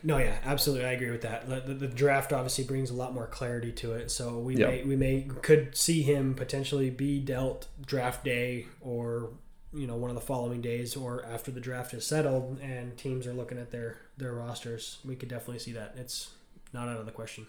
no, 0.04 0.18
yeah, 0.18 0.38
absolutely, 0.43 0.86
I 0.86 0.91
agree 0.91 1.12
with 1.12 1.22
that. 1.22 1.49
The, 1.49 1.62
the, 1.62 1.74
the, 1.74 1.88
draft 1.88 2.34
obviously 2.34 2.66
brings 2.66 2.89
a 2.89 2.93
lot 2.93 3.14
more 3.14 3.26
clarity 3.26 3.72
to 3.74 3.93
it, 3.93 4.12
so 4.12 4.38
we 4.38 4.58
yep. 4.58 4.70
may 4.70 4.84
we 4.84 4.95
may 4.95 5.22
could 5.41 5.78
see 5.78 6.01
him 6.01 6.36
potentially 6.36 6.89
be 6.89 7.20
dealt 7.20 7.68
draft 7.86 8.26
day 8.26 8.68
or 8.82 9.32
you 9.74 9.88
know 9.88 9.95
one 9.95 10.10
of 10.10 10.16
the 10.16 10.22
following 10.22 10.62
days 10.62 10.95
or 10.95 11.26
after 11.26 11.51
the 11.51 11.60
draft 11.60 11.93
is 11.93 12.06
settled 12.06 12.60
and 12.62 12.97
teams 12.97 13.26
are 13.26 13.34
looking 13.34 13.58
at 13.58 13.72
their 13.72 13.97
their 14.18 14.34
rosters. 14.34 14.99
We 15.06 15.16
could 15.16 15.30
definitely 15.30 15.60
see 15.60 15.72
that. 15.72 15.95
It's 15.97 16.32
not 16.74 16.89
out 16.89 16.99
of 16.99 17.06
the 17.06 17.12
question. 17.12 17.47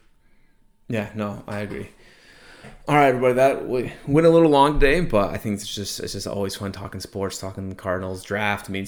Yeah, 0.88 1.10
no, 1.14 1.42
I 1.48 1.60
agree. 1.60 1.88
All 2.86 2.96
right, 2.96 3.08
everybody. 3.08 3.34
That 3.34 3.66
we 3.66 3.92
went 4.06 4.26
a 4.26 4.30
little 4.30 4.50
long 4.50 4.78
today, 4.78 5.00
but 5.00 5.30
I 5.30 5.38
think 5.38 5.54
it's 5.54 5.74
just 5.74 6.00
it's 6.00 6.12
just 6.12 6.26
always 6.26 6.54
fun 6.54 6.70
talking 6.70 7.00
sports, 7.00 7.38
talking 7.38 7.70
the 7.70 7.74
Cardinals 7.74 8.22
draft. 8.22 8.68
I 8.68 8.72
mean, 8.72 8.84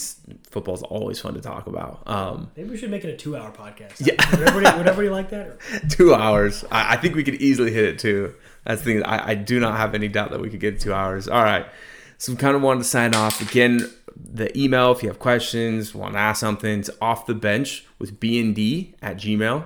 football's 0.50 0.82
always 0.82 1.18
fun 1.18 1.32
to 1.32 1.40
talk 1.40 1.66
about. 1.66 2.02
Um, 2.06 2.50
Maybe 2.56 2.68
we 2.68 2.76
should 2.76 2.90
make 2.90 3.04
it 3.04 3.08
a 3.08 3.16
two-hour 3.16 3.52
podcast. 3.52 4.06
Yeah, 4.06 4.14
would 4.32 4.46
everybody, 4.46 4.76
would 4.76 4.86
everybody 4.86 5.08
like 5.08 5.30
that? 5.30 5.46
Or? 5.46 5.58
two 5.88 6.14
hours. 6.14 6.62
I, 6.70 6.94
I, 6.94 6.96
think 6.98 7.14
we 7.14 7.24
could 7.24 7.36
easily 7.36 7.72
hit 7.72 7.84
it 7.84 7.98
too. 7.98 8.34
That's 8.64 8.82
the 8.82 8.94
thing. 8.94 9.02
I, 9.02 9.30
I 9.30 9.34
do 9.34 9.58
not 9.60 9.78
have 9.78 9.94
any 9.94 10.08
doubt 10.08 10.30
that 10.32 10.40
we 10.40 10.50
could 10.50 10.60
get 10.60 10.78
two 10.78 10.92
hours. 10.92 11.26
All 11.26 11.42
right. 11.42 11.64
So 12.18 12.32
we 12.32 12.38
kind 12.38 12.54
of 12.54 12.60
wanted 12.60 12.80
to 12.80 12.88
sign 12.88 13.14
off 13.14 13.40
again. 13.40 13.90
The 14.14 14.56
email, 14.58 14.92
if 14.92 15.02
you 15.02 15.08
have 15.08 15.18
questions, 15.18 15.94
want 15.94 16.14
to 16.14 16.18
ask 16.18 16.40
something, 16.40 16.80
it's 16.80 16.90
off 17.00 17.24
the 17.24 17.34
bench 17.34 17.86
with 17.98 18.20
B 18.20 18.38
and 18.40 18.54
D 18.54 18.94
at 19.00 19.16
Gmail, 19.16 19.64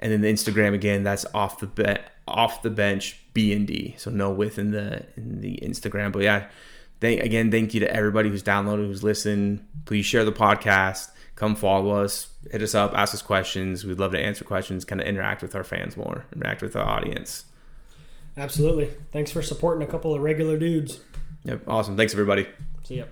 and 0.00 0.12
then 0.12 0.22
the 0.22 0.32
Instagram 0.32 0.72
again. 0.72 1.02
That's 1.02 1.26
off 1.34 1.60
the 1.60 1.66
be- 1.66 2.02
off 2.26 2.62
the 2.62 2.70
bench 2.70 3.20
B 3.36 3.52
and 3.52 3.66
D. 3.66 3.94
So 3.98 4.10
no 4.10 4.30
with 4.30 4.58
in 4.58 4.70
the 4.70 5.04
in 5.14 5.42
the 5.42 5.58
Instagram. 5.62 6.10
But 6.10 6.22
yeah, 6.22 6.48
thank 7.02 7.20
again, 7.20 7.50
thank 7.50 7.74
you 7.74 7.80
to 7.80 7.94
everybody 7.94 8.30
who's 8.30 8.42
downloaded, 8.42 8.86
who's 8.86 9.02
listened. 9.02 9.62
Please 9.84 10.06
share 10.06 10.24
the 10.24 10.32
podcast. 10.32 11.10
Come 11.34 11.54
follow 11.54 12.02
us. 12.02 12.28
Hit 12.50 12.62
us 12.62 12.74
up. 12.74 12.94
Ask 12.94 13.12
us 13.12 13.20
questions. 13.20 13.84
We'd 13.84 13.98
love 13.98 14.12
to 14.12 14.18
answer 14.18 14.42
questions. 14.42 14.86
Kind 14.86 15.02
of 15.02 15.06
interact 15.06 15.42
with 15.42 15.54
our 15.54 15.64
fans 15.64 15.98
more. 15.98 16.24
Interact 16.34 16.62
with 16.62 16.74
our 16.76 16.88
audience. 16.88 17.44
Absolutely. 18.38 18.88
Thanks 19.12 19.30
for 19.30 19.42
supporting 19.42 19.86
a 19.86 19.90
couple 19.90 20.14
of 20.14 20.22
regular 20.22 20.58
dudes. 20.58 21.00
Yep. 21.44 21.68
Awesome. 21.68 21.94
Thanks 21.94 22.14
everybody. 22.14 22.46
See 22.84 22.96
ya. 22.96 23.04